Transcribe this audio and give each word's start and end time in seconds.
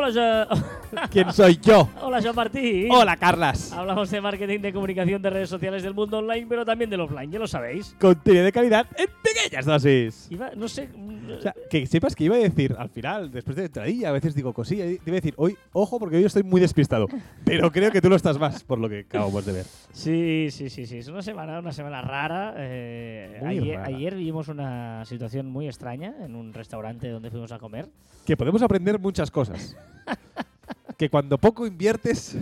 Hola, 0.00 0.46
Jo- 0.48 0.62
¿Quién 1.10 1.32
soy 1.32 1.58
yo? 1.60 1.88
Hola, 2.00 2.22
Joan 2.22 2.36
Martí. 2.36 2.86
Hola, 2.88 3.16
Carlas. 3.16 3.72
Hablamos 3.72 4.08
de 4.10 4.20
marketing, 4.20 4.60
de 4.60 4.72
comunicación, 4.72 5.20
de 5.20 5.28
redes 5.28 5.48
sociales 5.48 5.82
del 5.82 5.92
mundo 5.92 6.18
online, 6.18 6.46
pero 6.48 6.64
también 6.64 6.88
del 6.88 7.00
offline, 7.00 7.32
ya 7.32 7.40
lo 7.40 7.48
sabéis. 7.48 7.96
Contenido 8.00 8.44
de 8.44 8.52
calidad 8.52 8.86
en 8.96 9.08
pequeñas 9.22 9.64
dosis. 9.66 10.28
Iba, 10.30 10.50
no 10.54 10.68
sé. 10.68 10.88
mm, 10.94 11.32
O 11.38 11.40
sea, 11.40 11.52
que 11.68 11.84
sepas 11.86 12.14
que 12.14 12.24
iba 12.24 12.36
a 12.36 12.38
decir 12.38 12.76
al 12.78 12.88
final, 12.90 13.30
después 13.32 13.56
de 13.56 13.64
entradilla, 13.64 14.10
a 14.10 14.12
veces 14.12 14.36
digo 14.36 14.52
cosilla, 14.52 14.84
te 14.84 14.92
iba 14.92 15.12
a 15.14 15.20
decir, 15.20 15.34
hoy, 15.36 15.56
ojo, 15.72 15.98
porque 15.98 16.16
hoy 16.16 16.24
estoy 16.24 16.44
muy 16.44 16.60
despistado. 16.60 17.06
Pero 17.44 17.72
creo 17.72 17.90
que 17.90 18.00
tú 18.00 18.08
lo 18.08 18.14
estás 18.14 18.38
más, 18.38 18.62
por 18.62 18.78
lo 18.78 18.88
que 18.88 19.00
acabamos 19.00 19.44
de 19.46 19.52
ver. 19.52 19.66
Sí, 19.92 20.46
sí, 20.52 20.70
sí, 20.70 20.86
sí. 20.86 20.98
Es 20.98 21.08
una 21.08 21.22
semana, 21.22 21.58
una 21.58 21.72
semana 21.72 22.02
rara. 22.02 22.54
Eh, 22.56 23.40
ayer, 23.44 23.76
rara. 23.78 23.88
ayer 23.88 24.14
vimos 24.14 24.46
una 24.46 25.04
situación 25.04 25.46
muy 25.46 25.66
extraña 25.66 26.14
en 26.24 26.36
un 26.36 26.54
restaurante 26.54 27.08
donde 27.08 27.30
fuimos 27.32 27.50
a 27.50 27.58
comer. 27.58 27.88
Que 28.24 28.36
podemos 28.36 28.62
aprender 28.62 28.98
muchas 29.00 29.30
cosas. 29.30 29.76
que 30.98 31.08
cuando 31.08 31.38
poco 31.38 31.66
inviertes, 31.66 32.36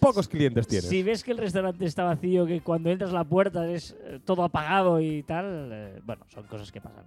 pocos 0.00 0.28
clientes 0.28 0.66
tienes. 0.66 0.88
Si 0.88 1.02
ves 1.02 1.24
que 1.24 1.32
el 1.32 1.38
restaurante 1.38 1.84
está 1.84 2.04
vacío, 2.04 2.46
que 2.46 2.60
cuando 2.60 2.90
entras 2.90 3.10
a 3.10 3.14
la 3.14 3.24
puerta 3.24 3.68
es 3.70 3.96
eh, 4.04 4.20
todo 4.24 4.44
apagado 4.44 5.00
y 5.00 5.22
tal, 5.22 5.70
eh, 5.72 6.00
bueno, 6.04 6.24
son 6.28 6.44
cosas 6.46 6.70
que 6.70 6.80
pasan. 6.80 7.04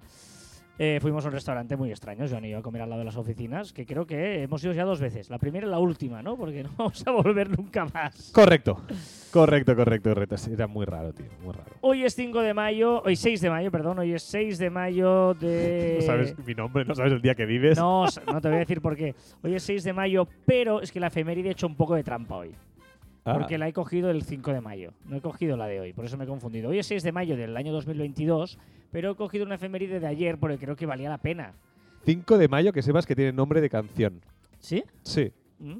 Eh, 0.79 0.99
fuimos 1.01 1.25
a 1.25 1.29
un 1.29 1.33
restaurante 1.33 1.75
muy 1.75 1.89
extraño, 1.89 2.25
Joan 2.29 2.45
y 2.45 2.51
yo, 2.51 2.59
a 2.59 2.61
comer 2.61 2.83
al 2.83 2.89
lado 2.89 2.99
de 2.99 3.05
las 3.05 3.17
oficinas, 3.17 3.73
que 3.73 3.85
creo 3.85 4.05
que 4.05 4.43
hemos 4.43 4.63
ido 4.63 4.73
ya 4.73 4.83
dos 4.83 4.99
veces. 4.99 5.29
La 5.29 5.39
primera 5.39 5.65
y 5.65 5.69
la 5.69 5.79
última, 5.79 6.21
¿no? 6.21 6.37
Porque 6.37 6.63
no 6.63 6.69
vamos 6.77 7.05
a 7.07 7.11
volver 7.11 7.49
nunca 7.49 7.85
más. 7.85 8.31
Correcto. 8.31 8.83
Correcto, 9.31 9.75
correcto, 9.75 10.13
correcto. 10.13 10.35
Era 10.51 10.67
muy 10.67 10.85
raro, 10.85 11.13
tío. 11.13 11.25
Muy 11.43 11.53
raro. 11.53 11.71
Hoy 11.81 12.03
es 12.03 12.13
5 12.15 12.41
de 12.41 12.53
mayo, 12.53 13.01
hoy 13.03 13.15
6 13.15 13.41
de 13.41 13.49
mayo, 13.49 13.71
perdón, 13.71 13.99
hoy 13.99 14.13
es 14.13 14.23
6 14.23 14.57
de 14.59 14.69
mayo 14.69 15.33
de... 15.33 15.97
No 15.97 16.05
sabes 16.05 16.35
mi 16.45 16.53
nombre, 16.53 16.85
no 16.85 16.93
sabes 16.93 17.13
el 17.13 17.21
día 17.21 17.33
que 17.33 17.45
vives. 17.45 17.77
No, 17.77 18.05
no 18.31 18.41
te 18.41 18.47
voy 18.47 18.57
a 18.57 18.59
decir 18.59 18.81
por 18.81 18.95
qué. 18.95 19.15
Hoy 19.41 19.55
es 19.55 19.63
6 19.63 19.83
de 19.83 19.93
mayo, 19.93 20.27
pero 20.45 20.81
es 20.81 20.91
que 20.91 20.99
la 20.99 21.07
efeméride 21.07 21.49
ha 21.49 21.51
hecho 21.53 21.67
un 21.67 21.75
poco 21.75 21.95
de 21.95 22.03
trampa 22.03 22.35
hoy. 22.35 22.51
Ah, 23.27 23.33
Porque 23.33 23.57
la 23.57 23.67
he 23.67 23.73
cogido 23.73 24.09
el 24.09 24.23
5 24.23 24.53
de 24.53 24.61
mayo. 24.61 24.93
No 25.05 25.17
he 25.17 25.21
cogido 25.21 25.57
la 25.57 25.67
de 25.67 25.81
hoy, 25.81 25.91
por 25.91 26.05
eso 26.05 26.15
me 26.15 26.23
he 26.23 26.27
confundido. 26.27 26.69
Hoy 26.69 26.79
es 26.79 26.87
6 26.87 27.03
de 27.03 27.11
mayo 27.11 27.35
del 27.35 27.57
año 27.57 27.73
2022, 27.73 28.57
pero 28.89 29.11
he 29.11 29.15
cogido 29.15 29.45
una 29.45 29.55
efeméride 29.55 29.99
de 29.99 30.07
ayer 30.07 30.37
porque 30.37 30.57
creo 30.57 30.77
que 30.77 30.85
valía 30.85 31.09
la 31.09 31.17
pena. 31.17 31.51
5 32.05 32.37
de 32.37 32.47
mayo, 32.47 32.71
que 32.71 32.81
sepas 32.81 33.05
que 33.05 33.17
tiene 33.17 33.33
nombre 33.33 33.59
de 33.59 33.69
canción. 33.69 34.21
¿Sí? 34.59 34.81
Sí. 35.03 35.33
¿Mm? 35.59 35.79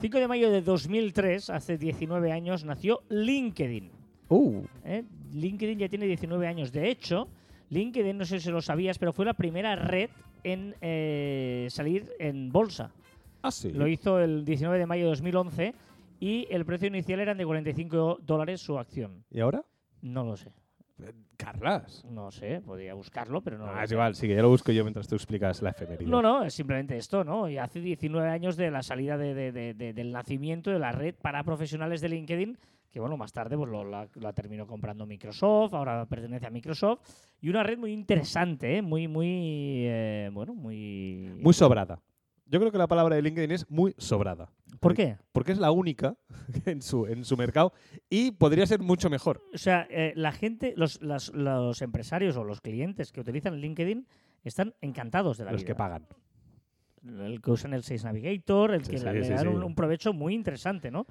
5 0.00 0.18
de 0.18 0.26
mayo 0.26 0.50
de 0.50 0.60
2003, 0.60 1.50
hace 1.50 1.78
19 1.78 2.32
años, 2.32 2.64
nació 2.64 3.04
LinkedIn. 3.10 3.92
Uh, 4.28 4.62
¿eh? 4.84 5.04
LinkedIn 5.34 5.78
ya 5.78 5.88
tiene 5.88 6.06
19 6.06 6.48
años. 6.48 6.72
De 6.72 6.90
hecho, 6.90 7.28
LinkedIn, 7.70 8.18
no 8.18 8.24
sé 8.24 8.40
si 8.40 8.50
lo 8.50 8.60
sabías, 8.60 8.98
pero 8.98 9.12
fue 9.12 9.24
la 9.24 9.34
primera 9.34 9.76
red 9.76 10.10
en 10.42 10.74
eh, 10.80 11.68
salir 11.70 12.10
en 12.18 12.50
bolsa. 12.50 12.90
ah, 13.42 13.52
sí. 13.52 13.70
Lo 13.70 13.86
hizo 13.86 14.18
el 14.18 14.44
19 14.44 14.80
de 14.80 14.86
mayo 14.86 15.04
de 15.04 15.10
2011 15.10 15.74
y 16.24 16.46
el 16.50 16.64
precio 16.64 16.86
inicial 16.86 17.18
eran 17.18 17.36
de 17.36 17.44
45 17.44 18.18
dólares 18.22 18.60
su 18.60 18.78
acción. 18.78 19.24
¿Y 19.28 19.40
ahora? 19.40 19.64
No 20.02 20.22
lo 20.24 20.36
sé. 20.36 20.52
Eh, 21.02 21.12
Carlas. 21.36 22.04
No 22.08 22.30
sé, 22.30 22.60
podría 22.60 22.94
buscarlo, 22.94 23.40
pero 23.42 23.58
no. 23.58 23.66
lo 23.66 23.72
ah, 23.72 23.82
es 23.82 23.88
sé. 23.90 23.96
igual, 23.96 24.14
sí, 24.14 24.28
que 24.28 24.36
ya 24.36 24.42
lo 24.42 24.48
busco 24.48 24.70
yo 24.70 24.84
mientras 24.84 25.08
tú 25.08 25.16
explicas 25.16 25.60
la 25.62 25.70
efeméride. 25.70 26.08
No, 26.08 26.22
no, 26.22 26.44
es 26.44 26.54
simplemente 26.54 26.96
esto, 26.96 27.24
¿no? 27.24 27.48
Y 27.48 27.58
hace 27.58 27.80
19 27.80 28.28
años 28.30 28.56
de 28.56 28.70
la 28.70 28.84
salida 28.84 29.18
de- 29.18 29.34
de- 29.34 29.50
de- 29.50 29.74
de- 29.74 29.92
del 29.92 30.12
nacimiento 30.12 30.70
de 30.70 30.78
la 30.78 30.92
red 30.92 31.16
para 31.20 31.42
profesionales 31.42 32.00
de 32.00 32.10
LinkedIn, 32.10 32.56
que 32.88 33.00
bueno, 33.00 33.16
más 33.16 33.32
tarde 33.32 33.56
pues, 33.56 33.68
lo- 33.68 33.82
la, 33.82 34.06
la 34.14 34.32
terminó 34.32 34.64
comprando 34.68 35.04
Microsoft, 35.06 35.74
ahora 35.74 36.06
pertenece 36.06 36.46
a 36.46 36.50
Microsoft, 36.50 37.00
y 37.40 37.48
una 37.48 37.64
red 37.64 37.78
muy 37.78 37.92
interesante, 37.92 38.76
¿eh? 38.76 38.82
Muy, 38.82 39.08
muy, 39.08 39.26
eh, 39.88 40.30
bueno, 40.32 40.54
muy... 40.54 41.32
Muy 41.40 41.52
sobrada. 41.52 41.98
Yo 42.52 42.60
creo 42.60 42.70
que 42.70 42.76
la 42.78 42.86
palabra 42.86 43.16
de 43.16 43.22
LinkedIn 43.22 43.50
es 43.50 43.68
muy 43.70 43.94
sobrada. 43.96 44.50
¿Por 44.78 44.92
qué? 44.94 45.16
Porque 45.32 45.52
es 45.52 45.58
la 45.58 45.70
única 45.70 46.16
en 46.66 46.82
su, 46.82 47.06
en 47.06 47.24
su 47.24 47.36
mercado 47.38 47.72
y 48.10 48.32
podría 48.32 48.66
ser 48.66 48.80
mucho 48.80 49.08
mejor. 49.08 49.42
O 49.54 49.58
sea, 49.58 49.86
eh, 49.90 50.12
la 50.16 50.32
gente, 50.32 50.74
los, 50.76 51.00
las- 51.00 51.32
los 51.32 51.80
empresarios 51.80 52.36
o 52.36 52.44
los 52.44 52.60
clientes 52.60 53.10
que 53.10 53.20
utilizan 53.20 53.56
LinkedIn 53.56 54.06
están 54.44 54.74
encantados 54.82 55.38
de 55.38 55.46
la 55.46 55.52
Los 55.52 55.62
vida. 55.62 55.66
que 55.68 55.74
pagan. 55.74 56.06
El 57.06 57.40
que 57.40 57.50
usan 57.50 57.72
el 57.72 57.82
Sales 57.82 58.04
Navigator, 58.04 58.74
el 58.74 58.84
Sí, 58.84 58.90
que 58.92 58.98
sí, 58.98 59.04
le, 59.06 59.24
sí, 59.24 59.32
dan. 59.32 59.48
Un, 59.48 59.64
un 59.64 59.74
provecho 59.74 60.12
muy 60.12 60.34
interesante, 60.34 60.90
¿no? 60.90 61.06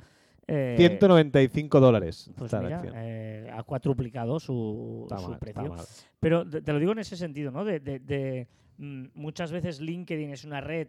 Eh, 0.48 0.76
195 0.78 1.80
dólares. 1.80 2.30
Pues 2.38 2.54
mira, 2.54 2.84
eh, 2.96 3.50
ha 3.52 3.64
cuatruplicado 3.64 4.40
su, 4.40 5.08
mal, 5.10 5.40
precio. 5.40 5.76
Pero 6.20 6.48
te, 6.48 6.62
te 6.62 6.72
lo 6.72 6.78
digo 6.80 6.92
en 6.92 7.00
ese 7.00 7.18
sentido, 7.18 7.52
¿no? 7.52 7.66
De, 7.66 7.80
de- 7.80 8.00
de, 8.00 8.48
mm, 8.78 9.06
muchas 9.16 9.52
veces 9.52 9.82
LinkedIn 9.82 10.30
es 10.32 10.44
una 10.46 10.62
red 10.62 10.88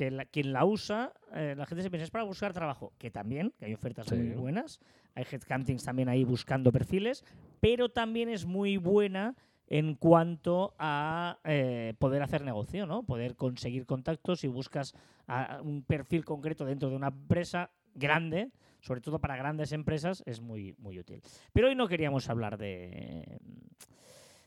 que 0.00 0.10
la- 0.10 0.24
quien 0.24 0.54
la 0.54 0.64
usa, 0.64 1.12
eh, 1.34 1.54
la 1.58 1.66
gente 1.66 1.82
se 1.82 1.90
piensa 1.90 2.04
es 2.04 2.10
para 2.10 2.24
buscar 2.24 2.54
trabajo, 2.54 2.94
que 2.96 3.10
también, 3.10 3.52
que 3.58 3.66
hay 3.66 3.74
ofertas 3.74 4.06
Sí. 4.06 4.14
muy 4.14 4.34
buenas, 4.34 4.80
hay 5.14 5.26
headhuntings 5.30 5.84
también 5.84 6.08
ahí 6.08 6.24
buscando 6.24 6.72
perfiles, 6.72 7.22
pero 7.60 7.90
también 7.90 8.30
es 8.30 8.46
muy 8.46 8.78
buena 8.78 9.36
en 9.66 9.94
cuanto 9.96 10.72
a 10.78 11.38
eh, 11.44 11.92
poder 11.98 12.22
hacer 12.22 12.42
negocio, 12.44 12.86
¿no? 12.86 13.02
Poder 13.02 13.36
conseguir 13.36 13.84
contactos 13.84 14.40
si 14.40 14.48
buscas 14.48 14.94
a- 15.26 15.60
un 15.62 15.82
perfil 15.82 16.24
concreto 16.24 16.64
dentro 16.64 16.88
de 16.88 16.96
una 16.96 17.08
empresa 17.08 17.70
grande, 17.94 18.52
sobre 18.80 19.02
todo 19.02 19.18
para 19.18 19.36
grandes 19.36 19.72
empresas, 19.72 20.22
es 20.24 20.40
muy, 20.40 20.74
muy 20.78 20.98
útil. 20.98 21.20
Pero 21.52 21.68
hoy 21.68 21.74
no 21.74 21.88
queríamos 21.88 22.30
hablar 22.30 22.56
de, 22.56 23.38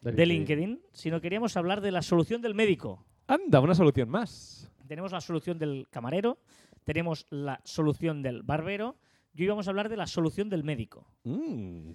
de 0.01 0.25
LinkedIn, 0.25 0.81
sino 0.93 1.21
queríamos 1.21 1.55
hablar 1.57 1.79
de 1.81 1.91
la 1.91 2.01
solución 2.01 2.41
del 2.41 2.55
médico. 2.55 3.05
Anda, 3.27 3.59
una 3.61 3.75
solución 3.75 4.09
más. 4.09 4.71
Tenemos 4.87 5.11
la 5.11 5.21
solución 5.21 5.57
del 5.59 5.87
camarero, 5.89 6.37
tenemos 6.83 7.25
la 7.29 7.61
solución 7.63 8.21
del 8.21 8.43
barbero 8.43 8.95
y 9.33 9.41
hoy 9.43 9.47
vamos 9.47 9.67
a 9.67 9.71
hablar 9.71 9.89
de 9.89 9.97
la 9.97 10.07
solución 10.07 10.49
del 10.49 10.63
médico. 10.63 11.07
Mm. 11.23 11.91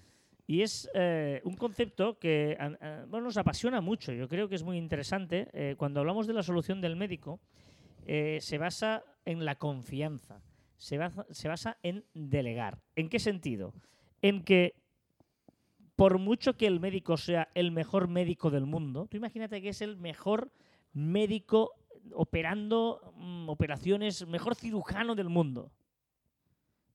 Y 0.47 0.63
es 0.63 0.89
eh, 0.95 1.43
un 1.45 1.57
concepto 1.57 2.19
que 2.19 2.57
a- 2.59 2.67
a- 2.85 3.05
bueno, 3.07 3.27
nos 3.27 3.37
apasiona 3.37 3.81
mucho. 3.83 4.13
Yo 4.13 4.29
creo 4.29 4.49
que 4.49 4.55
es 4.55 4.63
muy 4.63 4.79
interesante. 4.79 5.49
Eh, 5.53 5.75
cuando 5.77 6.01
hablamos 6.01 6.27
de 6.27 6.33
la 6.33 6.43
solución 6.43 6.81
del 6.81 6.97
médico, 6.97 7.39
eh, 8.07 8.39
se 8.41 8.57
basa 8.57 9.05
en 9.27 9.45
la 9.45 9.57
confianza, 9.57 10.41
se 10.79 10.97
basa, 10.97 11.27
se 11.31 11.49
basa 11.49 11.77
en 11.83 12.05
delegar. 12.15 12.79
¿En 12.97 13.11
qué 13.11 13.19
sentido? 13.19 13.75
En 14.23 14.43
que 14.43 14.75
por 15.97 16.17
mucho 16.19 16.57
que 16.57 16.67
el 16.67 16.81
médico 16.81 17.17
sea 17.19 17.49
el 17.55 17.71
mejor 17.71 18.09
médico 18.09 18.51
del 18.51 18.65
mundo, 18.65 19.07
tú 19.11 19.17
imagínate 19.19 19.61
que 19.61 19.69
es 19.71 19.83
el 19.83 19.97
mejor 19.97 20.51
médico 20.95 21.73
operando 22.15 23.13
mm, 23.17 23.49
operaciones, 23.49 24.27
mejor 24.27 24.55
cirujano 24.55 25.15
del 25.15 25.29
mundo. 25.29 25.71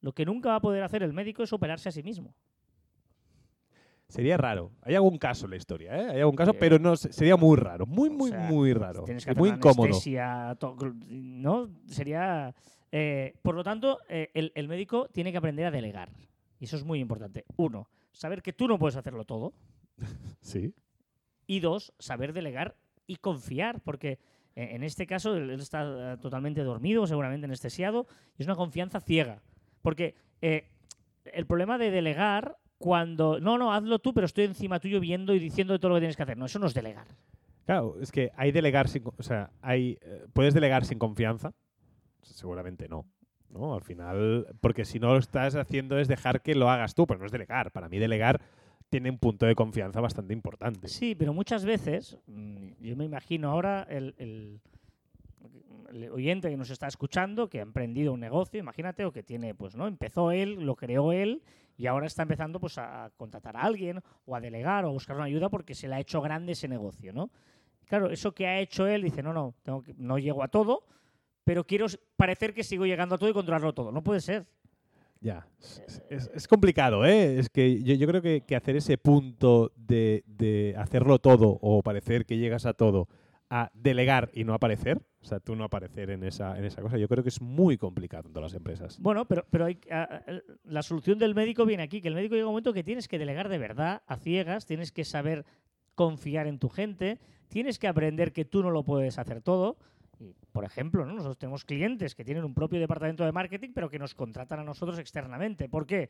Lo 0.01 0.13
que 0.13 0.25
nunca 0.25 0.49
va 0.49 0.55
a 0.55 0.61
poder 0.61 0.83
hacer 0.83 1.03
el 1.03 1.13
médico 1.13 1.43
es 1.43 1.53
operarse 1.53 1.89
a 1.89 1.91
sí 1.91 2.03
mismo. 2.03 2.35
Sería 4.07 4.37
raro. 4.37 4.71
Hay 4.81 4.93
algún 4.95 5.17
caso 5.17 5.45
en 5.45 5.51
la 5.51 5.57
historia, 5.57 5.95
¿eh? 5.97 6.09
Hay 6.11 6.19
algún 6.19 6.35
caso, 6.35 6.53
pero 6.53 6.77
no 6.77 6.95
se- 6.95 7.11
sería 7.11 7.35
muy 7.35 7.57
raro. 7.57 7.85
Muy, 7.87 8.09
o 8.09 8.13
muy, 8.13 8.29
sea, 8.29 8.39
muy 8.39 8.73
raro. 8.73 9.03
Tienes 9.05 9.25
que 9.25 9.31
hacer 9.31 9.39
muy 9.39 9.49
una 9.49 9.57
incómodo. 9.57 9.85
anestesia, 9.85 10.55
¿no? 11.09 11.69
Sería. 11.87 12.53
eh, 12.91 13.33
por 13.41 13.55
lo 13.55 13.63
tanto, 13.63 13.99
eh, 14.09 14.29
el, 14.35 14.51
el 14.55 14.67
médico 14.67 15.07
tiene 15.11 15.31
que 15.31 15.37
aprender 15.37 15.65
a 15.65 15.71
delegar. 15.71 16.11
Y 16.59 16.65
eso 16.65 16.75
es 16.75 16.83
muy 16.83 16.99
importante. 16.99 17.43
Uno, 17.55 17.89
saber 18.11 18.41
que 18.43 18.53
tú 18.53 18.67
no 18.67 18.77
puedes 18.77 18.95
hacerlo 18.97 19.25
todo. 19.25 19.53
Sí. 20.41 20.73
Y 21.47 21.59
dos, 21.61 21.93
saber 21.97 22.33
delegar 22.33 22.75
y 23.07 23.15
confiar. 23.15 23.79
Porque 23.81 24.19
en 24.55 24.83
este 24.83 25.07
caso 25.07 25.35
él, 25.35 25.49
está 25.51 26.13
eh, 26.13 26.17
totalmente 26.17 26.63
dormido, 26.63 27.07
seguramente 27.07 27.45
anestesiado. 27.45 28.07
Y 28.37 28.43
es 28.43 28.47
una 28.47 28.55
confianza 28.55 28.99
ciega. 28.99 29.41
Porque 29.81 30.15
eh, 30.41 30.69
el 31.25 31.45
problema 31.45 31.77
de 31.77 31.91
delegar. 31.91 32.57
Cuando, 32.79 33.39
no, 33.39 33.57
no, 33.57 33.71
hazlo 33.71 33.99
tú, 33.99 34.13
pero 34.13 34.25
estoy 34.25 34.43
encima 34.43 34.77
tuyo 34.77 34.99
viendo 34.99 35.33
y 35.33 35.39
diciendo 35.39 35.79
todo 35.79 35.89
lo 35.89 35.95
que 35.95 36.01
tienes 36.01 36.17
que 36.17 36.23
hacer. 36.23 36.37
No, 36.37 36.47
eso 36.47 36.59
no 36.59 36.67
es 36.67 36.73
delegar. 36.73 37.07
Claro, 37.65 37.95
es 38.01 38.11
que 38.11 38.31
hay 38.35 38.51
delegar 38.51 38.89
sin. 38.89 39.03
O 39.05 39.23
sea, 39.23 39.51
hay, 39.61 39.97
eh, 40.01 40.25
puedes 40.33 40.53
delegar 40.53 40.83
sin 40.83 40.99
confianza. 40.99 41.53
Seguramente 42.21 42.89
no. 42.89 43.05
¿no? 43.53 43.73
Al 43.73 43.83
final, 43.83 44.47
porque 44.59 44.83
si 44.83 44.99
no 44.99 45.13
lo 45.13 45.19
estás 45.19 45.55
haciendo 45.55 45.97
es 45.97 46.09
dejar 46.09 46.41
que 46.41 46.55
lo 46.55 46.69
hagas 46.69 46.93
tú, 46.93 47.07
pero 47.07 47.21
no 47.21 47.25
es 47.25 47.31
delegar. 47.31 47.71
Para 47.71 47.87
mí, 47.87 47.99
delegar 47.99 48.41
tiene 48.93 49.09
un 49.09 49.17
punto 49.17 49.47
de 49.47 49.55
confianza 49.55 49.99
bastante 50.01 50.33
importante. 50.33 50.87
Sí, 50.87 51.15
pero 51.15 51.33
muchas 51.33 51.65
veces, 51.65 52.19
mm, 52.27 52.73
yo 52.79 52.95
me 52.95 53.05
imagino 53.05 53.49
ahora 53.49 53.87
el, 53.89 54.61
oyente 56.11 56.47
que 56.51 56.57
nos 56.57 56.69
está 56.69 56.85
escuchando, 56.85 57.49
que 57.49 57.57
ha 57.57 57.63
emprendido 57.63 58.13
un 58.13 58.19
negocio, 58.19 58.59
imagínate, 58.59 59.03
o 59.05 59.11
que 59.11 59.23
tiene, 59.23 59.55
pues, 59.55 59.75
¿no? 59.75 59.87
Empezó 59.87 60.31
él, 60.31 60.63
lo 60.63 60.75
creó 60.75 61.11
él, 61.11 61.41
y 61.75 61.87
ahora 61.87 62.05
está 62.05 62.21
empezando 62.21 62.59
pues 62.59 62.77
a 62.77 63.11
contratar 63.17 63.57
a 63.57 63.61
alguien, 63.61 63.99
o 64.27 64.35
a 64.35 64.39
delegar, 64.39 64.85
o 64.85 64.89
a 64.89 64.91
buscar 64.91 65.15
una 65.15 65.25
ayuda 65.25 65.49
porque 65.49 65.73
se 65.73 65.87
le 65.87 65.95
ha 65.95 65.99
hecho 65.99 66.21
grande 66.21 66.51
ese 66.51 66.67
negocio, 66.67 67.13
¿no? 67.13 67.31
Claro, 67.87 68.11
eso 68.11 68.31
que 68.33 68.45
ha 68.45 68.59
hecho 68.59 68.85
él, 68.85 69.01
dice, 69.01 69.23
no, 69.23 69.33
no, 69.33 69.55
tengo 69.63 69.81
que- 69.81 69.95
no 69.97 70.19
llego 70.19 70.43
a 70.43 70.49
todo, 70.49 70.85
pero 71.43 71.65
quiero 71.65 71.87
parecer 72.15 72.53
que 72.53 72.63
sigo 72.63 72.85
llegando 72.85 73.15
a 73.15 73.17
todo 73.17 73.29
y 73.29 73.33
controlarlo 73.33 73.73
todo. 73.73 73.91
No 73.91 74.03
puede 74.03 74.21
ser. 74.21 74.45
Ya, 75.23 75.47
es, 75.61 76.01
es- 76.09 76.29
es 76.33 76.47
complicado, 76.49 77.05
¿eh? 77.05 77.39
Es 77.39 77.49
que 77.49 77.81
yo, 77.81 77.95
yo 77.95 78.07
creo 78.07 78.21
que, 78.21 78.41
que 78.41 78.57
hacer 78.57 78.75
ese 78.75 78.97
punto 78.97 79.71
de, 79.77 80.23
de 80.27 80.75
hacerlo 80.77 81.17
todo 81.19 81.57
o 81.61 81.81
parecer 81.81 82.25
que 82.25 82.37
llegas 82.37 82.65
a 82.65 82.73
todo 82.73 83.07
a 83.49 83.71
delegar 83.73 84.29
y 84.33 84.43
no 84.43 84.53
aparecer, 84.53 84.99
o 85.21 85.25
sea, 85.25 85.39
tú 85.39 85.55
no 85.55 85.63
aparecer 85.63 86.09
en 86.09 86.23
esa, 86.23 86.57
en 86.57 86.65
esa 86.65 86.81
cosa, 86.81 86.97
yo 86.97 87.07
creo 87.07 87.21
que 87.23 87.29
es 87.29 87.39
muy 87.39 87.77
complicado 87.77 88.27
en 88.27 88.33
todas 88.33 88.51
las 88.51 88.57
empresas. 88.57 88.97
Bueno, 88.99 89.25
pero, 89.25 89.45
pero 89.49 89.65
hay- 89.65 89.79
a- 89.91 90.03
a- 90.03 90.23
la 90.63 90.81
solución 90.81 91.19
del 91.19 91.35
médico 91.35 91.65
viene 91.65 91.83
aquí, 91.83 92.01
que 92.01 92.07
el 92.09 92.15
médico 92.15 92.33
llega 92.35 92.47
un 92.47 92.51
momento 92.53 92.73
que 92.73 92.83
tienes 92.83 93.07
que 93.07 93.17
delegar 93.19 93.47
de 93.47 93.59
verdad, 93.59 94.01
a 94.07 94.17
ciegas, 94.17 94.65
tienes 94.65 94.91
que 94.91 95.05
saber 95.05 95.45
confiar 95.95 96.47
en 96.47 96.57
tu 96.59 96.67
gente, 96.69 97.19
tienes 97.47 97.77
que 97.79 97.87
aprender 97.87 98.33
que 98.33 98.43
tú 98.43 98.61
no 98.63 98.71
lo 98.71 98.83
puedes 98.83 99.17
hacer 99.19 99.41
todo. 99.41 99.77
Y, 100.19 100.33
por 100.51 100.63
ejemplo, 100.63 101.05
¿no? 101.05 101.13
nosotros 101.13 101.37
tenemos 101.37 101.65
clientes 101.65 102.15
que 102.15 102.23
tienen 102.23 102.43
un 102.43 102.53
propio 102.53 102.79
departamento 102.79 103.25
de 103.25 103.31
marketing, 103.31 103.71
pero 103.73 103.89
que 103.89 103.99
nos 103.99 104.13
contratan 104.13 104.59
a 104.59 104.63
nosotros 104.63 104.99
externamente. 104.99 105.67
¿Por 105.69 105.85
qué? 105.85 106.09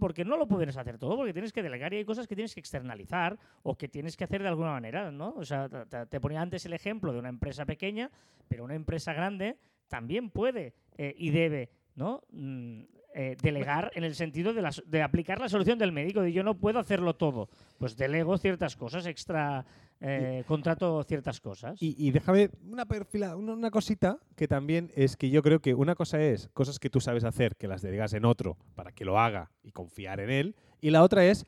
Porque 0.00 0.24
no 0.24 0.36
lo 0.36 0.46
puedes 0.48 0.76
hacer 0.76 0.98
todo, 0.98 1.16
porque 1.16 1.32
tienes 1.32 1.52
que 1.52 1.62
delegar 1.62 1.94
y 1.94 1.98
hay 1.98 2.04
cosas 2.04 2.26
que 2.26 2.34
tienes 2.34 2.52
que 2.52 2.60
externalizar 2.60 3.38
o 3.62 3.76
que 3.76 3.88
tienes 3.88 4.16
que 4.16 4.24
hacer 4.24 4.42
de 4.42 4.48
alguna 4.48 4.72
manera, 4.72 5.10
¿no? 5.12 5.34
O 5.36 5.44
sea, 5.44 5.68
te- 5.68 6.20
ponía 6.20 6.40
antes 6.42 6.66
el 6.66 6.72
ejemplo 6.72 7.12
de 7.12 7.20
una 7.20 7.28
empresa 7.28 7.64
pequeña, 7.64 8.10
pero 8.48 8.64
una 8.64 8.74
empresa 8.74 9.12
grande 9.12 9.56
también 9.86 10.30
puede 10.30 10.74
eh, 10.98 11.14
y 11.16 11.30
debe, 11.30 11.70
¿no? 11.94 12.22
Mm, 12.32 12.80
eh, 13.14 13.36
delegar 13.40 13.90
en 13.94 14.04
el 14.04 14.14
sentido 14.14 14.52
de, 14.52 14.68
de 14.84 15.02
aplicar 15.02 15.40
la 15.40 15.48
solución 15.48 15.78
del 15.78 15.92
médico, 15.92 16.20
de 16.20 16.32
yo 16.32 16.42
no 16.42 16.58
puedo 16.58 16.78
hacerlo 16.80 17.14
todo, 17.16 17.48
pues 17.78 17.96
delego 17.96 18.36
ciertas 18.36 18.76
cosas, 18.76 19.06
extra 19.06 19.64
eh, 20.00 20.44
contrato 20.46 21.02
ciertas 21.04 21.40
cosas. 21.40 21.80
Y, 21.82 21.94
y 21.98 22.10
déjame 22.10 22.50
una, 22.68 22.86
perfila, 22.86 23.36
una, 23.36 23.52
una 23.52 23.70
cosita 23.70 24.18
que 24.36 24.46
también 24.48 24.92
es 24.94 25.16
que 25.16 25.30
yo 25.30 25.42
creo 25.42 25.60
que 25.60 25.74
una 25.74 25.94
cosa 25.94 26.20
es 26.22 26.48
cosas 26.54 26.78
que 26.78 26.90
tú 26.90 27.00
sabes 27.00 27.24
hacer, 27.24 27.56
que 27.56 27.68
las 27.68 27.82
delegas 27.82 28.12
en 28.14 28.24
otro 28.24 28.56
para 28.74 28.92
que 28.92 29.04
lo 29.04 29.18
haga 29.18 29.50
y 29.62 29.72
confiar 29.72 30.20
en 30.20 30.30
él. 30.30 30.56
Y 30.80 30.90
la 30.90 31.02
otra 31.02 31.24
es 31.24 31.44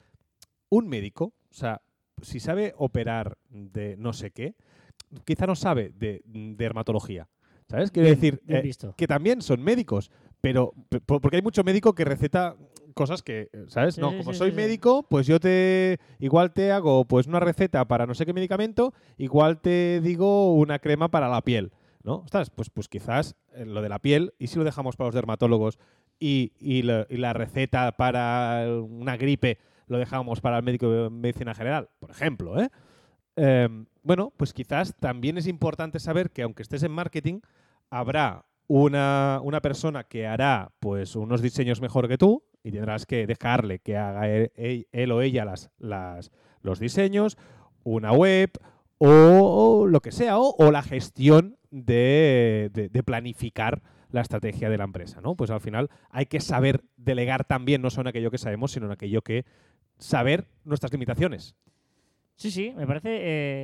un 0.69 0.89
médico. 0.89 1.27
O 1.51 1.55
sea, 1.55 1.83
si 2.23 2.41
sabe 2.41 2.75
operar 2.77 3.39
de 3.49 3.97
no 3.97 4.13
sé 4.13 4.31
qué, 4.31 4.55
quizá 5.25 5.47
no 5.47 5.55
sabe 5.57 5.91
de, 5.91 6.23
de 6.25 6.55
dermatología. 6.57 7.29
¿Sabes? 7.69 7.93
Quiero 7.93 8.07
Bien- 8.09 8.17
decir, 8.21 8.41
bien 8.45 8.67
eh, 8.67 8.95
que 8.97 9.07
también 9.07 9.43
son 9.43 9.63
médicos, 9.63 10.11
pero 10.41 10.75
porque 11.07 11.37
hay 11.37 11.43
mucho 11.43 11.63
médico 11.63 11.95
que 11.95 12.05
receta 12.05 12.57
cosas 13.01 13.23
que, 13.23 13.49
eh, 13.51 13.65
¿sabes? 13.69 13.95
Sí, 13.95 14.01
no, 14.03 14.11
sí, 14.11 14.19
como 14.19 14.33
sí, 14.35 14.39
soy 14.39 14.53
médico, 14.53 15.07
pues 15.09 15.27
yo 15.27 15.41
te 15.41 15.99
igual 16.19 16.53
te 16.53 16.71
hago 16.71 17.07
pues 17.07 17.27
una 17.27 17.41
receta 17.41 17.89
para 17.89 18.05
no 18.05 18.13
sé 18.13 18.27
qué 18.27 18.35
medicamento, 18.35 18.93
igual 19.17 19.59
te 19.63 20.03
digo 20.03 20.55
una 20.55 20.81
crema 20.81 21.11
para 21.11 21.27
la 21.27 21.41
piel, 21.41 21.73
¿no? 22.03 22.17
Ostras, 22.17 22.51
pues 22.51 22.69
pues 22.69 22.89
quizás 22.89 23.37
eh, 23.55 23.65
lo 23.65 23.81
de 23.81 23.89
la 23.89 24.01
piel 24.01 24.35
y 24.39 24.49
si 24.49 24.59
lo 24.59 24.65
dejamos 24.65 24.97
para 24.97 25.09
los 25.09 25.15
dermatólogos 25.15 25.79
y, 26.19 26.53
y 26.61 26.83
la, 26.83 27.07
y 27.09 27.17
la 27.17 27.33
receta 27.33 27.93
para 27.93 28.67
una 28.69 29.17
gripe 29.17 29.57
lo 29.87 29.97
dejamos 29.97 30.43
para 30.43 30.59
el 30.59 30.63
médico 30.63 30.91
de 30.91 31.09
medicina 31.09 31.55
general, 31.55 31.89
por 32.01 32.11
ejemplo, 32.11 32.61
¿eh? 32.61 32.69
Em, 33.37 33.87
bueno, 34.03 34.31
pues 34.37 34.53
quizás 34.53 34.95
también 35.01 35.39
es 35.39 35.47
importante 35.47 36.01
saber 36.01 36.33
que 36.33 36.43
aunque 36.43 36.63
estés 36.63 36.83
en 36.83 36.93
marketing, 36.93 37.41
habrá 37.89 38.45
una, 38.67 39.41
una 39.43 39.63
persona 39.63 40.05
que 40.05 40.27
hará 40.27 40.71
pues 40.81 41.17
unos 41.17 41.41
diseños 41.41 41.81
mejor 41.81 42.07
que 42.07 42.19
tú 42.19 42.45
y 42.63 42.71
tendrás 42.73 43.07
que 43.07 43.27
dejarle 43.27 43.79
que 43.79 43.97
haga 43.97 44.29
él, 44.29 44.53
él- 44.55 44.87
él 44.93 45.13
o 45.13 45.23
ella 45.23 45.45
las, 45.45 45.71
las, 45.79 46.31
los 46.63 46.79
diseños, 46.79 47.39
una 47.85 48.13
web 48.13 48.51
o, 48.99 49.87
lo 49.87 50.01
que 50.01 50.13
sea, 50.13 50.39
o, 50.39 50.71
la 50.71 50.83
gestión 50.83 51.57
de, 51.71 52.71
de- 52.73 52.89
de 52.89 53.03
planificar 53.03 53.83
la 54.11 54.21
estrategia 54.21 54.69
de 54.69 54.77
la 54.79 54.85
empresa. 54.85 55.21
¿no? 55.21 55.37
Pues 55.37 55.51
al 55.51 55.61
final 55.61 55.89
hay 56.11 56.27
que 56.27 56.41
saber 56.41 56.83
delegar 56.97 57.45
también, 57.45 57.81
no 57.81 57.91
solo 57.91 58.09
en 58.09 58.09
aquello 58.09 58.31
que 58.31 58.39
sabemos, 58.39 58.73
sino 58.73 58.87
en 58.87 58.93
aquello 58.93 59.23
que 59.23 59.45
saber 59.99 60.47
nuestras 60.65 60.93
limitaciones. 60.93 61.55
Sí, 62.37 62.51
sí, 62.51 62.73
me 62.77 62.87
parece 62.87 63.19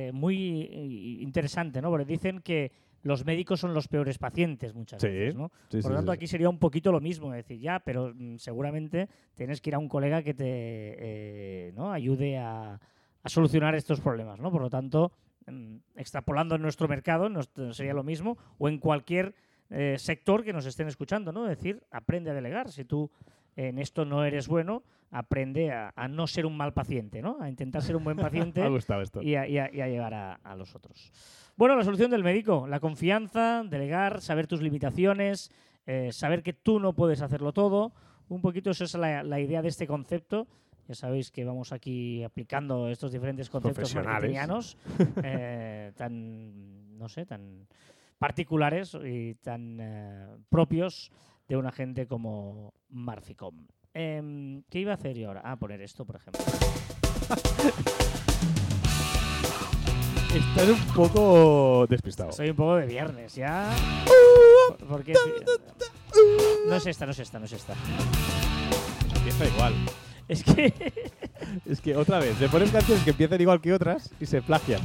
eh, 0.07 0.11
muy 0.13 0.61
eh, 0.71 1.21
interesante, 1.21 1.81
¿no? 1.81 1.89
Porque 1.89 2.05
dicen 2.05 2.41
que 2.41 2.71
los 3.03 3.25
médicos 3.25 3.59
son 3.59 3.73
los 3.73 3.87
peores 3.87 4.17
pacientes 4.17 4.73
muchas 4.73 5.01
Sí, 5.01 5.07
veces, 5.07 5.35
¿no? 5.35 5.51
Sí, 5.69 5.81
Por 5.81 5.91
lo 5.91 5.97
tanto, 5.97 6.11
aquí 6.11 6.27
sería 6.27 6.49
un 6.49 6.59
poquito 6.59 6.91
lo 6.91 6.99
mismo, 6.99 7.31
decir, 7.31 7.59
ya, 7.59 7.79
pero 7.79 8.13
mm, 8.13 8.37
seguramente 8.37 9.07
tienes 9.35 9.61
que 9.61 9.69
ir 9.69 9.75
a 9.75 9.79
un 9.79 9.87
colega 9.87 10.23
que 10.23 10.33
te 10.33 10.43
eh, 10.47 11.71
¿no? 11.75 11.91
ayude 11.91 12.37
a, 12.37 12.79
a 13.23 13.29
solucionar 13.29 13.75
estos 13.75 14.01
problemas, 14.01 14.39
¿no? 14.39 14.51
Por 14.51 14.61
lo 14.61 14.69
tanto, 14.69 15.11
mm, 15.47 15.75
extrapolando 15.95 16.55
en 16.55 16.61
nuestro 16.61 16.87
mercado 16.87 17.29
nos- 17.29 17.49
sería 17.71 17.93
lo 17.93 18.03
mismo, 18.03 18.37
o 18.57 18.67
en 18.69 18.77
cualquier 18.79 19.33
eh, 19.69 19.95
sector 19.99 20.43
que 20.45 20.53
nos 20.53 20.65
estén 20.65 20.87
escuchando, 20.87 21.31
¿no? 21.33 21.43
Es 21.49 21.57
decir, 21.57 21.83
aprende 21.91 22.31
a 22.31 22.33
delegar. 22.33 22.71
Si 22.71 22.85
tú 22.85 23.11
en 23.57 23.77
esto 23.79 24.05
no 24.05 24.23
eres 24.23 24.47
bueno, 24.47 24.83
aprende 25.11 25.71
a, 25.71 25.91
a 25.95 26.07
no 26.07 26.27
ser 26.27 26.45
un 26.45 26.55
mal 26.55 26.73
paciente, 26.73 27.21
¿no? 27.21 27.37
A 27.41 27.49
intentar 27.49 27.81
ser 27.81 27.95
un 27.97 28.03
buen 28.05 28.15
paciente 28.17 28.61
Me 28.61 28.67
ha 28.67 28.69
gustado 28.69 29.01
esto. 29.01 29.21
y 29.21 29.35
a, 29.35 29.47
y 29.47 29.57
a- 29.57 29.69
y 29.73 29.81
a 29.81 29.87
llevar 29.87 30.13
a, 30.13 30.33
a 30.35 30.55
los 30.55 30.73
otros. 30.75 31.11
Bueno, 31.57 31.75
la 31.75 31.83
solución 31.83 32.11
del 32.11 32.23
médico, 32.23 32.67
la 32.67 32.79
confianza, 32.79 33.63
delegar, 33.67 34.21
saber 34.21 34.47
tus 34.47 34.61
limitaciones, 34.61 35.51
eh, 35.85 36.11
saber 36.13 36.43
que 36.43 36.53
tú 36.53 36.79
no 36.79 36.93
puedes 36.93 37.21
hacerlo 37.21 37.51
todo. 37.51 37.91
Un 38.29 38.41
poquito 38.41 38.69
esa 38.71 38.83
es 38.83 38.93
la, 38.95 39.23
la 39.23 39.39
idea 39.39 39.61
de 39.61 39.69
este 39.69 39.87
concepto. 39.87 40.47
Ya 40.87 40.95
sabéis 40.95 41.31
que 41.31 41.43
vamos 41.43 41.71
aquí 41.73 42.23
aplicando 42.23 42.87
estos 42.89 43.11
diferentes 43.11 43.49
conceptos 43.49 43.93
marketingianos 43.95 44.77
eh, 45.23 45.91
tan, 45.95 46.97
no 46.97 47.09
sé, 47.09 47.25
tan 47.25 47.67
particulares 48.17 48.97
y 49.03 49.35
tan 49.35 49.77
eh, 49.79 50.27
propios 50.49 51.11
de 51.47 51.57
una 51.57 51.71
gente 51.71 52.07
como 52.07 52.73
Marficom. 52.89 53.67
Em, 53.93 54.63
¿Qué 54.69 54.79
iba 54.79 54.91
a 54.91 54.95
hacer 54.95 55.17
yo 55.17 55.27
ahora? 55.29 55.41
Ah, 55.43 55.55
poner 55.55 55.81
esto, 55.81 56.05
por 56.05 56.17
ejemplo. 56.17 56.41
Estás 60.35 60.69
un 60.69 60.93
poco 60.93 61.87
despistado. 61.87 62.31
Soy 62.31 62.49
un 62.49 62.55
poco 62.55 62.75
de 62.75 62.85
viernes 62.85 63.33
ya. 63.35 63.73
Porque 64.87 65.13
no 66.67 66.75
es 66.75 66.85
esta, 66.85 67.05
no 67.05 67.11
es 67.11 67.19
esta, 67.19 67.39
no 67.39 67.45
es 67.45 67.53
esta. 67.53 67.73
Empieza 69.15 69.45
igual. 69.47 69.73
Es 70.27 70.43
que 70.43 70.73
Es 71.65 71.81
que 71.81 71.95
otra 71.95 72.19
vez, 72.19 72.39
le 72.39 72.49
ponen 72.49 72.69
canciones 72.69 73.03
que 73.03 73.11
empiezan 73.11 73.39
igual 73.41 73.61
que 73.61 73.73
otras 73.73 74.11
y 74.19 74.25
se 74.25 74.41
plagian. 74.41 74.81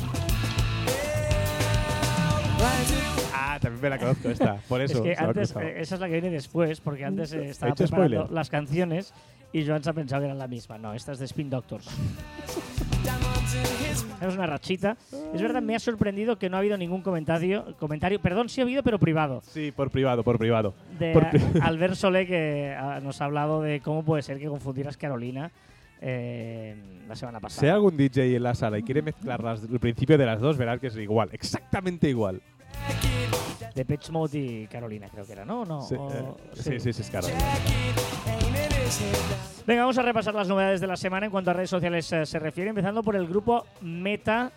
También 3.62 3.80
me 3.82 3.88
la 3.90 3.98
conozco 3.98 4.28
esta. 4.28 4.56
Por 4.68 4.80
eso. 4.82 4.98
es 5.04 5.16
que 5.18 5.24
antes 5.24 5.56
eh, 5.56 5.74
esa 5.78 5.94
es 5.94 6.00
la 6.00 6.06
que 6.08 6.12
viene 6.12 6.30
después, 6.30 6.80
porque 6.80 7.04
antes 7.04 7.32
eh, 7.32 7.48
estaba 7.48 7.72
hecho 7.72 7.84
preparando 7.84 8.16
spoiler? 8.18 8.32
las 8.34 8.50
canciones 8.50 9.14
y 9.54 9.66
Joan 9.66 9.82
se 9.82 9.90
ha 9.90 9.92
pensado 9.92 10.20
que 10.22 10.26
eran 10.26 10.38
la 10.38 10.48
misma. 10.48 10.76
No, 10.78 10.92
esta 10.94 11.12
es 11.12 11.18
de 11.18 11.24
Spin 11.26 11.48
Doctors. 11.50 11.86
Es 14.20 14.34
una 14.34 14.46
rachita. 14.46 14.96
Es 15.34 15.42
verdad, 15.42 15.60
me 15.60 15.74
ha 15.74 15.78
sorprendido 15.78 16.36
que 16.38 16.48
no 16.48 16.56
ha 16.56 16.60
habido 16.60 16.76
ningún 16.78 17.02
comentario, 17.02 17.74
comentario, 17.78 18.20
perdón, 18.20 18.48
sí 18.48 18.60
ha 18.60 18.64
habido, 18.64 18.82
pero 18.82 18.98
privado, 18.98 19.42
Sí, 19.44 19.72
por 19.72 19.90
privado, 19.90 20.22
por 20.22 20.38
privado. 20.38 20.74
de 20.98 21.12
Por 21.12 21.24
a- 21.26 21.30
pri- 21.30 21.40
Albert 21.62 21.94
Solé 21.94 22.26
que 22.26 22.74
ah, 22.78 23.00
nos 23.02 23.20
ha 23.20 23.24
hablado 23.26 23.60
de 23.62 23.80
cómo 23.80 24.04
puede 24.04 24.22
ser 24.22 24.38
que 24.38 24.46
confundieras 24.46 24.96
Carolina 24.96 25.50
eh, 26.00 26.76
la 27.08 27.14
semana 27.16 27.40
pasada. 27.40 27.60
Si 27.60 27.66
hay 27.66 27.72
algún 27.72 27.96
DJ 27.96 28.36
en 28.36 28.42
la 28.42 28.54
sala 28.54 28.78
y 28.78 28.82
quiere 28.82 29.02
mezclar 29.02 29.42
las- 29.42 29.64
el 29.64 29.80
principio 29.80 30.16
de 30.16 30.24
las 30.26 30.40
dos, 30.40 30.56
verás 30.56 30.80
que 30.80 30.86
es 30.86 30.96
igual, 30.96 31.28
exactamente 31.32 32.08
igual. 32.08 32.40
De 33.74 33.84
Pitch 33.84 34.10
Mode 34.10 34.38
y 34.38 34.66
Carolina, 34.66 35.08
creo 35.10 35.24
que 35.24 35.32
era, 35.32 35.44
¿no? 35.44 35.64
no 35.64 35.80
Sí, 35.82 35.94
o- 35.98 36.10
eh, 36.12 36.24
sí, 36.54 36.78
sí, 36.80 36.92
sí, 36.92 37.02
es 37.02 37.10
claro. 37.10 37.28
Venga, 39.66 39.82
vamos 39.82 39.96
a 39.98 40.02
repasar 40.02 40.34
las 40.34 40.48
novedades 40.48 40.80
de 40.80 40.86
la 40.86 40.96
semana 40.96 41.26
en 41.26 41.32
cuanto 41.32 41.50
a 41.50 41.54
redes 41.54 41.70
sociales 41.70 42.10
eh, 42.12 42.26
se 42.26 42.38
refiere, 42.38 42.70
empezando 42.70 43.02
por 43.02 43.16
el 43.16 43.26
grupo 43.26 43.64
Meta, 43.80 44.50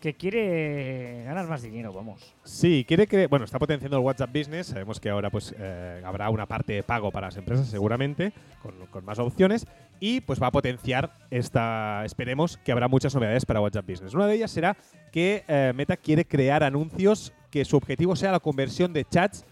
que 0.00 0.14
quiere 0.14 1.22
ganar 1.24 1.46
más 1.46 1.62
dinero, 1.62 1.92
vamos. 1.92 2.34
Sí, 2.44 2.84
quiere 2.88 3.06
que. 3.06 3.26
Bueno, 3.26 3.44
está 3.44 3.58
potenciando 3.58 3.96
el 3.98 4.02
WhatsApp 4.02 4.30
Business. 4.34 4.68
Sabemos 4.68 4.98
que 4.98 5.10
ahora 5.10 5.30
pues 5.30 5.54
eh, 5.58 6.02
habrá 6.04 6.28
una 6.30 6.46
parte 6.46 6.72
de 6.72 6.82
pago 6.82 7.10
para 7.12 7.28
las 7.28 7.36
empresas, 7.36 7.68
seguramente, 7.68 8.32
con, 8.62 8.74
con 8.86 9.04
más 9.04 9.18
opciones. 9.18 9.66
Y 10.04 10.20
pues 10.20 10.42
va 10.42 10.48
a 10.48 10.50
potenciar 10.50 11.12
esta. 11.30 12.04
Esperemos 12.04 12.56
que 12.56 12.72
habrá 12.72 12.88
muchas 12.88 13.14
novedades 13.14 13.46
para 13.46 13.60
WhatsApp 13.60 13.88
Business. 13.88 14.14
Una 14.14 14.26
de 14.26 14.34
ellas 14.34 14.50
será 14.50 14.76
que 15.12 15.44
eh, 15.46 15.72
Meta 15.76 15.96
quiere 15.96 16.24
crear 16.24 16.64
anuncios 16.64 17.32
que 17.52 17.64
su 17.64 17.76
objetivo 17.76 18.16
sea 18.16 18.32
la 18.32 18.40
conversión 18.40 18.92
de 18.92 19.04
chats. 19.04 19.44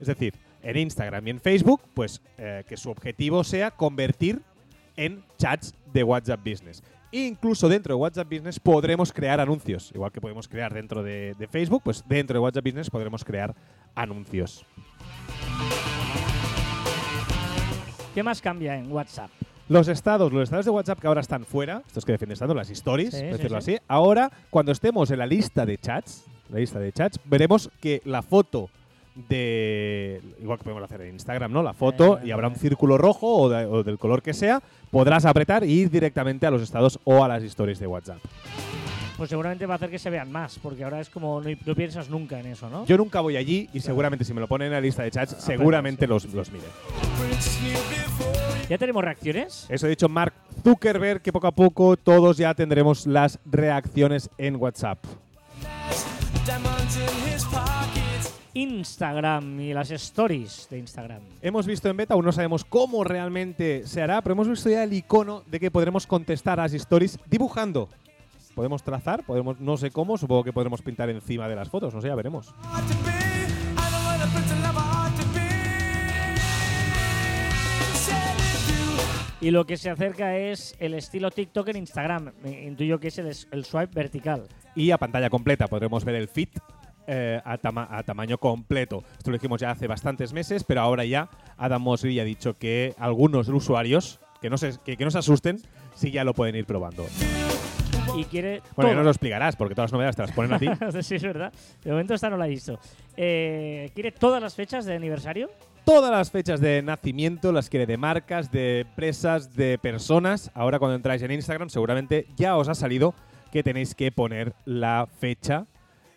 Es 0.00 0.06
decir, 0.06 0.34
en 0.62 0.76
Instagram 0.76 1.26
y 1.26 1.30
en 1.30 1.40
Facebook, 1.40 1.82
pues 1.92 2.22
eh, 2.38 2.62
que 2.68 2.76
su 2.76 2.88
objetivo 2.88 3.42
sea 3.42 3.72
convertir 3.72 4.42
en 4.94 5.24
chats 5.38 5.74
de 5.92 6.04
WhatsApp 6.04 6.38
Business. 6.38 6.84
E 7.10 7.26
incluso 7.26 7.68
dentro 7.68 7.96
de 7.96 8.00
WhatsApp 8.00 8.30
Business 8.30 8.60
podremos 8.60 9.12
crear 9.12 9.40
anuncios. 9.40 9.90
Igual 9.92 10.12
que 10.12 10.20
podemos 10.20 10.46
crear 10.46 10.72
dentro 10.72 11.02
de, 11.02 11.34
de 11.36 11.48
Facebook, 11.48 11.82
pues 11.82 12.04
dentro 12.06 12.34
de 12.34 12.44
WhatsApp 12.44 12.64
Business 12.64 12.90
podremos 12.90 13.24
crear 13.24 13.56
anuncios. 13.96 14.64
¿Qué 18.14 18.22
más 18.22 18.40
cambia 18.40 18.78
en 18.78 18.92
WhatsApp? 18.92 19.32
Los 19.68 19.88
estados, 19.88 20.32
los 20.32 20.44
estados 20.44 20.64
de 20.64 20.70
WhatsApp 20.70 21.00
que 21.00 21.06
ahora 21.08 21.20
están 21.20 21.44
fuera, 21.44 21.82
estos 21.86 22.04
que 22.04 22.12
defienden 22.12 22.34
estando, 22.34 22.54
las 22.54 22.70
stories, 22.70 23.14
Sí, 23.14 23.24
decirlo 23.24 23.60
sí. 23.60 23.74
así, 23.74 23.82
ahora 23.88 24.30
cuando 24.50 24.70
estemos 24.72 25.10
en 25.10 25.18
la 25.18 25.26
lista 25.26 25.66
de 25.66 25.76
chats, 25.78 26.24
la 26.50 26.60
lista 26.60 26.78
de 26.78 26.92
chats, 26.92 27.18
veremos 27.24 27.70
que 27.80 28.00
la 28.04 28.22
foto 28.22 28.70
de. 29.28 30.20
Igual 30.40 30.58
que 30.58 30.64
podemos 30.64 30.84
hacer 30.84 31.00
en 31.00 31.14
Instagram, 31.14 31.50
¿no? 31.50 31.62
La 31.62 31.72
foto 31.72 32.18
Eh, 32.18 32.26
y 32.26 32.30
habrá 32.30 32.48
un 32.48 32.54
círculo 32.56 32.96
rojo 32.98 33.26
o, 33.34 33.48
de- 33.48 33.64
o 33.66 33.82
del 33.82 33.98
color 33.98 34.22
que 34.22 34.34
sea. 34.34 34.62
Podrás 34.90 35.24
apretar 35.24 35.64
e 35.64 35.68
ir 35.68 35.90
directamente 35.90 36.46
a 36.46 36.50
los 36.50 36.62
estados 36.62 37.00
o 37.04 37.24
a 37.24 37.28
las 37.28 37.42
stories 37.42 37.78
de 37.80 37.86
WhatsApp. 37.86 38.18
Pues 39.16 39.30
seguramente 39.30 39.64
va 39.64 39.74
a 39.74 39.76
hacer 39.76 39.90
que 39.90 39.98
se 39.98 40.10
vean 40.10 40.30
más, 40.30 40.58
porque 40.58 40.84
ahora 40.84 41.00
es 41.00 41.08
como 41.08 41.40
no, 41.40 41.48
no 41.64 41.74
piensas 41.74 42.10
nunca 42.10 42.38
en 42.38 42.46
eso, 42.46 42.68
¿no? 42.68 42.84
Yo 42.84 42.98
nunca 42.98 43.20
voy 43.20 43.36
allí 43.36 43.68
y 43.72 43.80
seguramente 43.80 44.24
si 44.24 44.34
me 44.34 44.40
lo 44.40 44.48
ponen 44.48 44.66
en 44.66 44.72
la 44.74 44.80
lista 44.80 45.02
de 45.02 45.10
chats, 45.10 45.36
seguramente 45.38 46.04
sí. 46.04 46.08
los, 46.08 46.24
los 46.34 46.52
mire. 46.52 46.66
¿Ya 48.68 48.76
tenemos 48.76 49.02
reacciones? 49.02 49.66
Eso 49.68 49.86
ha 49.86 49.88
dicho 49.88 50.08
Mark 50.08 50.34
Zuckerberg, 50.62 51.22
que 51.22 51.32
poco 51.32 51.46
a 51.46 51.52
poco 51.52 51.96
todos 51.96 52.36
ya 52.36 52.52
tendremos 52.54 53.06
las 53.06 53.38
reacciones 53.46 54.28
en 54.36 54.56
WhatsApp. 54.56 54.98
Instagram 58.54 59.60
y 59.60 59.74
las 59.74 59.90
stories 59.90 60.66
de 60.70 60.78
Instagram. 60.78 61.20
Hemos 61.42 61.66
visto 61.66 61.88
en 61.88 61.96
beta, 61.96 62.14
aún 62.14 62.24
no 62.24 62.32
sabemos 62.32 62.64
cómo 62.64 63.04
realmente 63.04 63.86
se 63.86 64.02
hará, 64.02 64.22
pero 64.22 64.32
hemos 64.32 64.48
visto 64.48 64.70
ya 64.70 64.82
el 64.82 64.92
icono 64.92 65.42
de 65.46 65.60
que 65.60 65.70
podremos 65.70 66.06
contestar 66.06 66.58
a 66.58 66.64
las 66.64 66.72
stories 66.72 67.18
dibujando. 67.26 67.88
Podemos 68.56 68.82
trazar, 68.82 69.22
podemos, 69.22 69.60
no 69.60 69.76
sé 69.76 69.90
cómo, 69.90 70.16
supongo 70.16 70.42
que 70.42 70.52
podremos 70.54 70.80
pintar 70.80 71.10
encima 71.10 71.46
de 71.46 71.54
las 71.56 71.68
fotos, 71.68 71.94
no 71.94 72.00
sé, 72.00 72.08
ya 72.08 72.14
veremos. 72.14 72.54
Y 79.40 79.50
lo 79.50 79.66
que 79.66 79.76
se 79.76 79.90
acerca 79.90 80.36
es 80.38 80.74
el 80.78 80.94
estilo 80.94 81.30
TikTok 81.30 81.68
en 81.68 81.76
Instagram. 81.76 82.32
Intuyo 82.44 82.98
que 82.98 83.08
es 83.08 83.18
el, 83.18 83.30
el 83.50 83.64
swipe 83.64 83.92
vertical. 83.94 84.48
Y 84.74 84.90
a 84.90 84.98
pantalla 84.98 85.28
completa 85.30 85.68
podremos 85.68 86.04
ver 86.04 86.14
el 86.14 86.28
feed 86.28 86.48
eh, 87.06 87.40
a, 87.44 87.58
tama- 87.58 87.86
a 87.90 88.02
tamaño 88.02 88.38
completo. 88.38 89.04
Esto 89.18 89.30
lo 89.30 89.36
dijimos 89.36 89.60
ya 89.60 89.70
hace 89.70 89.86
bastantes 89.86 90.32
meses, 90.32 90.64
pero 90.64 90.80
ahora 90.80 91.04
ya 91.04 91.28
Adam 91.58 91.82
Mosley 91.82 92.18
ha 92.18 92.24
dicho 92.24 92.54
que 92.58 92.94
algunos 92.98 93.48
usuarios, 93.48 94.18
que 94.40 94.48
no 94.50 94.56
se, 94.56 94.72
que, 94.84 94.96
que 94.96 95.04
no 95.04 95.10
se 95.10 95.18
asusten, 95.18 95.60
sí 95.94 96.10
ya 96.10 96.24
lo 96.24 96.32
pueden 96.34 96.56
ir 96.56 96.64
probando. 96.64 97.06
Y 98.14 98.24
quiere. 98.24 98.62
Bueno, 98.74 98.90
ya 98.90 98.94
todo. 98.94 98.94
nos 98.94 99.04
lo 99.04 99.10
explicarás, 99.10 99.56
porque 99.56 99.74
todas 99.74 99.90
las 99.90 99.92
novedades 99.92 100.16
te 100.16 100.22
las 100.22 100.32
ponen 100.32 100.52
a 100.52 100.58
ti. 100.58 100.68
sí, 101.02 101.16
es 101.16 101.22
verdad. 101.22 101.52
De 101.82 101.90
momento 101.90 102.14
esta 102.14 102.30
no 102.30 102.36
la 102.36 102.46
he 102.46 102.50
visto. 102.50 102.78
Eh, 103.16 103.90
¿Quiere 103.94 104.12
todas 104.12 104.42
las 104.42 104.54
fechas 104.54 104.84
de 104.84 104.94
aniversario? 104.94 105.50
Todas 105.84 106.10
las 106.10 106.30
fechas 106.30 106.60
de 106.60 106.82
nacimiento 106.82 107.52
las 107.52 107.70
quiere 107.70 107.86
de 107.86 107.96
marcas, 107.96 108.50
de 108.50 108.80
empresas, 108.80 109.54
de 109.54 109.78
personas. 109.78 110.50
Ahora 110.54 110.78
cuando 110.78 110.96
entráis 110.96 111.22
en 111.22 111.30
Instagram 111.30 111.68
seguramente 111.70 112.26
ya 112.36 112.56
os 112.56 112.68
ha 112.68 112.74
salido 112.74 113.14
que 113.52 113.62
tenéis 113.62 113.94
que 113.94 114.10
poner 114.10 114.52
la 114.64 115.06
fecha. 115.20 115.66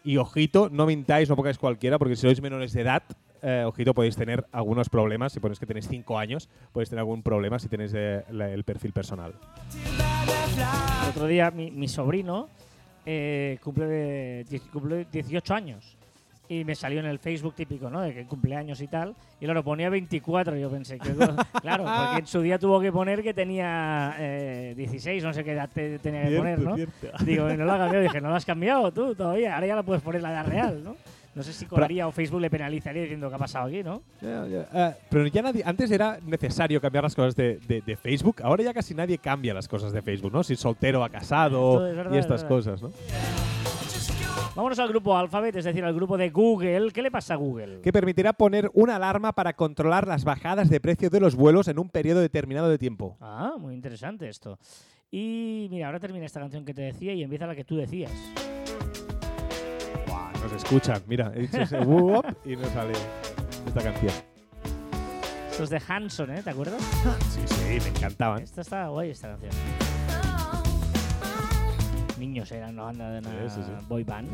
Y 0.04 0.18
ojito, 0.18 0.70
no 0.72 0.86
mintáis, 0.86 1.30
no 1.30 1.36
pongáis 1.36 1.58
cualquiera, 1.58 2.00
porque 2.00 2.16
si 2.16 2.24
sois 2.24 2.42
menores 2.42 2.74
de 2.74 2.82
edad, 2.82 3.04
eh, 3.42 3.64
ojito, 3.66 3.94
podéis 3.94 4.16
tener 4.16 4.46
algunos 4.52 4.90
problemas. 4.90 5.34
Si 5.34 5.40
ponéis 5.40 5.60
que 5.60 5.66
tenéis 5.66 5.88
5 5.88 6.18
años, 6.18 6.50
podéis 6.72 6.90
tener 6.90 7.00
algún 7.00 7.24
problema 7.24 7.60
si 7.60 7.68
tenéis 7.68 7.94
eh, 7.96 8.24
la- 8.32 8.50
el 8.50 8.64
perfil 8.64 8.92
personal. 8.94 9.34
El 11.04 11.10
otro 11.10 11.28
día 11.28 11.52
mi, 11.52 11.72
mi 11.72 11.88
sobrino 11.88 12.48
eh, 13.06 13.58
cumple, 13.64 14.44
die- 14.46 14.62
cumple 14.72 15.06
18 15.12 15.54
años. 15.54 15.96
Y 16.52 16.64
me 16.66 16.74
salió 16.74 17.00
en 17.00 17.06
el 17.06 17.20
Facebook 17.20 17.54
típico, 17.54 17.92
¿no? 17.92 18.02
De 18.02 18.12
que 18.12 18.26
cumpleaños 18.26 18.82
y 18.82 18.88
tal. 18.88 19.14
Y 19.40 19.46
lo 19.46 19.64
ponía 19.64 19.88
24. 19.92 20.58
Y 20.58 20.62
yo 20.62 20.70
pensé 20.72 20.98
que. 20.98 21.10
claro, 21.62 21.84
porque 21.84 22.20
en 22.22 22.26
su 22.26 22.42
día 22.42 22.58
tuvo 22.58 22.80
que 22.82 22.92
poner 22.92 23.22
que 23.22 23.36
tenía 23.36 24.16
eh, 24.18 24.74
16, 24.76 25.24
no 25.24 25.32
sé 25.32 25.44
qué 25.44 25.52
edad 25.52 25.70
te- 25.72 26.00
tenía 26.00 26.28
que 26.28 26.36
poner, 26.38 26.60
¿no? 26.60 26.76
Digo, 27.24 27.48
no 27.50 27.66
lo 27.66 27.72
ha 27.74 27.78
cambiado. 27.78 28.02
Dije, 28.08 28.20
no 28.20 28.30
lo 28.30 28.36
has 28.36 28.46
cambiado 28.46 28.92
tú 28.92 29.14
todavía. 29.14 29.54
Ahora 29.54 29.68
ya 29.68 29.76
la 29.76 29.84
puedes 29.84 30.02
poner 30.02 30.24
la 30.24 30.32
edad 30.32 30.48
real, 30.48 30.84
¿no? 30.84 30.96
No 31.36 31.44
sé 31.44 31.54
si 31.54 31.66
colaría 31.66 32.08
o 32.08 32.12
Facebook 32.12 32.42
le 32.42 32.50
penalizaría 32.50 33.04
diciendo 33.04 33.30
que 33.30 33.36
ha 33.36 33.38
pasado 33.38 33.68
aquí, 33.68 33.84
¿no? 33.84 34.02
Ya, 34.22 34.46
ya. 34.48 34.68
Ah, 34.74 34.94
pero 35.10 35.26
ya 35.28 35.42
nadie, 35.42 35.62
antes 35.66 35.90
era 35.92 36.20
necesario 36.26 36.82
cambiar 36.82 37.04
las 37.04 37.16
cosas 37.16 37.36
de, 37.36 37.58
de- 37.68 37.82
de 37.82 37.96
Facebook, 37.96 38.38
ahora 38.44 38.64
ya 38.64 38.74
casi 38.74 38.94
nadie 38.96 39.18
cambia 39.20 39.54
las 39.54 39.68
cosas 39.68 39.92
de 39.94 40.02
Facebook, 40.02 40.34
¿no? 40.34 40.44
Si 40.44 40.56
soltero 40.56 41.04
a 41.04 41.10
casado 41.10 41.88
es 41.88 41.96
verdad, 41.96 42.14
y 42.14 42.18
es 42.18 42.22
estas 42.26 42.42
verdad. 42.44 42.56
cosas, 42.58 42.82
¿no? 42.82 42.92
Vámonos 44.56 44.80
al 44.80 44.90
grupo 44.90 45.16
Alphabet, 45.16 45.56
es 45.56 45.64
decir, 45.66 45.86
al 45.86 45.94
grupo 45.94 46.18
de 46.18 46.32
Google. 46.32 46.92
¿Qué 46.92 47.02
le 47.02 47.12
pasa 47.12 47.36
a 47.36 47.38
Google? 47.38 47.80
Que 47.82 47.94
permitirá 47.94 48.34
poner 48.34 48.70
una 48.74 48.98
alarma 48.98 49.32
para 49.32 49.54
controlar 49.54 50.08
las 50.08 50.26
bajadas 50.26 50.70
de 50.70 50.82
precio 50.82 51.10
de 51.10 51.20
los 51.22 51.36
vuelos 51.36 51.68
en 51.70 51.80
un 51.80 51.90
periodo 51.90 52.20
determinado 52.20 52.68
de 52.68 52.78
tiempo. 52.78 53.16
Ah, 53.22 53.54
muy 53.58 53.74
interesante 53.76 54.28
esto. 54.28 54.58
Y 55.12 55.68
mira, 55.72 55.86
ahora 55.86 56.00
termina 56.00 56.26
esta 56.26 56.40
canción 56.42 56.66
que 56.66 56.74
te 56.74 56.82
decía 56.82 57.14
y 57.14 57.24
empieza 57.24 57.48
la 57.48 57.56
que 57.56 57.64
tú 57.64 57.78
decías. 57.78 58.12
Nos 60.52 60.64
escuchan, 60.64 61.02
mira, 61.08 61.32
he 61.36 61.42
dicho 61.42 61.58
ese 61.62 61.80
whoop 61.80 62.26
y 62.46 62.56
nos 62.56 62.70
sale 62.72 62.94
esta 63.68 63.82
canción. 63.82 64.14
Esto 65.52 65.64
es 65.64 65.70
de 65.70 65.82
Hanson, 65.88 66.32
¿eh? 66.32 66.42
¿Te 66.44 66.50
acuerdas? 66.52 66.82
Sí, 67.32 67.42
sí, 67.46 67.80
me 67.84 67.90
encantaban. 67.90 68.42
Esta 68.42 68.62
está 68.62 68.88
guay, 68.88 69.10
esta 69.12 69.28
canción. 69.30 69.52
Niños 72.18 72.52
eran 72.52 72.74
una 72.74 72.84
banda 72.84 73.12
de 73.12 73.20
una 73.20 73.50
Sí, 73.50 73.56
sí, 73.56 73.62
sí. 73.66 73.86
boy 73.88 74.04
band. 74.04 74.30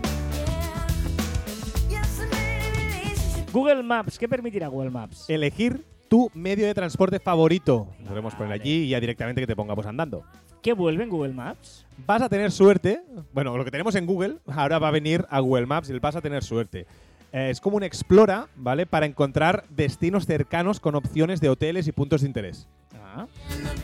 Google 3.51 3.83
Maps, 3.83 4.19
¿qué 4.19 4.27
permitirá 4.27 4.67
Google 4.67 4.89
Maps? 4.91 5.29
Elegir 5.29 5.85
tu 6.09 6.29
medio 6.33 6.65
de 6.67 6.73
transporte 6.73 7.19
favorito. 7.19 7.87
Lo 8.01 8.09
podemos 8.09 8.33
poner 8.35 8.49
Vale. 8.49 8.61
allí 8.61 8.83
y 8.83 8.89
ya 8.89 8.99
directamente 8.99 9.41
que 9.41 9.47
te 9.47 9.55
pongamos 9.55 9.85
andando. 9.85 10.23
¿Qué 10.65 10.73
vuelve 10.73 11.03
en 11.03 11.11
Google 11.11 11.31
Maps? 11.31 11.85
Vas 12.07 12.23
a 12.23 12.27
tener 12.27 12.51
suerte. 12.51 12.99
Bueno, 13.33 13.55
lo 13.55 13.63
que 13.63 13.69
tenemos 13.69 13.93
en 13.93 14.07
Google 14.07 14.37
ahora 14.47 14.79
va 14.79 14.87
a 14.87 14.91
venir 14.91 15.23
a 15.29 15.39
Google 15.39 15.67
Maps 15.67 15.91
y 15.91 15.99
vas 15.99 16.15
a 16.15 16.21
tener 16.21 16.43
suerte. 16.43 16.87
Eh, 17.31 17.51
es 17.51 17.61
como 17.61 17.77
un 17.77 17.83
explora, 17.83 18.47
¿vale? 18.55 18.87
Para 18.87 19.05
encontrar 19.05 19.65
destinos 19.69 20.25
cercanos 20.25 20.79
con 20.79 20.95
opciones 20.95 21.39
de 21.39 21.49
hoteles 21.49 21.87
y 21.87 21.91
puntos 21.91 22.21
de 22.21 22.27
interés. 22.29 22.67
Ah. 22.95 23.27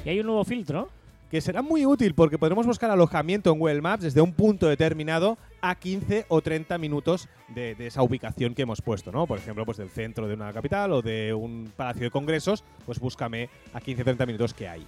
Y 0.03 0.09
hay 0.09 0.21
un 0.21 0.25
nuevo 0.25 0.43
filtro. 0.43 0.89
Que 1.29 1.39
será 1.39 1.61
muy 1.61 1.85
útil 1.85 2.13
porque 2.15 2.39
podremos 2.39 2.65
buscar 2.65 2.89
alojamiento 2.89 3.53
en 3.53 3.59
Google 3.59 3.81
Maps 3.81 4.03
desde 4.03 4.19
un 4.19 4.33
punto 4.33 4.67
determinado 4.67 5.37
a 5.61 5.75
15 5.75 6.25
o 6.27 6.41
30 6.41 6.77
minutos 6.77 7.29
de, 7.47 7.75
de 7.75 7.87
esa 7.87 8.01
ubicación 8.01 8.53
que 8.53 8.63
hemos 8.63 8.81
puesto, 8.81 9.13
¿no? 9.13 9.27
Por 9.27 9.37
ejemplo, 9.37 9.63
pues 9.65 9.77
del 9.77 9.89
centro 9.91 10.27
de 10.27 10.33
una 10.33 10.51
capital 10.51 10.91
o 10.91 11.01
de 11.01 11.33
un 11.33 11.71
palacio 11.73 12.03
de 12.03 12.11
congresos, 12.11 12.65
pues 12.85 12.99
búscame 12.99 13.49
a 13.71 13.79
15 13.79 14.01
o 14.01 14.05
30 14.05 14.25
minutos 14.25 14.53
que 14.53 14.67
hay. 14.67 14.85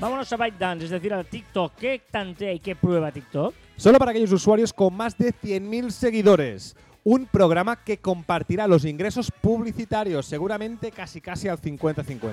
Vámonos 0.00 0.32
a 0.32 0.36
ByteDance, 0.38 0.86
es 0.86 0.90
decir, 0.90 1.12
al 1.12 1.26
TikTok. 1.26 1.74
¿Qué 1.74 2.02
tantea 2.10 2.54
y 2.54 2.58
qué 2.58 2.74
prueba 2.74 3.12
TikTok? 3.12 3.54
Solo 3.76 3.98
para 3.98 4.12
aquellos 4.12 4.32
usuarios 4.32 4.72
con 4.72 4.94
más 4.96 5.18
de 5.18 5.34
100.000 5.34 5.90
seguidores. 5.90 6.74
Un 7.04 7.26
programa 7.26 7.84
que 7.84 7.98
compartirá 7.98 8.66
los 8.66 8.86
ingresos 8.86 9.30
publicitarios, 9.30 10.24
seguramente 10.24 10.90
casi 10.90 11.20
casi 11.20 11.48
al 11.48 11.60
50-50. 11.60 12.32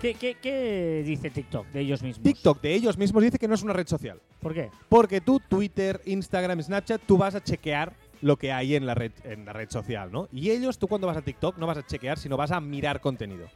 ¿Qué, 0.00 0.14
qué, 0.14 0.36
qué 0.40 1.02
dice 1.04 1.28
TikTok 1.28 1.66
de 1.72 1.80
ellos 1.80 2.02
mismos? 2.02 2.22
TikTok 2.22 2.60
de 2.62 2.72
ellos 2.72 2.96
mismos 2.96 3.22
dice 3.22 3.38
que 3.38 3.48
no 3.48 3.54
es 3.54 3.62
una 3.64 3.72
red 3.72 3.86
social. 3.86 4.20
¿Por 4.40 4.54
qué? 4.54 4.70
Porque 4.88 5.20
tú, 5.20 5.40
Twitter, 5.40 6.00
Instagram, 6.06 6.62
Snapchat, 6.62 7.02
tú 7.04 7.18
vas 7.18 7.34
a 7.34 7.42
chequear 7.42 7.94
lo 8.20 8.36
que 8.36 8.52
hay 8.52 8.74
en 8.74 8.86
la 8.86 8.94
red, 8.94 9.12
en 9.24 9.44
la 9.44 9.52
red 9.52 9.70
social, 9.70 10.10
¿no? 10.12 10.28
Y 10.32 10.50
ellos, 10.50 10.78
tú 10.78 10.88
cuando 10.88 11.06
vas 11.06 11.16
a 11.16 11.22
TikTok, 11.22 11.58
no 11.58 11.66
vas 11.66 11.78
a 11.78 11.86
chequear, 11.86 12.18
sino 12.18 12.36
vas 12.36 12.50
a 12.50 12.60
mirar 12.60 13.00
contenido. 13.00 13.46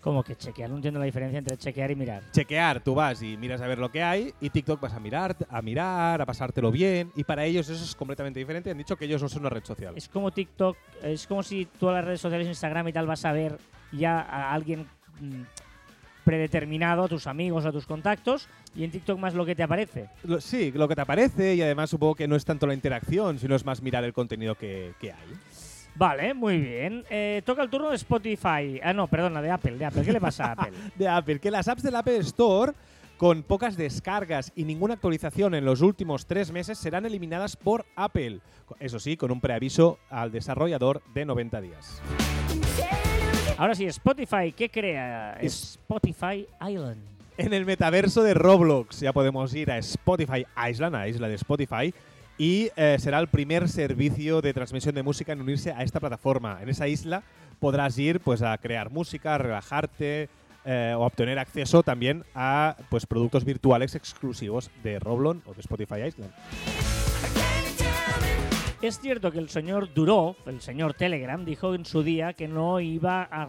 Como 0.00 0.22
que 0.22 0.36
chequear, 0.36 0.70
no 0.70 0.76
entiendo 0.76 1.00
la 1.00 1.06
diferencia 1.06 1.38
entre 1.38 1.56
chequear 1.56 1.90
y 1.90 1.96
mirar. 1.96 2.22
Chequear, 2.30 2.80
tú 2.80 2.94
vas 2.94 3.20
y 3.22 3.36
miras 3.36 3.60
a 3.60 3.66
ver 3.66 3.78
lo 3.78 3.90
que 3.90 4.02
hay, 4.02 4.32
y 4.40 4.50
TikTok 4.50 4.80
vas 4.80 4.92
a 4.92 5.00
mirar, 5.00 5.36
a 5.50 5.60
mirar, 5.60 6.22
a 6.22 6.26
pasártelo 6.26 6.70
bien, 6.70 7.10
y 7.16 7.24
para 7.24 7.44
ellos 7.44 7.68
eso 7.68 7.82
es 7.82 7.94
completamente 7.96 8.38
diferente. 8.38 8.70
Han 8.70 8.78
dicho 8.78 8.96
que 8.96 9.06
ellos 9.06 9.20
no 9.20 9.28
son 9.28 9.40
una 9.40 9.50
red 9.50 9.64
social. 9.64 9.94
Es 9.96 10.08
como 10.08 10.30
TikTok, 10.30 10.76
es 11.02 11.26
como 11.26 11.42
si 11.42 11.66
tú 11.66 11.88
a 11.88 11.94
las 11.94 12.04
redes 12.04 12.20
sociales, 12.20 12.46
Instagram 12.46 12.88
y 12.88 12.92
tal, 12.92 13.06
vas 13.06 13.24
a 13.24 13.32
ver 13.32 13.58
ya 13.92 14.20
a 14.20 14.52
alguien 14.52 14.86
mm, 15.20 15.42
predeterminado, 16.28 17.04
a 17.04 17.08
tus 17.08 17.26
amigos 17.26 17.64
o 17.64 17.68
a 17.68 17.72
tus 17.72 17.86
contactos, 17.86 18.48
y 18.76 18.84
en 18.84 18.90
TikTok 18.90 19.18
más 19.18 19.32
lo 19.32 19.46
que 19.46 19.54
te 19.54 19.62
aparece. 19.62 20.10
Lo- 20.24 20.42
sí, 20.42 20.70
lo 20.72 20.86
que 20.86 20.94
te 20.94 21.00
aparece, 21.00 21.54
y 21.54 21.62
además 21.62 21.88
supongo 21.88 22.14
que 22.14 22.28
no 22.28 22.36
es 22.36 22.44
tanto 22.44 22.66
la 22.66 22.74
interacción, 22.74 23.38
sino 23.38 23.54
es 23.56 23.64
más 23.64 23.80
mirar 23.80 24.04
el 24.04 24.12
contenido 24.12 24.54
que, 24.54 24.92
que 25.00 25.10
hay. 25.12 25.28
Vale, 25.94 26.34
muy 26.34 26.58
bien. 26.58 27.02
Eh, 27.08 27.40
toca 27.46 27.62
el 27.62 27.70
turno 27.70 27.88
de 27.88 27.96
Spotify. 27.96 28.78
Ah, 28.84 28.92
no, 28.92 29.06
perdona, 29.08 29.40
de 29.40 29.50
Apple, 29.50 29.78
de 29.78 29.86
Apple. 29.86 30.02
¿Qué 30.02 30.12
le 30.12 30.20
pasa 30.20 30.44
a 30.44 30.52
Apple? 30.52 30.72
de 30.96 31.08
Apple, 31.08 31.38
que 31.40 31.50
las 31.50 31.66
apps 31.66 31.82
del 31.82 31.96
Apple 31.96 32.18
Store, 32.18 32.72
con 33.16 33.42
pocas 33.42 33.78
descargas 33.78 34.52
y 34.54 34.64
ninguna 34.64 34.94
actualización 34.94 35.54
en 35.54 35.64
los 35.64 35.80
últimos 35.80 36.26
tres 36.26 36.52
meses, 36.52 36.76
serán 36.78 37.06
eliminadas 37.06 37.56
por 37.56 37.86
Apple. 37.96 38.40
Eso 38.80 39.00
sí, 39.00 39.16
con 39.16 39.30
un 39.30 39.40
preaviso 39.40 39.98
al 40.10 40.30
desarrollador 40.30 41.02
de 41.14 41.24
90 41.24 41.60
días. 41.62 42.02
Ahora 43.58 43.74
sí, 43.74 43.84
Spotify, 43.86 44.52
¿qué 44.56 44.68
crea? 44.70 45.36
Es- 45.40 45.72
Spotify 45.72 46.46
Island. 46.66 47.02
En 47.36 47.52
el 47.52 47.66
metaverso 47.66 48.22
de 48.22 48.32
Roblox 48.34 49.00
ya 49.00 49.12
podemos 49.12 49.52
ir 49.54 49.70
a 49.70 49.78
Spotify 49.78 50.46
Island, 50.70 50.94
a 50.94 51.08
isla 51.08 51.28
de 51.28 51.34
Spotify, 51.34 51.92
y 52.38 52.70
eh, 52.76 52.96
será 53.00 53.18
el 53.18 53.26
primer 53.28 53.68
servicio 53.68 54.40
de 54.40 54.54
transmisión 54.54 54.94
de 54.94 55.02
música 55.02 55.32
en 55.32 55.40
unirse 55.40 55.72
a 55.72 55.82
esta 55.82 55.98
plataforma. 55.98 56.58
En 56.62 56.68
esa 56.68 56.86
isla 56.86 57.22
podrás 57.58 57.98
ir 57.98 58.20
pues, 58.20 58.42
a 58.42 58.56
crear 58.58 58.90
música, 58.90 59.34
a 59.34 59.38
relajarte, 59.38 60.28
eh, 60.64 60.94
o 60.96 61.00
obtener 61.02 61.38
acceso 61.38 61.82
también 61.82 62.24
a 62.34 62.76
pues 62.90 63.06
productos 63.06 63.44
virtuales 63.44 63.94
exclusivos 63.96 64.70
de 64.84 64.98
Roblon 65.00 65.42
o 65.46 65.54
de 65.54 65.60
Spotify 65.60 66.02
Island. 66.06 66.30
Es 68.80 69.00
cierto 69.00 69.32
que 69.32 69.40
el 69.40 69.48
señor 69.48 69.92
Durov, 69.92 70.36
el 70.46 70.60
señor 70.60 70.94
Telegram, 70.94 71.44
dijo 71.44 71.74
en 71.74 71.84
su 71.84 72.04
día 72.04 72.32
que 72.32 72.46
no 72.46 72.78
iba 72.78 73.28
a 73.28 73.48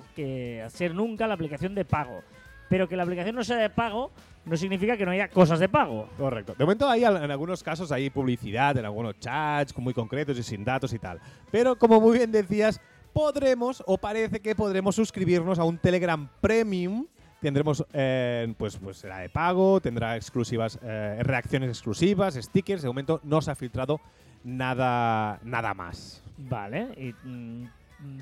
hacer 0.66 0.96
nunca 0.96 1.28
la 1.28 1.36
aplicación 1.36 1.76
de 1.76 1.86
pago. 1.86 2.24
Pero 2.68 2.90
que 2.90 2.98
la 2.98 3.04
aplicación 3.04 3.36
no 3.36 3.44
sea 3.44 3.58
de 3.58 3.70
pago 3.70 4.10
no 4.46 4.58
significa 4.58 4.98
que 4.98 5.06
no 5.06 5.12
haya 5.12 5.28
cosas 5.28 5.60
de 5.60 5.70
pago. 5.70 6.10
Correcto. 6.18 6.56
De 6.58 6.64
momento 6.64 6.90
hay 6.90 7.04
en 7.04 7.30
algunos 7.30 7.62
casos 7.62 7.92
hay 7.92 8.10
publicidad 8.10 8.76
en 8.78 8.86
algunos 8.86 9.20
chats 9.20 9.78
muy 9.78 9.94
concretos 9.94 10.36
y 10.40 10.42
sin 10.42 10.66
datos 10.66 10.94
y 10.94 11.00
tal. 11.00 11.20
Pero 11.52 11.78
como 11.78 12.02
muy 12.02 12.18
bien 12.18 12.32
decías, 12.32 12.82
podremos 13.14 13.84
o 13.86 14.00
parece 14.00 14.40
que 14.40 14.56
podremos 14.56 14.96
suscribirnos 14.96 15.60
a 15.60 15.64
un 15.64 15.78
Telegram 15.78 16.28
Premium. 16.42 17.06
Tendremos, 17.40 17.86
eh, 17.94 18.52
pues, 18.58 18.78
pues 18.78 18.98
será 18.98 19.20
de 19.20 19.30
pago, 19.30 19.80
tendrá 19.80 20.16
exclusivas, 20.16 20.80
eh, 20.82 21.20
reacciones 21.22 21.70
exclusivas, 21.70 22.34
stickers. 22.34 22.82
De 22.82 22.88
momento 22.88 23.22
no 23.24 23.42
se 23.42 23.52
ha 23.52 23.56
filtrado 23.56 24.02
nada, 24.44 25.40
nada 25.44 25.74
más. 25.74 26.24
Vale. 26.38 26.88
Y, 26.98 27.28
mm, 27.28 27.68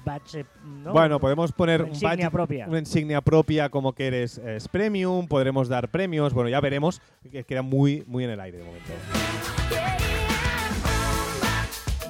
badge, 0.03 0.43
¿no? 0.83 0.91
Bueno, 0.91 1.19
podemos 1.19 1.51
poner 1.51 1.81
Una 1.81 1.89
un 1.89 1.95
insignia 1.95 2.27
badge- 2.29 2.31
propia. 2.31 2.65
una 2.67 2.79
insignia 2.79 3.21
propia 3.21 3.69
como 3.69 3.93
que 3.93 4.07
eres 4.07 4.37
es 4.39 4.67
premium, 4.67 5.27
podremos 5.27 5.67
dar 5.69 5.89
premios, 5.89 6.33
bueno, 6.33 6.49
ya 6.49 6.59
veremos, 6.59 6.99
que 7.31 7.43
queda 7.43 7.61
muy, 7.61 8.03
muy 8.07 8.23
en 8.23 8.31
el 8.31 8.39
aire 8.39 8.57
de 8.57 8.63
momento. 8.63 8.91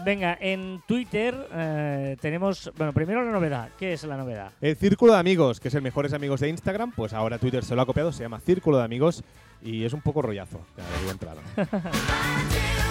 Venga, 0.05 0.37
en 0.39 0.81
Twitter 0.87 1.35
eh, 1.51 2.15
tenemos. 2.21 2.71
Bueno, 2.77 2.93
primero 2.93 3.25
la 3.25 3.31
novedad. 3.31 3.67
¿Qué 3.77 3.91
es 3.91 4.05
la 4.05 4.15
novedad? 4.15 4.53
El 4.61 4.77
Círculo 4.77 5.11
de 5.11 5.19
Amigos, 5.19 5.59
que 5.59 5.67
es 5.67 5.73
el 5.75 5.81
Mejores 5.81 6.13
Amigos 6.13 6.39
de 6.39 6.47
Instagram, 6.47 6.93
pues 6.95 7.11
ahora 7.11 7.37
Twitter 7.39 7.65
se 7.65 7.75
lo 7.75 7.81
ha 7.81 7.85
copiado, 7.85 8.13
se 8.13 8.23
llama 8.23 8.39
Círculo 8.39 8.77
de 8.77 8.85
Amigos 8.85 9.21
y 9.61 9.83
es 9.83 9.91
un 9.91 9.99
poco 9.99 10.21
rollazo, 10.21 10.61
ya 10.77 10.83
lo 10.83 10.89
digo 10.97 11.07
de 11.07 11.11
entrada. 11.11 11.41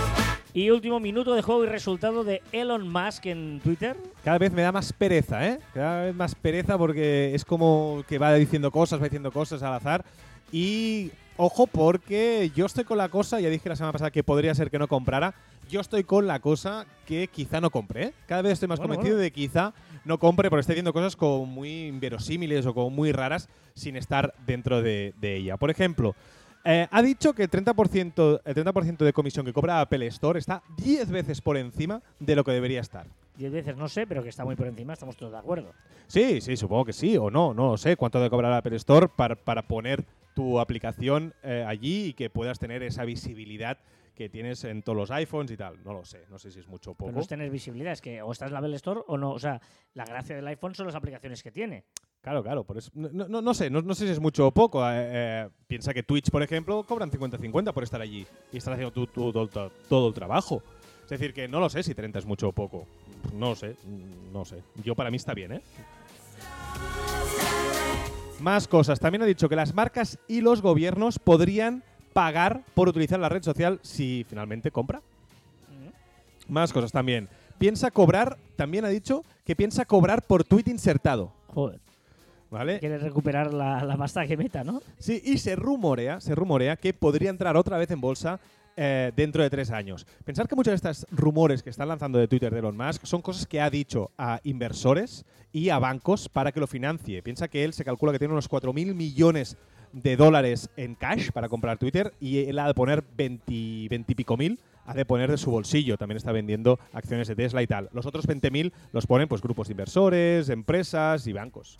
Y 0.56 0.70
último 0.70 1.00
minuto 1.00 1.34
de 1.34 1.42
juego 1.42 1.64
y 1.64 1.66
resultado 1.66 2.24
de 2.24 2.40
Elon 2.50 2.88
Musk 2.88 3.26
en 3.26 3.60
Twitter. 3.62 3.94
Cada 4.24 4.38
vez 4.38 4.50
me 4.50 4.62
da 4.62 4.72
más 4.72 4.90
pereza, 4.90 5.46
¿eh? 5.46 5.60
Cada 5.74 6.04
vez 6.04 6.14
más 6.14 6.34
pereza 6.34 6.78
porque 6.78 7.34
es 7.34 7.44
como 7.44 8.02
que 8.08 8.16
va 8.16 8.32
diciendo 8.32 8.70
cosas, 8.70 8.98
va 8.98 9.04
diciendo 9.04 9.30
cosas 9.30 9.62
al 9.62 9.74
azar. 9.74 10.02
Y 10.50 11.10
ojo, 11.36 11.66
porque 11.66 12.50
yo 12.56 12.64
estoy 12.64 12.84
con 12.84 12.96
la 12.96 13.10
cosa, 13.10 13.38
ya 13.38 13.50
dije 13.50 13.68
la 13.68 13.76
semana 13.76 13.92
pasada 13.92 14.10
que 14.10 14.24
podría 14.24 14.54
ser 14.54 14.70
que 14.70 14.78
no 14.78 14.88
comprara. 14.88 15.34
Yo 15.68 15.82
estoy 15.82 16.04
con 16.04 16.26
la 16.26 16.40
cosa 16.40 16.86
que 17.04 17.28
quizá 17.28 17.60
no 17.60 17.68
compre. 17.68 18.04
¿eh? 18.04 18.12
Cada 18.26 18.40
vez 18.40 18.54
estoy 18.54 18.68
más 18.68 18.78
Bueno, 18.78 18.94
convencido 18.94 19.16
bueno. 19.16 19.24
de 19.24 19.32
que 19.32 19.40
quizá 19.42 19.74
no 20.06 20.16
compre 20.16 20.48
porque 20.48 20.62
estoy 20.62 20.76
viendo 20.76 20.94
cosas 20.94 21.16
como 21.16 21.44
muy 21.44 21.88
inverosímiles 21.88 22.64
o 22.64 22.72
como 22.72 22.88
muy 22.88 23.12
raras 23.12 23.50
sin 23.74 23.94
estar 23.94 24.32
dentro 24.46 24.80
de, 24.80 25.12
de 25.20 25.36
ella. 25.36 25.58
Por 25.58 25.70
ejemplo, 25.70 26.14
eh, 26.66 26.88
ha 26.90 27.02
dicho 27.02 27.32
que 27.32 27.44
el 27.44 27.50
30%, 27.50 28.40
el 28.44 28.54
30 28.54 29.04
de 29.04 29.12
comisión 29.12 29.46
que 29.46 29.52
cobra 29.52 29.80
Apple 29.80 30.06
Store 30.08 30.38
está 30.38 30.62
10 30.76 31.10
veces 31.10 31.40
por 31.40 31.56
encima 31.56 32.02
de 32.18 32.36
lo 32.36 32.44
que 32.44 32.50
debería 32.52 32.80
estar. 32.80 33.06
Diez 33.36 33.52
veces 33.52 33.76
no 33.76 33.88
sé, 33.88 34.06
pero 34.06 34.22
que 34.22 34.30
está 34.30 34.44
muy 34.44 34.56
por 34.56 34.66
encima, 34.66 34.94
estamos 34.94 35.16
todos 35.16 35.32
de 35.32 35.38
acuerdo. 35.38 35.72
Sí, 36.06 36.40
sí, 36.40 36.56
supongo 36.56 36.86
que 36.86 36.92
sí, 36.92 37.16
o 37.16 37.30
no, 37.30 37.52
no 37.52 37.76
sé 37.76 37.96
cuánto 37.96 38.18
debe 38.18 38.30
cobrar 38.30 38.52
Apple 38.52 38.76
Store 38.76 39.08
para, 39.14 39.36
para 39.36 39.62
poner 39.62 40.04
tu 40.34 40.58
aplicación 40.58 41.34
eh, 41.42 41.64
allí 41.66 42.06
y 42.06 42.12
que 42.14 42.30
puedas 42.30 42.58
tener 42.58 42.82
esa 42.82 43.04
visibilidad 43.04 43.78
que 44.14 44.30
tienes 44.30 44.64
en 44.64 44.82
todos 44.82 44.96
los 44.96 45.10
iPhones 45.10 45.50
y 45.50 45.56
tal. 45.58 45.82
No 45.84 45.92
lo 45.92 46.04
sé, 46.04 46.24
no 46.30 46.38
sé 46.38 46.50
si 46.50 46.60
es 46.60 46.66
mucho 46.66 46.92
o 46.92 46.94
Pero 46.94 47.06
poco. 47.08 47.12
no 47.12 47.20
es 47.20 47.28
tener 47.28 47.50
visibilidad, 47.50 47.92
es 47.92 48.00
que 48.00 48.22
o 48.22 48.32
estás 48.32 48.48
en 48.48 48.54
la 48.54 48.60
Apple 48.60 48.74
Store 48.76 49.00
o 49.06 49.18
no. 49.18 49.32
O 49.32 49.38
sea, 49.38 49.60
la 49.94 50.04
gracia 50.06 50.34
del 50.34 50.46
iPhone 50.48 50.74
son 50.74 50.86
las 50.86 50.94
aplicaciones 50.94 51.42
que 51.42 51.50
tiene. 51.50 51.84
Claro, 52.26 52.42
claro, 52.42 52.64
por 52.64 52.76
eso, 52.76 52.90
no, 52.92 53.28
no- 53.28 53.40
no 53.40 53.54
sé, 53.54 53.70
no, 53.70 53.82
no 53.82 53.94
sé 53.94 54.04
si 54.04 54.10
es 54.10 54.18
mucho 54.18 54.48
o 54.48 54.50
poco. 54.50 54.84
eh, 54.84 54.94
eh, 54.96 55.48
piensa 55.68 55.94
que 55.94 56.02
Twitch, 56.02 56.28
por 56.28 56.42
ejemplo, 56.42 56.82
cobran 56.82 57.08
50-50 57.08 57.72
por 57.72 57.84
estar 57.84 58.00
allí 58.00 58.26
y 58.50 58.56
estar 58.56 58.72
haciendo 58.72 58.90
tu- 58.90 59.06
tu- 59.06 59.30
todo, 59.88 60.08
el 60.08 60.12
trabajo. 60.14 60.60
Es 61.04 61.10
decir, 61.10 61.32
que 61.32 61.46
no 61.46 61.60
lo 61.60 61.68
sé 61.70 61.84
si 61.84 61.94
30 61.94 62.18
es 62.18 62.26
mucho 62.26 62.48
o 62.48 62.52
poco. 62.52 62.84
No 63.32 63.50
lo 63.50 63.54
sé, 63.54 63.76
no 64.32 64.44
sé. 64.44 64.60
Yo 64.82 64.96
para 64.96 65.08
mí 65.08 65.18
está 65.18 65.34
bien, 65.34 65.52
¿eh? 65.52 65.62
Más 68.40 68.66
cosas. 68.66 68.98
También 68.98 69.22
ha 69.22 69.26
dicho 69.26 69.48
que 69.48 69.54
las 69.54 69.72
marcas 69.72 70.18
y 70.26 70.40
los 70.40 70.62
gobiernos 70.62 71.20
podrían 71.20 71.84
pagar 72.12 72.64
por 72.74 72.88
utilizar 72.88 73.20
la 73.20 73.28
red 73.28 73.44
social 73.44 73.78
si 73.82 74.26
finalmente 74.28 74.72
compra. 74.72 74.98
Mm. 74.98 76.52
Más 76.52 76.72
cosas 76.72 76.90
también. 76.90 77.28
Piensa 77.58 77.92
cobrar, 77.92 78.36
también 78.56 78.84
ha 78.84 78.88
dicho 78.88 79.22
que 79.44 79.54
piensa 79.54 79.84
cobrar 79.84 80.22
por 80.22 80.42
tweet 80.42 80.64
insertado. 80.66 81.32
Joder. 81.54 81.85
¿Vale? 82.50 82.78
Quieres 82.78 83.02
recuperar 83.02 83.52
la, 83.52 83.84
la 83.84 83.96
pasta 83.96 84.26
que 84.26 84.36
meta, 84.36 84.62
¿no? 84.62 84.80
Sí, 84.98 85.20
y 85.24 85.38
se 85.38 85.56
rumorea, 85.56 86.20
se 86.20 86.34
rumorea 86.34 86.76
que 86.76 86.94
podría 86.94 87.30
entrar 87.30 87.56
otra 87.56 87.76
vez 87.76 87.90
en 87.90 88.00
bolsa 88.00 88.38
eh, 88.78 89.10
dentro 89.16 89.42
de 89.42 89.48
tres 89.48 89.70
años. 89.70 90.06
Pensar 90.22 90.46
que 90.46 90.54
muchos 90.54 90.72
de 90.72 90.74
estos 90.76 91.06
rumores 91.10 91.62
que 91.62 91.70
están 91.70 91.88
lanzando 91.88 92.18
de 92.18 92.28
Twitter 92.28 92.52
de 92.52 92.58
Elon 92.58 92.76
Musk 92.76 93.06
son 93.06 93.22
cosas 93.22 93.46
que 93.46 93.58
ha 93.58 93.70
dicho 93.70 94.10
a 94.18 94.38
inversores 94.44 95.24
y 95.50 95.70
a 95.70 95.78
bancos 95.78 96.28
para 96.28 96.52
que 96.52 96.60
lo 96.60 96.66
financie. 96.66 97.22
Piensa 97.22 97.48
que 97.48 97.64
él 97.64 97.72
se 97.72 97.86
calcula 97.86 98.12
que 98.12 98.18
tiene 98.18 98.34
unos 98.34 98.50
4.000 98.50 98.94
millones 98.94 99.56
de 99.94 100.16
dólares 100.16 100.68
en 100.76 100.94
cash 100.94 101.30
para 101.30 101.48
comprar 101.48 101.78
Twitter 101.78 102.12
y 102.20 102.44
él 102.44 102.58
ha 102.58 102.66
de 102.66 102.74
poner 102.74 103.02
20, 103.16 103.88
20 103.88 104.12
y 104.12 104.14
pico 104.14 104.36
mil, 104.36 104.60
ha 104.84 104.92
de 104.92 105.06
poner 105.06 105.30
de 105.30 105.38
su 105.38 105.50
bolsillo. 105.50 105.96
También 105.96 106.18
está 106.18 106.32
vendiendo 106.32 106.78
acciones 106.92 107.28
de 107.28 107.34
Tesla 107.34 107.62
y 107.62 107.66
tal. 107.66 107.88
Los 107.94 108.04
otros 108.04 108.28
20.000 108.28 108.72
los 108.92 109.06
ponen 109.06 109.26
pues 109.26 109.40
grupos 109.40 109.68
de 109.68 109.72
inversores, 109.72 110.50
empresas 110.50 111.26
y 111.26 111.32
bancos. 111.32 111.78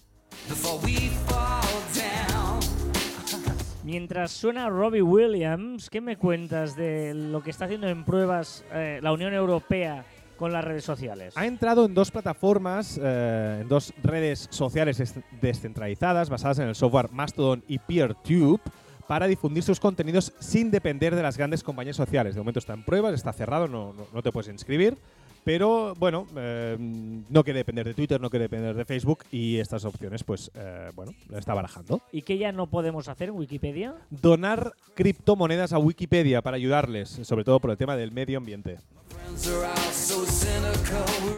Mientras 3.84 4.32
suena 4.32 4.68
Robbie 4.68 5.02
Williams, 5.02 5.88
¿qué 5.90 6.00
me 6.00 6.16
cuentas 6.16 6.74
de 6.76 7.14
lo 7.14 7.42
que 7.42 7.50
está 7.50 7.66
haciendo 7.66 7.88
en 7.88 8.04
pruebas 8.04 8.64
eh, 8.72 8.98
la 9.00 9.12
Unión 9.12 9.32
Europea 9.32 10.04
con 10.36 10.52
las 10.52 10.64
redes 10.64 10.84
sociales? 10.84 11.34
Ha 11.36 11.46
entrado 11.46 11.84
en 11.86 11.94
dos 11.94 12.10
plataformas, 12.10 12.98
eh, 13.00 13.58
en 13.62 13.68
dos 13.68 13.92
redes 14.02 14.48
sociales 14.50 14.98
des- 14.98 15.14
descentralizadas 15.40 16.28
basadas 16.30 16.58
en 16.58 16.68
el 16.68 16.74
software 16.74 17.10
Mastodon 17.12 17.62
y 17.68 17.78
PeerTube 17.78 18.60
para 19.06 19.28
difundir 19.28 19.62
sus 19.62 19.78
contenidos 19.78 20.32
sin 20.40 20.72
depender 20.72 21.14
de 21.14 21.22
las 21.22 21.36
grandes 21.36 21.62
compañías 21.62 21.94
sociales. 21.94 22.34
De 22.34 22.40
momento 22.40 22.58
está 22.58 22.74
en 22.74 22.82
pruebas, 22.82 23.14
está 23.14 23.32
cerrado, 23.32 23.68
no, 23.68 23.92
no- 23.92 24.06
no 24.12 24.22
te 24.22 24.32
puedes 24.32 24.50
inscribir. 24.50 24.98
Pero 25.46 25.94
bueno, 25.94 26.26
eh, 26.36 26.76
no 26.76 27.44
quiere 27.44 27.58
depender 27.58 27.86
de 27.86 27.94
Twitter, 27.94 28.20
no 28.20 28.30
quiere 28.30 28.46
depender 28.46 28.74
de 28.74 28.84
Facebook 28.84 29.20
y 29.30 29.58
estas 29.58 29.84
opciones, 29.84 30.24
pues 30.24 30.50
eh, 30.56 30.90
bueno, 30.96 31.12
la 31.28 31.38
está 31.38 31.54
barajando. 31.54 32.02
¿Y 32.10 32.22
qué 32.22 32.36
ya 32.36 32.50
no 32.50 32.66
podemos 32.66 33.06
hacer 33.06 33.28
en 33.28 33.36
Wikipedia? 33.36 33.94
Donar 34.10 34.72
criptomonedas 34.94 35.72
a 35.72 35.78
Wikipedia 35.78 36.42
para 36.42 36.56
ayudarles, 36.56 37.20
sobre 37.22 37.44
todo 37.44 37.60
por 37.60 37.70
el 37.70 37.76
tema 37.76 37.94
del 37.94 38.10
medio 38.10 38.38
ambiente. 38.38 38.80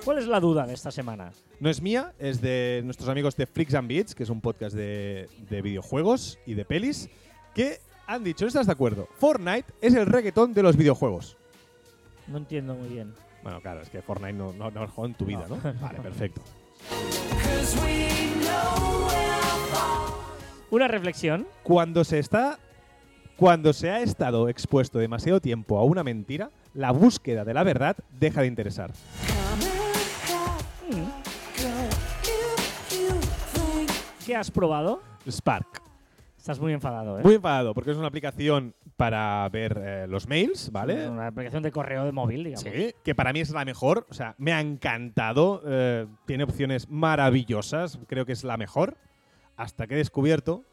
¿Cuál 0.03 0.16
es 0.16 0.27
la 0.27 0.40
duda 0.40 0.66
de 0.66 0.73
esta 0.73 0.90
semana? 0.90 1.31
No 1.61 1.68
es 1.68 1.83
mía, 1.83 2.14
es 2.18 2.40
de 2.40 2.81
nuestros 2.87 3.11
amigos 3.11 3.37
de 3.37 3.44
Freaks 3.44 3.75
and 3.75 3.88
Beats, 3.88 4.14
que 4.14 4.23
es 4.23 4.31
un 4.31 4.40
podcast 4.40 4.75
de, 4.75 5.29
de 5.51 5.61
videojuegos 5.61 6.38
y 6.47 6.55
de 6.55 6.64
pelis, 6.64 7.11
que 7.55 7.81
han 8.07 8.25
dicho, 8.25 8.47
¿no 8.47 8.49
estás 8.49 8.68
de 8.68 8.73
acuerdo? 8.73 9.07
Fortnite 9.18 9.66
es 9.83 9.92
el 9.92 10.07
reggaetón 10.07 10.55
de 10.55 10.62
los 10.62 10.79
videojuegos. 10.79 11.37
No 12.27 12.38
entiendo 12.38 12.75
muy 12.75 12.88
bien. 12.88 13.12
Bueno, 13.42 13.61
claro, 13.61 13.81
es 13.81 13.90
que 13.90 14.03
Fortnite 14.03 14.33
no, 14.33 14.53
no, 14.53 14.70
no 14.70 14.83
has 14.83 14.90
jugado 14.90 15.07
en 15.07 15.14
tu 15.14 15.24
vida, 15.24 15.46
¿no? 15.48 15.57
Vale, 15.81 16.01
perfecto. 16.01 16.40
Una 20.70 20.88
reflexión. 20.88 21.46
Cuando 21.62 22.05
se 22.05 22.18
está. 22.18 22.59
Cuando 23.37 23.72
se 23.72 23.88
ha 23.88 24.01
estado 24.01 24.48
expuesto 24.48 24.98
demasiado 24.98 25.40
tiempo 25.40 25.79
a 25.79 25.85
una 25.85 26.03
mentira, 26.03 26.51
la 26.74 26.90
búsqueda 26.90 27.44
de 27.44 27.55
la 27.55 27.62
verdad 27.62 27.96
deja 28.18 28.40
de 28.40 28.48
interesar. 28.48 28.90
¿Qué 34.27 34.35
has 34.35 34.51
probado? 34.51 35.01
Spark. 35.31 35.83
Estás 36.37 36.59
muy 36.59 36.72
enfadado, 36.72 37.18
¿eh? 37.18 37.22
Muy 37.22 37.35
enfadado, 37.35 37.74
porque 37.74 37.92
es 37.92 37.96
una 37.96 38.09
aplicación 38.09 38.74
para 38.99 39.49
ver 39.49 39.81
eh, 39.81 40.07
los 40.09 40.27
mails, 40.29 40.71
¿vale? 40.73 41.09
Una 41.09 41.29
aplicación 41.29 41.63
de 41.63 41.71
correo 41.71 42.05
de 42.05 42.11
móvil, 42.11 42.43
digamos. 42.43 42.65
Sí, 42.65 42.93
que 43.05 43.15
para 43.15 43.33
mí 43.33 43.39
es 43.41 43.51
la 43.51 43.65
mejor. 43.65 44.07
O 44.11 44.15
sea, 44.15 44.35
me 44.39 44.53
ha 44.53 44.61
encantado. 44.61 45.63
eh, 45.65 46.07
tiene 46.27 46.43
opciones 46.45 46.89
maravillosas. 46.91 47.99
Creo 48.09 48.27
que 48.27 48.33
es 48.33 48.43
la 48.43 48.57
mejor. 48.57 48.97
Hasta 49.57 49.87
que 49.87 49.95
he 49.95 49.99
descubierto. 49.99 50.65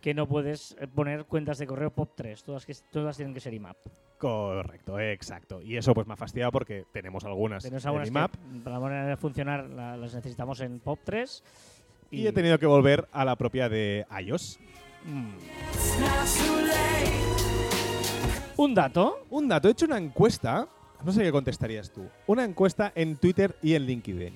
Que 0.00 0.12
no 0.12 0.26
puedes 0.26 0.76
eh, 0.80 0.88
poner 0.88 1.24
cuentas 1.24 1.58
de 1.58 1.68
correo 1.68 1.94
POP3. 1.94 2.42
Todas, 2.42 2.66
que, 2.66 2.74
todas 2.90 3.16
tienen 3.16 3.32
que 3.32 3.38
ser 3.40 3.54
IMAP. 3.54 3.76
Correcto, 4.18 4.98
exacto. 4.98 5.62
Y 5.62 5.76
eso 5.76 5.94
pues 5.94 6.06
me 6.08 6.14
ha 6.14 6.16
fastidiado 6.16 6.50
porque 6.50 6.84
tenemos 6.92 7.24
algunas 7.24 7.62
Tenemos 7.62 7.84
en 7.84 7.88
algunas 7.88 8.08
IMAP 8.08 8.32
que 8.32 8.60
para 8.64 8.74
la 8.76 8.80
manera 8.80 9.06
de 9.06 9.16
funcionar 9.16 9.70
la- 9.70 9.96
las 9.96 10.14
necesitamos 10.14 10.60
en 10.60 10.82
POP3. 10.82 11.42
y 12.10 12.26
he 12.26 12.32
tenido 12.32 12.58
que 12.58 12.66
volver 12.66 13.06
a 13.12 13.24
la 13.24 13.36
propia 13.36 13.68
de 13.68 14.04
iOS. 14.20 14.58
Mm. 15.04 15.32
Un 18.56 18.74
dato. 18.74 19.26
Un 19.30 19.48
dato, 19.48 19.68
he 19.68 19.72
hecho 19.72 19.86
una 19.86 19.98
encuesta. 19.98 20.68
No 21.04 21.12
sé 21.12 21.22
qué 21.22 21.32
contestarías 21.32 21.90
tú. 21.90 22.06
Una 22.26 22.44
encuesta 22.44 22.92
en 22.94 23.16
Twitter 23.16 23.56
y 23.62 23.74
en 23.74 23.86
LinkedIn. 23.86 24.34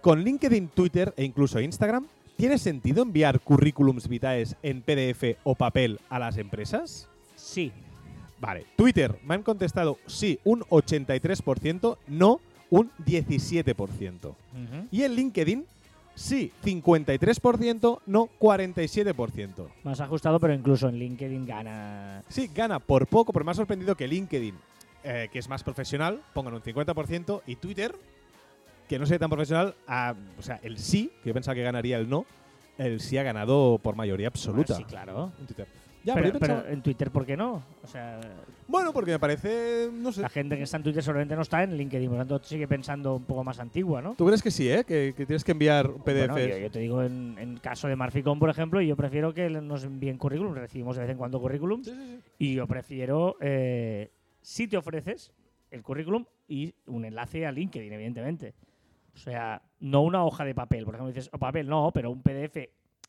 Con 0.00 0.22
LinkedIn, 0.22 0.68
Twitter 0.68 1.14
e 1.16 1.24
incluso 1.24 1.60
Instagram, 1.60 2.06
¿Tiene 2.36 2.58
sentido 2.58 3.02
enviar 3.02 3.40
currículums 3.40 4.08
vitae 4.08 4.44
en 4.62 4.82
PDF 4.82 5.38
o 5.44 5.54
papel 5.54 6.00
a 6.08 6.18
las 6.18 6.38
empresas? 6.38 7.08
Sí. 7.36 7.70
Vale. 8.40 8.66
Twitter, 8.74 9.16
me 9.22 9.34
han 9.34 9.44
contestado 9.44 9.98
sí, 10.06 10.40
un 10.42 10.62
83%, 10.62 11.98
no, 12.08 12.40
un 12.70 12.90
17%. 13.06 14.26
Ujú. 14.26 14.34
Y 14.90 15.02
en 15.04 15.14
LinkedIn, 15.14 15.66
sí, 16.14 16.52
53%, 16.64 18.00
no, 18.06 18.28
47%. 18.38 19.68
Más 19.84 20.00
ajustado, 20.00 20.40
pero 20.40 20.54
incluso 20.54 20.88
en 20.88 20.98
LinkedIn 20.98 21.46
gana. 21.46 22.22
Sí, 22.28 22.50
gana 22.54 22.78
por 22.78 23.06
poco, 23.06 23.32
pero 23.32 23.44
me 23.44 23.50
ha 23.50 23.54
sorprendido 23.54 23.96
que 23.96 24.08
LinkedIn, 24.08 24.54
eh, 25.04 25.28
que 25.32 25.38
es 25.38 25.48
más 25.48 25.62
profesional, 25.62 26.20
pongan 26.32 26.54
un 26.54 26.62
50% 26.62 27.42
y 27.46 27.56
Twitter, 27.56 27.94
que 28.88 28.98
no 28.98 29.06
sea 29.06 29.18
tan 29.18 29.30
profesional, 29.30 29.74
o 30.38 30.42
sea, 30.42 30.60
el 30.62 30.78
sí, 30.78 31.10
que 31.22 31.28
yo 31.28 31.34
pensaba 31.34 31.54
que 31.54 31.62
ganaría 31.62 31.96
el 31.98 32.08
no, 32.08 32.26
el 32.78 33.00
sí 33.00 33.18
ha 33.18 33.22
ganado 33.22 33.78
por 33.82 33.96
mayoría 33.96 34.28
absoluta. 34.28 34.76
Sí, 34.76 34.84
claro. 34.84 35.32
en 35.40 35.46
Twitter. 35.46 35.81
Ya, 36.04 36.14
pero, 36.14 36.32
pero 36.32 36.38
pero 36.40 36.68
en 36.68 36.82
Twitter, 36.82 37.10
¿por 37.10 37.24
qué 37.24 37.36
no? 37.36 37.62
O 37.82 37.86
sea, 37.86 38.20
bueno, 38.66 38.92
porque 38.92 39.12
me 39.12 39.18
parece, 39.18 39.88
no 39.92 40.12
sé. 40.12 40.22
la 40.22 40.28
gente 40.28 40.56
que 40.56 40.62
está 40.64 40.76
en 40.78 40.82
Twitter 40.82 41.02
seguramente 41.02 41.36
no 41.36 41.42
está 41.42 41.62
en 41.62 41.76
LinkedIn, 41.76 42.08
por 42.08 42.18
lo 42.18 42.26
tanto 42.26 42.44
sigue 42.44 42.66
pensando 42.66 43.16
un 43.16 43.24
poco 43.24 43.44
más 43.44 43.60
antigua, 43.60 44.02
¿no? 44.02 44.14
¿Tú 44.14 44.26
crees 44.26 44.42
que 44.42 44.50
sí, 44.50 44.68
eh? 44.70 44.84
Que, 44.84 45.14
que 45.16 45.26
tienes 45.26 45.44
que 45.44 45.52
enviar 45.52 45.90
PDFs. 45.90 46.28
Bueno, 46.30 46.38
yo, 46.38 46.58
yo 46.58 46.70
te 46.70 46.78
digo, 46.80 47.02
en, 47.02 47.36
en 47.38 47.56
caso 47.58 47.88
de 47.88 47.96
Marficom, 47.96 48.38
por 48.38 48.50
ejemplo, 48.50 48.80
yo 48.80 48.96
prefiero 48.96 49.32
que 49.32 49.48
nos 49.48 49.84
envíen 49.84 50.18
currículum. 50.18 50.54
Recibimos 50.54 50.96
de 50.96 51.02
vez 51.02 51.10
en 51.10 51.18
cuando 51.18 51.40
currículum. 51.40 51.82
Y 52.38 52.54
yo 52.54 52.66
prefiero, 52.66 53.36
eh, 53.40 54.10
si 54.40 54.66
te 54.66 54.76
ofreces, 54.76 55.32
el 55.70 55.82
currículum 55.82 56.24
y 56.48 56.74
un 56.86 57.04
enlace 57.04 57.46
a 57.46 57.52
LinkedIn, 57.52 57.92
evidentemente. 57.92 58.54
O 59.14 59.18
sea, 59.18 59.62
no 59.80 60.02
una 60.02 60.24
hoja 60.24 60.44
de 60.44 60.54
papel. 60.54 60.84
Por 60.84 60.94
ejemplo, 60.94 61.12
dices, 61.12 61.30
o 61.32 61.38
papel 61.38 61.68
no, 61.68 61.90
pero 61.92 62.10
un 62.10 62.22
PDF 62.22 62.68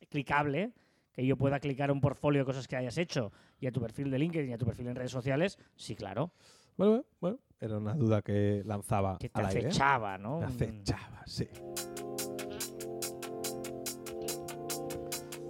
clicable, 0.09 0.71
que 1.13 1.25
yo 1.25 1.37
pueda 1.37 1.59
clicar 1.59 1.91
un 1.91 2.01
portfolio 2.01 2.41
de 2.41 2.45
cosas 2.45 2.67
que 2.67 2.75
hayas 2.75 2.97
hecho 2.97 3.31
y 3.59 3.67
a 3.67 3.71
tu 3.71 3.79
perfil 3.81 4.09
de 4.11 4.19
LinkedIn 4.19 4.49
y 4.49 4.53
a 4.53 4.57
tu 4.57 4.65
perfil 4.65 4.87
en 4.87 4.95
redes 4.95 5.11
sociales, 5.11 5.57
sí, 5.75 5.95
claro. 5.95 6.31
Bueno, 6.75 7.05
bueno, 7.21 7.37
era 7.61 7.77
una 7.77 7.93
duda 7.93 8.21
que 8.23 8.63
lanzaba 8.65 9.17
Que 9.19 9.29
te 9.29 9.39
al 9.39 9.45
aire. 9.47 9.61
¿eh? 9.61 9.67
acechaba, 9.67 10.17
¿no? 10.17 10.39
Me 10.39 10.45
Un- 10.47 10.51
acechaba, 10.51 11.21
sí. 11.27 11.47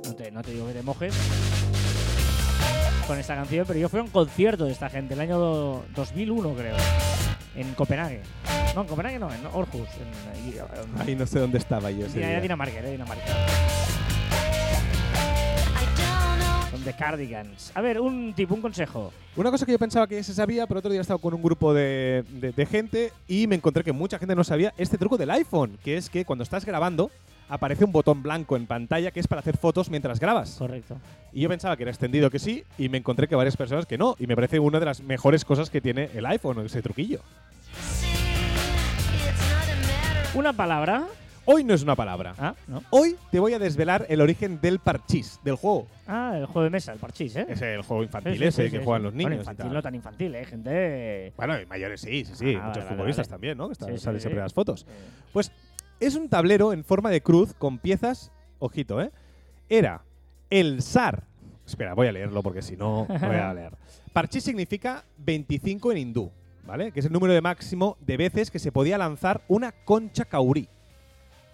No 0.05 0.13
te, 0.15 0.31
no 0.31 0.41
te 0.43 0.51
digo 0.51 0.67
que 0.67 0.73
te 0.73 0.83
mojes 0.83 1.15
con 3.07 3.17
esta 3.17 3.35
canción, 3.35 3.65
pero 3.67 3.79
yo 3.79 3.89
fui 3.89 3.99
a 3.99 4.03
un 4.03 4.09
concierto 4.09 4.65
de 4.65 4.71
esta 4.71 4.89
gente 4.89 5.13
el 5.13 5.19
año 5.21 5.37
do- 5.39 5.85
2001, 5.95 6.53
creo, 6.55 6.75
en 7.55 7.73
Copenhague. 7.73 8.21
No, 8.75 8.81
en 8.81 8.87
Copenhague 8.87 9.19
no, 9.19 9.33
en 9.33 9.45
en- 10.83 11.01
Ahí 11.01 11.15
no 11.15 11.25
sé 11.25 11.39
dónde 11.39 11.57
estaba 11.57 11.89
yo 11.91 12.07
era. 12.33 12.41
Dinamarca, 12.41 12.79
era 12.79 12.89
Dinamarca. 12.89 13.23
The 16.83 16.93
Cardigans. 16.93 17.71
A 17.75 17.81
ver, 17.81 17.99
un 17.99 18.33
tip, 18.33 18.51
un 18.51 18.61
consejo. 18.61 19.11
Una 19.35 19.49
cosa 19.51 19.65
que 19.65 19.71
yo 19.71 19.79
pensaba 19.79 20.07
que 20.07 20.21
se 20.23 20.33
sabía, 20.33 20.67
pero 20.67 20.79
otro 20.79 20.91
día 20.91 20.99
he 20.99 21.01
estado 21.01 21.19
con 21.19 21.33
un 21.33 21.41
grupo 21.41 21.73
de, 21.73 22.23
de- 22.29 22.51
de 22.51 22.65
gente 22.65 23.11
y 23.27 23.47
me 23.47 23.55
encontré 23.55 23.83
que 23.83 23.91
mucha 23.91 24.19
gente 24.19 24.35
no 24.35 24.43
sabía 24.43 24.73
este 24.77 24.97
truco 24.97 25.17
del 25.17 25.31
iPhone, 25.31 25.77
que 25.83 25.97
es 25.97 26.09
que 26.09 26.25
cuando 26.25 26.43
estás 26.43 26.65
grabando 26.65 27.09
aparece 27.49 27.83
un 27.85 27.91
botón 27.91 28.23
blanco 28.23 28.55
en 28.55 28.65
pantalla 28.67 29.11
que 29.11 29.19
es 29.19 29.27
para 29.27 29.39
hacer 29.41 29.57
fotos 29.57 29.89
mientras 29.89 30.19
grabas. 30.19 30.55
Correcto. 30.57 30.97
Y 31.33 31.41
yo 31.41 31.49
pensaba 31.49 31.75
que 31.77 31.83
era 31.83 31.91
extendido 31.91 32.29
que 32.29 32.39
sí 32.39 32.63
y 32.77 32.89
me 32.89 32.97
encontré 32.97 33.27
que 33.27 33.35
varias 33.35 33.57
personas 33.57 33.85
que 33.85 33.97
no. 33.97 34.15
Y 34.19 34.27
me 34.27 34.35
parece 34.35 34.59
una 34.59 34.79
de 34.79 34.85
las 34.85 35.01
mejores 35.01 35.43
cosas 35.45 35.69
que 35.69 35.81
tiene 35.81 36.09
el 36.13 36.25
iPhone, 36.25 36.65
ese 36.65 36.81
truquillo. 36.81 37.19
Una 40.35 40.53
palabra. 40.53 41.03
Hoy 41.45 41.65
no 41.65 41.73
es 41.73 41.83
una 41.83 41.95
palabra. 41.95 42.33
Ah, 42.37 42.55
no. 42.67 42.81
Hoy 42.89 43.17
te 43.29 43.37
voy 43.39 43.53
a 43.53 43.59
desvelar 43.59 44.05
el 44.07 44.21
origen 44.21 44.61
del 44.61 44.79
parchís, 44.79 45.41
del 45.43 45.55
juego. 45.55 45.87
Ah, 46.07 46.35
el 46.37 46.45
juego 46.45 46.63
de 46.63 46.69
mesa, 46.69 46.93
el 46.93 46.99
parchís, 46.99 47.35
¿eh? 47.35 47.45
Es 47.49 47.61
el 47.61 47.81
juego 47.81 48.01
infantil 48.01 48.37
sí, 48.37 48.43
ese 48.45 48.65
sí, 48.65 48.71
que 48.71 48.79
juegan 48.83 49.03
los 49.03 49.13
Bueno, 49.13 49.29
niños. 49.29 49.39
y 49.39 49.41
infantil 49.41 49.65
tal. 49.65 49.73
no 49.73 49.81
tan 49.81 49.95
infantil, 49.95 50.35
¿eh? 50.35 50.45
Gente. 50.45 51.33
Bueno, 51.35 51.59
y 51.59 51.65
mayores 51.65 51.99
sí, 51.99 52.23
sí, 52.23 52.31
sí. 52.33 52.55
Ah, 52.57 52.67
Muchos 52.67 52.83
vale, 52.85 52.95
futbolistas 52.95 53.27
vale. 53.27 53.33
también, 53.33 53.57
¿no? 53.57 53.67
Que 53.67 53.73
están, 53.73 53.97
salen 53.99 54.21
siempre 54.21 54.41
las 54.41 54.53
fotos. 54.53 54.85
Pues 55.33 55.51
es 55.99 56.15
un 56.15 56.29
tablero 56.29 56.71
en 56.71 56.85
forma 56.85 57.09
de 57.09 57.21
cruz 57.21 57.53
con 57.53 57.77
piezas. 57.77 58.31
Ojito, 58.59 59.01
¿eh? 59.01 59.11
Era 59.67 60.01
el 60.49 60.81
SAR. 60.81 61.23
Espera, 61.67 61.93
voy 61.93 62.07
a 62.07 62.13
leerlo 62.13 62.41
porque 62.41 62.61
si 62.61 62.77
no, 62.77 63.05
no 63.09 63.19
voy 63.27 63.35
a 63.35 63.53
leer. 63.53 63.73
Parchís 64.13 64.45
significa 64.45 65.03
25 65.17 65.91
en 65.91 65.97
hindú, 65.97 66.31
¿vale? 66.65 66.93
Que 66.93 67.01
es 67.01 67.05
el 67.05 67.11
número 67.11 67.33
de 67.33 67.41
máximo 67.41 67.97
de 67.99 68.15
veces 68.15 68.49
que 68.49 68.59
se 68.59 68.71
podía 68.71 68.97
lanzar 68.97 69.41
una 69.49 69.71
concha 69.73 70.23
caurí, 70.25 70.69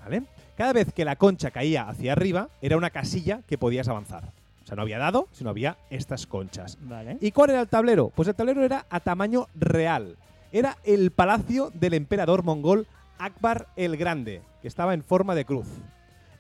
¿vale? 0.10 0.24
Cada 0.56 0.74
vez 0.74 0.92
que 0.92 1.06
la 1.06 1.16
concha 1.16 1.52
caía 1.52 1.88
hacia 1.88 2.14
arriba, 2.14 2.50
era 2.62 2.78
una 2.78 2.90
casilla 2.90 3.42
que 3.48 3.58
podías 3.58 3.88
avanzar. 3.88 4.32
O 4.64 4.68
sea, 4.68 4.76
no 4.76 4.82
había 4.82 4.98
dado, 4.98 5.28
sino 5.32 5.50
había 5.50 5.78
estas 5.90 6.26
conchas. 6.28 6.78
Vale. 6.82 7.18
¿Y 7.22 7.32
cuál 7.32 7.52
era 7.52 7.62
el 7.62 7.68
tablero? 7.68 8.10
Pues 8.10 8.28
el 8.28 8.36
tablero 8.36 8.64
era 8.64 8.86
a 8.90 9.00
tamaño 9.00 9.48
real. 9.56 10.18
Era 10.52 10.78
el 10.84 11.12
palacio 11.12 11.72
del 11.74 11.94
emperador 11.94 12.44
mongol 12.44 12.88
Akbar 13.20 13.68
el 13.76 13.98
Grande, 13.98 14.42
que 14.62 14.68
estaba 14.68 14.94
en 14.94 15.04
forma 15.04 15.36
de 15.36 15.46
cruz. 15.46 15.68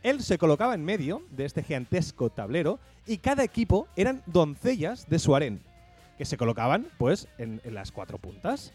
Él 0.01 0.21
se 0.21 0.38
colocaba 0.38 0.73
en 0.73 0.84
medio 0.84 1.21
de 1.32 1.45
este 1.45 1.62
gigantesco 1.63 2.29
tablero 2.29 2.79
y 3.05 3.17
cada 3.17 3.43
equipo 3.43 3.88
eran 3.95 4.23
doncellas 4.25 5.08
de 5.10 5.19
su 5.19 5.36
harén, 5.36 5.62
que 6.17 6.25
se 6.25 6.38
colocaban 6.38 6.88
pues 6.97 7.27
en, 7.38 7.62
en 7.63 7.73
las 7.73 7.91
cuatro 7.91 8.17
puntas. 8.17 8.71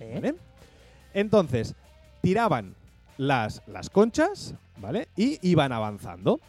Entonces, 1.14 1.74
tiraban 2.20 2.74
las, 3.18 3.62
las 3.66 3.90
conchas, 3.90 4.54
¿vale? 4.78 5.08
Y 5.16 5.38
iban 5.48 5.72
avanzando. 5.72 6.40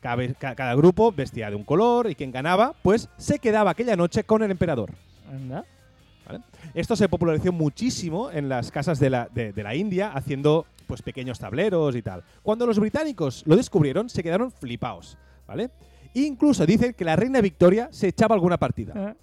Cada, 0.00 0.26
cada 0.34 0.74
grupo 0.74 1.12
vestía 1.12 1.48
de 1.48 1.56
un 1.56 1.62
color 1.64 2.10
y 2.10 2.14
quien 2.16 2.32
ganaba, 2.32 2.74
pues 2.82 3.08
se 3.18 3.38
quedaba 3.38 3.70
aquella 3.70 3.94
noche 3.94 4.24
con 4.24 4.42
el 4.42 4.50
emperador. 4.50 4.92
Anda. 5.30 5.64
Esto 6.74 6.96
se 6.96 7.08
popularizó 7.08 7.52
muchísimo 7.52 8.30
en 8.30 8.48
las 8.48 8.70
casas 8.70 8.98
de 8.98 9.10
la, 9.10 9.28
de, 9.32 9.52
de 9.52 9.62
la 9.62 9.74
India, 9.74 10.12
haciendo 10.12 10.66
pues 10.86 11.02
pequeños 11.02 11.38
tableros 11.38 11.94
y 11.94 12.02
tal. 12.02 12.22
Cuando 12.42 12.66
los 12.66 12.78
británicos 12.78 13.42
lo 13.46 13.56
descubrieron, 13.56 14.08
se 14.08 14.22
quedaron 14.22 14.50
flipaos, 14.50 15.18
¿vale? 15.46 15.70
Incluso 16.14 16.64
dicen 16.66 16.94
que 16.94 17.04
la 17.04 17.16
reina 17.16 17.40
Victoria 17.40 17.88
se 17.92 18.08
echaba 18.08 18.34
alguna 18.34 18.56
partida. 18.58 18.92
Ah, 18.96 19.14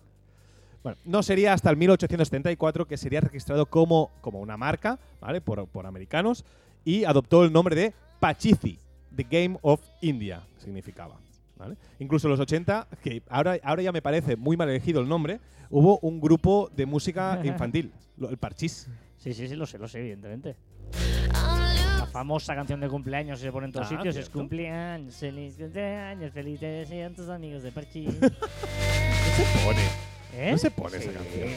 Bueno, 0.83 0.97
no 1.05 1.23
sería 1.23 1.53
hasta 1.53 1.69
el 1.69 1.77
1874 1.77 2.87
que 2.87 2.97
sería 2.97 3.21
registrado 3.21 3.65
como, 3.65 4.11
como 4.21 4.39
una 4.39 4.57
marca, 4.57 4.99
¿vale? 5.19 5.41
Por, 5.41 5.67
por 5.67 5.85
americanos, 5.85 6.45
y 6.85 7.03
adoptó 7.03 7.43
el 7.43 7.51
nombre 7.51 7.75
de 7.75 7.93
Pachithi, 8.19 8.79
The 9.15 9.23
Game 9.29 9.57
of 9.61 9.81
India, 10.01 10.41
significaba. 10.57 11.17
¿vale? 11.57 11.75
Incluso 11.99 12.27
en 12.27 12.31
los 12.31 12.39
80, 12.39 12.87
que 13.03 13.21
ahora, 13.29 13.57
ahora 13.63 13.81
ya 13.81 13.91
me 13.91 14.01
parece 14.01 14.35
muy 14.35 14.55
mal 14.57 14.69
elegido 14.69 15.01
el 15.01 15.09
nombre, 15.09 15.39
hubo 15.69 15.99
un 15.99 16.19
grupo 16.21 16.69
de 16.75 16.85
música 16.85 17.39
infantil, 17.45 17.91
el 18.29 18.37
Parchís. 18.37 18.87
Sí, 19.17 19.33
sí, 19.33 19.47
sí, 19.47 19.55
lo 19.55 19.65
sé, 19.65 19.77
lo 19.77 19.87
sé, 19.87 19.99
evidentemente. 19.99 20.55
La 21.97 22.07
famosa 22.11 22.55
canción 22.55 22.79
de 22.79 22.87
cumpleaños 22.87 23.39
se 23.39 23.51
pone 23.51 23.67
en 23.67 23.73
todos 23.73 23.87
Ah, 23.87 23.89
sitios 23.89 24.15
es 24.15 24.29
cumpleaños, 24.29 25.15
feliz 25.15 25.55
cumpleaños, 25.57 26.31
feliz 26.33 26.59
te 26.59 26.65
desean 26.65 27.13
tus 27.13 27.27
amigos 27.29 27.61
de 27.63 27.71
Parchís. 27.71 28.15
No 29.29 29.45
se 29.45 29.65
pone. 29.65 29.81
¿Eh? 30.33 30.51
No 30.51 30.57
se 30.57 30.71
pone 30.71 30.97
esa 30.97 31.11
canción. 31.13 31.49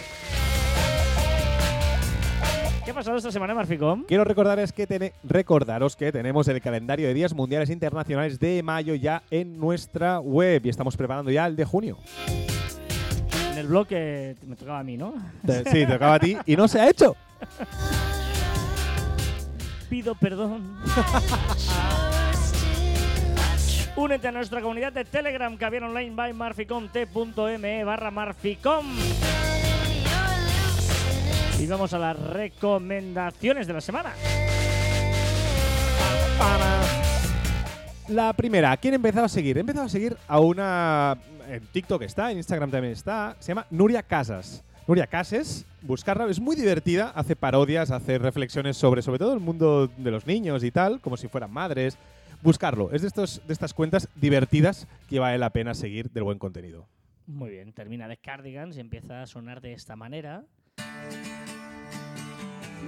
¿Qué 2.85 2.91
ha 2.91 2.95
pasado 2.95 3.17
esta 3.17 3.31
semana, 3.31 3.55
Marficom? 3.55 4.03
Quiero 4.05 4.25
recordaros 4.25 4.73
que, 4.73 5.13
recordaros 5.23 5.95
que 5.95 6.11
tenemos 6.11 6.49
el 6.49 6.61
calendario 6.61 7.07
de 7.07 7.15
días 7.15 7.33
mundiales 7.33 7.71
internacionales 7.71 8.41
de 8.41 8.61
mayo 8.65 8.97
ya 8.97 9.23
en 9.31 9.57
nuestra 9.57 10.19
web 10.19 10.63
y 10.65 10.69
estamos 10.69 10.97
preparando 10.97 11.31
ya 11.31 11.47
el 11.47 11.55
de 11.55 11.65
junio. 11.65 11.99
En 13.53 13.59
el 13.59 13.69
blog 13.69 13.87
que 13.87 14.35
me 14.47 14.57
tocaba 14.57 14.81
a 14.81 14.83
mí, 14.83 14.97
¿no? 14.97 15.15
Sí, 15.47 15.63
te 15.65 15.87
tocaba 15.87 16.15
a 16.15 16.19
ti 16.19 16.37
y 16.45 16.57
no 16.57 16.67
se 16.67 16.81
ha 16.81 16.91
hecho. 16.91 17.15
Pido 19.89 20.17
perdón. 20.17 20.77
Únete 23.95 24.27
a 24.27 24.33
nuestra 24.33 24.61
comunidad 24.61 24.93
de 24.93 25.05
Telegram, 25.05 25.57
Caviar 25.57 25.85
Online 25.85 26.17
by 26.17 26.33
Marficom, 26.33 26.89
t.me 26.89 27.85
barra 27.85 28.11
Marficom. 28.11 28.87
Y 31.63 31.67
vamos 31.69 31.93
a 31.93 31.99
las 32.01 32.19
recomendaciones 32.19 33.69
de 33.69 33.73
la 33.73 33.81
semana. 33.81 34.15
La 38.09 38.33
primera, 38.33 38.77
¿quién 38.79 38.95
he 38.95 38.97
empezado 38.97 39.27
a 39.27 39.29
seguir? 39.29 39.59
He 39.59 39.61
empezado 39.61 39.87
a 39.87 39.89
seguir 39.89 40.17
a 40.27 40.41
una. 40.41 41.17
En 41.49 41.65
TikTok 41.69 42.03
está, 42.03 42.33
en 42.33 42.39
Instagram 42.39 42.69
también 42.69 42.93
está. 42.93 43.37
Se 43.39 43.53
llama 43.53 43.69
Nuria 43.71 44.03
Casas. 44.03 44.65
Nuria 44.89 45.07
Cases, 45.07 45.65
buscarla, 45.83 46.27
es 46.29 46.41
muy 46.41 46.57
divertida, 46.57 47.13
hace 47.15 47.37
parodias, 47.37 47.93
hace 47.93 48.19
reflexiones 48.19 48.77
sobre, 48.77 49.01
sobre 49.01 49.21
todo 49.21 49.33
el 49.33 49.39
mundo 49.39 49.87
de 49.87 50.11
los 50.11 50.27
niños 50.27 50.65
y 50.65 50.73
tal, 50.73 51.01
como 51.01 51.17
si 51.17 51.29
fueran 51.29 51.53
madres. 51.53 51.97
Buscarlo, 52.43 52.91
es 52.91 53.03
de, 53.03 53.09
estos, 53.09 53.41
de 53.47 53.53
estas 53.53 53.73
cuentas 53.73 54.09
divertidas 54.17 54.89
que 55.09 55.21
vale 55.21 55.39
la 55.39 55.51
pena 55.51 55.75
seguir 55.75 56.11
del 56.11 56.25
buen 56.25 56.41
contenido. 56.41 56.89
Muy 57.29 57.51
bien, 57.51 57.73
termina 57.73 58.09
de 58.09 58.17
Cardigans 58.17 58.77
y 58.77 58.81
empieza 58.81 59.23
a 59.23 59.27
sonar 59.29 59.61
de 59.61 59.75
esta 59.75 59.95
manera. 59.95 60.45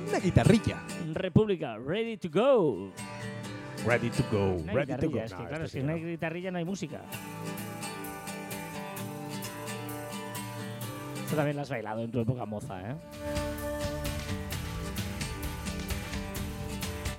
Una 0.09 0.18
guitarrilla. 0.18 0.83
República, 1.12 1.77
ready 1.79 2.16
to 2.16 2.29
go. 2.29 2.92
Ready 3.87 4.11
to 4.11 4.23
go. 4.31 4.55
Una 4.62 4.73
ready 4.73 4.97
to 4.97 5.11
go. 5.11 5.18
es 5.18 5.33
que 5.33 5.42
No, 5.42 5.49
claro, 5.49 5.68
si 5.68 5.81
sí 5.81 5.85
no 5.85 5.92
hay 5.92 6.05
guitarrilla 6.05 6.51
no 6.51 6.59
hay 6.59 6.64
música. 6.64 7.01
Esto 11.25 11.37
también 11.37 11.57
lo 11.57 11.62
has 11.62 11.70
bailado 11.70 12.03
en 12.03 12.11
tu 12.11 12.20
época 12.20 12.44
moza, 12.44 12.81
¿eh? 12.81 12.94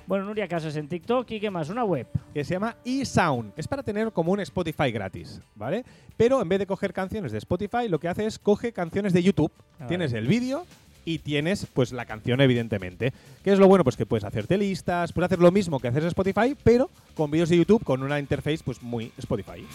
Bueno, 0.06 0.24
Nuria 0.24 0.46
Casas 0.46 0.76
en 0.76 0.86
TikTok 0.86 1.28
y 1.32 1.40
qué 1.40 1.50
más, 1.50 1.68
una 1.68 1.84
web. 1.84 2.06
que 2.32 2.44
se 2.44 2.54
llama 2.54 2.76
eSound. 2.84 3.52
Es 3.56 3.66
para 3.66 3.82
tener 3.82 4.12
como 4.12 4.30
un 4.32 4.40
Spotify 4.40 4.92
gratis, 4.92 5.40
¿vale? 5.56 5.84
Pero 6.16 6.40
en 6.40 6.48
vez 6.48 6.60
de 6.60 6.66
coger 6.66 6.92
canciones 6.92 7.32
de 7.32 7.38
Spotify, 7.38 7.88
lo 7.88 7.98
que 7.98 8.06
hace 8.06 8.24
es 8.24 8.38
coge 8.38 8.72
canciones 8.72 9.12
de 9.12 9.22
YouTube. 9.24 9.50
Ah, 9.80 9.88
tienes 9.88 10.12
vale. 10.12 10.22
el 10.22 10.28
vídeo 10.28 10.64
y 11.04 11.18
tienes 11.18 11.66
pues 11.66 11.90
la 11.90 12.04
canción 12.04 12.40
evidentemente. 12.40 13.12
¿Qué 13.42 13.52
es 13.52 13.58
lo 13.58 13.66
bueno? 13.66 13.82
Pues 13.82 13.96
que 13.96 14.06
puedes 14.06 14.22
hacerte 14.24 14.56
listas, 14.56 15.12
puedes 15.12 15.26
hacer 15.26 15.40
lo 15.40 15.50
mismo 15.50 15.80
que 15.80 15.88
haces 15.88 16.02
en 16.02 16.08
Spotify, 16.08 16.56
pero 16.62 16.88
con 17.16 17.30
vídeos 17.32 17.48
de 17.48 17.56
YouTube 17.56 17.82
con 17.82 18.02
una 18.04 18.20
interface 18.20 18.60
pues 18.64 18.80
muy 18.82 19.10
Spotify. 19.18 19.66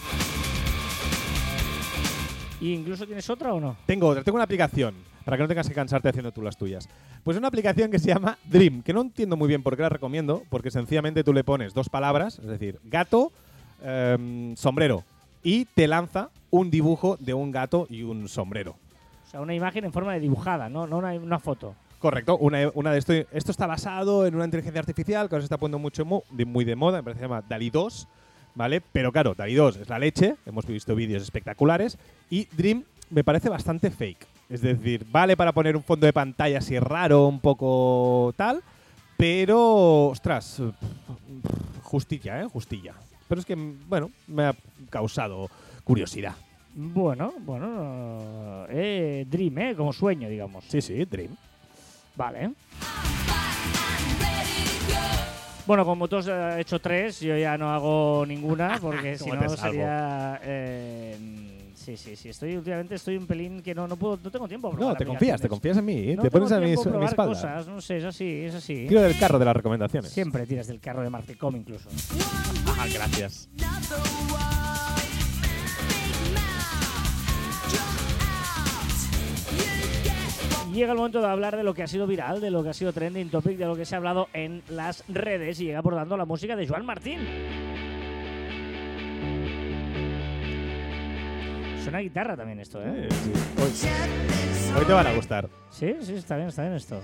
¿Y 2.58 2.72
incluso 2.72 3.04
tienes 3.06 3.28
otra 3.28 3.52
o 3.52 3.60
no? 3.60 3.76
Tengo 3.84 4.08
otra, 4.08 4.22
tengo 4.22 4.36
una 4.36 4.44
aplicación 4.44 4.94
para 5.24 5.36
que 5.36 5.42
no 5.42 5.48
tengas 5.48 5.68
que 5.68 5.74
cansarte 5.74 6.08
haciendo 6.08 6.32
tú 6.32 6.42
las 6.42 6.56
tuyas. 6.56 6.88
Pues 7.24 7.36
una 7.36 7.48
aplicación 7.48 7.90
que 7.90 7.98
se 7.98 8.08
llama 8.08 8.38
Dream, 8.44 8.82
que 8.82 8.92
no 8.92 9.00
entiendo 9.02 9.36
muy 9.36 9.48
bien 9.48 9.62
por 9.62 9.76
qué 9.76 9.82
la 9.82 9.88
recomiendo, 9.88 10.42
porque 10.50 10.70
sencillamente 10.70 11.24
tú 11.24 11.32
le 11.32 11.44
pones 11.44 11.74
dos 11.74 11.88
palabras, 11.88 12.38
es 12.38 12.46
decir, 12.46 12.78
gato, 12.84 13.32
em, 13.82 14.54
sombrero, 14.56 15.04
y 15.42 15.64
te 15.66 15.86
lanza 15.88 16.30
un 16.50 16.70
dibujo 16.70 17.16
de 17.18 17.34
un 17.34 17.50
gato 17.50 17.86
y 17.90 18.02
un 18.02 18.28
sombrero. 18.28 18.76
O 19.26 19.30
sea, 19.30 19.40
una 19.40 19.54
imagen 19.54 19.84
en 19.84 19.92
forma 19.92 20.12
de 20.14 20.20
dibujada, 20.20 20.68
no, 20.68 20.86
no 20.86 20.98
una, 20.98 21.12
una 21.14 21.38
foto. 21.38 21.74
Correcto, 21.98 22.36
una, 22.38 22.68
una 22.74 22.92
de 22.92 22.98
esto, 22.98 23.12
esto 23.12 23.50
está 23.52 23.66
basado 23.66 24.26
en 24.26 24.34
una 24.34 24.44
inteligencia 24.44 24.80
artificial 24.80 25.28
que 25.28 25.36
ahora 25.36 25.42
se 25.42 25.46
está 25.46 25.56
poniendo 25.56 25.78
mucho 25.78 26.04
de- 26.30 26.44
muy 26.44 26.64
de 26.64 26.76
moda, 26.76 26.98
me 26.98 27.04
parece 27.04 27.20
que 27.20 27.24
se 27.26 27.28
llama 27.28 27.42
DALI 27.48 27.70
2, 27.70 28.08
¿vale? 28.56 28.80
Pero 28.92 29.12
claro, 29.12 29.34
DALI 29.34 29.54
2 29.54 29.76
es 29.76 29.88
la 29.88 29.98
leche, 29.98 30.34
hemos 30.44 30.66
visto 30.66 30.94
vídeos 30.96 31.22
espectaculares, 31.22 31.96
y 32.28 32.46
Dream 32.56 32.82
me 33.10 33.22
parece 33.24 33.48
bastante 33.48 33.90
fake. 33.90 34.26
Es 34.52 34.60
decir, 34.60 35.06
vale 35.10 35.34
para 35.34 35.52
poner 35.52 35.74
un 35.76 35.82
fondo 35.82 36.04
de 36.04 36.12
pantalla 36.12 36.58
así 36.58 36.78
raro, 36.78 37.26
un 37.26 37.40
poco 37.40 38.34
tal, 38.36 38.62
pero, 39.16 40.08
ostras, 40.08 40.60
justilla, 41.82 42.42
¿eh? 42.42 42.44
Justilla. 42.52 42.92
Pero 43.28 43.40
es 43.40 43.46
que, 43.46 43.54
bueno, 43.54 44.10
me 44.26 44.44
ha 44.44 44.54
causado 44.90 45.48
curiosidad. 45.84 46.34
Bueno, 46.74 47.32
bueno, 47.38 48.66
eh, 48.68 49.24
Dream, 49.26 49.58
¿eh? 49.58 49.74
Como 49.74 49.90
sueño, 49.92 50.28
digamos. 50.28 50.64
Sí, 50.68 50.82
sí, 50.82 51.02
Dream. 51.06 51.34
Vale. 52.14 52.50
Bueno, 55.66 55.84
como 55.84 56.08
tú 56.08 56.16
has 56.16 56.26
eh, 56.28 56.60
hecho 56.60 56.78
tres, 56.80 57.20
yo 57.20 57.36
ya 57.36 57.56
no 57.56 57.72
hago 57.72 58.26
ninguna 58.26 58.78
porque 58.82 59.16
si 59.16 59.30
¿Cómo 59.30 59.40
te 59.40 59.46
no 59.46 59.56
sería. 59.56 60.40
eh, 60.42 61.16
sí, 61.82 61.96
sí, 61.96 62.16
sí. 62.16 62.28
Estoy 62.28 62.56
últimamente 62.56 62.94
estoy 62.94 63.16
un 63.16 63.26
pelín 63.26 63.62
que 63.62 63.74
no, 63.74 63.88
no 63.88 63.96
puedo, 63.96 64.18
no 64.22 64.30
tengo 64.30 64.48
tiempo. 64.48 64.70
para 64.70 64.82
No, 64.82 64.94
te 64.94 65.04
confías, 65.04 65.40
te 65.40 65.48
confías 65.48 65.76
en 65.76 65.84
mí, 65.84 66.10
¿eh? 66.10 66.16
No 66.16 66.22
te 66.22 66.30
pones 66.30 66.52
a 66.52 66.60
mi, 66.60 66.72
a 66.72 66.98
mi 66.98 67.04
espalda. 67.04 67.34
cosas, 67.34 67.66
no 67.66 67.80
sé, 67.80 67.98
es 67.98 68.04
así, 68.04 68.44
es 68.44 68.54
así. 68.54 68.86
Quiero 68.88 69.02
del 69.02 69.18
carro 69.18 69.38
de 69.38 69.44
las 69.44 69.56
recomendaciones. 69.56 70.10
Siempre 70.10 70.46
tiras 70.46 70.66
del 70.68 70.80
carro 70.80 71.02
de 71.02 71.10
Marficom 71.10 71.56
incluso. 71.56 71.88
Ah, 72.66 72.86
gracias. 72.92 73.48
Llega 80.72 80.92
el 80.92 80.96
momento 80.96 81.20
de 81.20 81.26
hablar 81.26 81.54
de 81.56 81.64
lo 81.64 81.74
que 81.74 81.82
ha 81.82 81.86
sido 81.86 82.06
viral, 82.06 82.40
de 82.40 82.50
lo 82.50 82.62
que 82.62 82.70
ha 82.70 82.72
sido 82.72 82.94
trending 82.94 83.28
topic, 83.28 83.58
de 83.58 83.66
lo 83.66 83.76
que 83.76 83.84
se 83.84 83.94
ha 83.94 83.98
hablado 83.98 84.28
en 84.32 84.62
las 84.70 85.04
redes 85.06 85.60
y 85.60 85.66
llega 85.66 85.82
por 85.82 85.94
tanto 85.94 86.16
la 86.16 86.24
música 86.24 86.56
de 86.56 86.66
Joan 86.66 86.86
Martín. 86.86 87.18
Suena 91.82 91.98
a 91.98 92.00
guitarra 92.00 92.36
también 92.36 92.60
esto, 92.60 92.80
¿eh? 92.82 93.08
Eh, 93.08 93.08
sí. 93.10 93.88
Hoy, 94.72 94.78
hoy 94.80 94.84
te 94.86 94.92
van 94.92 95.06
a 95.06 95.14
gustar. 95.14 95.48
Sí, 95.70 95.94
sí, 96.00 96.14
está 96.14 96.36
bien, 96.36 96.48
está 96.48 96.62
bien 96.62 96.74
esto. 96.74 97.00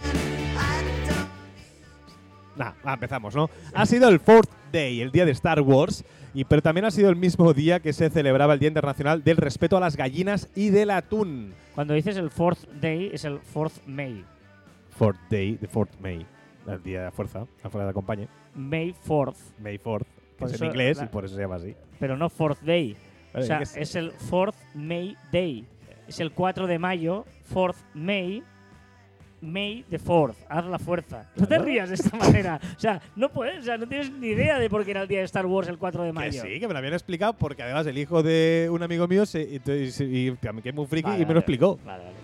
Nah, 2.57 2.73
ah, 2.85 2.95
empezamos, 2.95 3.35
¿no? 3.37 3.49
Ha 3.75 3.87
sido 3.87 4.09
el 4.09 4.19
Fourth 4.21 4.51
Day, 4.73 5.01
el 5.01 5.11
día 5.12 5.25
de 5.25 5.31
Star 5.33 5.61
Wars, 5.61 6.05
y, 6.35 6.45
pero 6.45 6.61
también 6.62 6.85
ha 6.85 6.91
sido 6.91 7.09
el 7.09 7.17
mismo 7.17 7.53
día 7.55 7.81
que 7.81 7.93
se 7.93 8.11
celebraba 8.11 8.55
el 8.55 8.59
Día 8.61 8.69
Internacional 8.69 9.23
del 9.23 9.37
Respeto 9.37 9.77
a 9.77 9.81
las 9.81 9.97
Gallinas 9.97 10.49
y 10.57 10.71
del 10.71 10.91
Atún. 10.91 11.55
Cuando 11.75 11.95
dices 11.95 12.17
el 12.17 12.31
fourth 12.31 12.69
day, 12.81 13.11
es 13.12 13.25
el 13.25 13.38
fourth 13.41 13.85
May. 13.87 14.25
Fourth 14.91 15.19
Day, 15.31 15.57
the 15.57 15.69
Fourth 15.69 15.93
May, 16.01 16.27
el 16.67 16.83
día 16.83 16.99
de 17.01 17.05
la 17.07 17.12
fuerza, 17.12 17.47
la 17.62 17.71
fuerza 17.71 17.85
de 17.85 17.91
acompañe. 17.91 18.29
May 18.55 18.93
4th, 19.07 19.37
May 19.61 19.79
4th, 19.79 20.05
que 20.05 20.37
Por 20.38 20.51
es 20.53 20.61
en 20.61 20.67
inglés 20.67 20.99
la- 20.99 21.05
y 21.05 21.09
por 21.09 21.25
eso 21.25 21.37
se 21.37 21.41
llama 21.41 21.57
así. 21.57 21.77
pero 22.01 22.17
no 22.17 22.29
fourth 22.29 22.61
day. 22.62 22.97
Vale, 23.33 23.45
o 23.45 23.47
sea, 23.47 23.64
sé. 23.64 23.83
es 23.83 23.95
el 23.95 24.12
fourth 24.12 24.57
May 24.75 25.17
Day. 25.33 25.64
Es 26.07 26.21
el 26.21 26.33
4 26.33 26.67
de 26.67 26.79
mayo, 26.79 27.27
fourth 27.45 27.77
May, 27.95 28.43
May 29.41 29.85
the 29.88 29.99
fourth. 29.99 30.37
Haz 30.49 30.64
la 30.67 30.79
fuerza. 30.79 31.31
No 31.37 31.47
te 31.47 31.59
rías 31.59 31.88
de 31.88 31.95
esta 31.95 32.17
manera. 32.17 32.61
O 32.77 32.81
sea, 32.81 33.01
no 33.14 33.29
puedes, 33.31 33.61
o 33.61 33.62
sea, 33.62 33.79
no 33.79 33.87
tienes 33.87 34.11
ni 34.11 34.29
idea 34.29 34.59
de 34.59 34.69
por 34.69 34.85
qué 34.85 34.91
era 34.93 35.03
el 35.03 35.09
día 35.09 35.19
de 35.21 35.25
Star 35.27 35.47
Wars 35.47 35.69
el 35.69 35.79
4 35.79 36.03
de 36.03 36.09
Que 36.09 36.12
mayo. 36.12 36.43
sí, 36.43 36.59
que 36.59 36.67
me 36.67 36.73
lo 36.73 36.79
habían 36.79 36.95
explicado 36.95 37.35
porque 37.35 37.62
además 37.62 37.87
el 37.87 37.99
hijo 37.99 38.23
de 38.23 38.69
un 38.71 38.83
amigo 38.83 39.07
mío 39.07 39.27
se, 39.27 39.43
y, 39.43 39.61
y, 39.71 40.29
y 40.31 40.37
que 40.37 40.69
es 40.71 40.75
muy 40.75 40.87
friki 40.87 41.11
Vale, 41.11 41.23
y 41.23 41.27
me 41.27 41.35
lo 41.35 41.41
explicó. 41.41 41.79
Vale, 41.85 42.05
vale. 42.05 42.17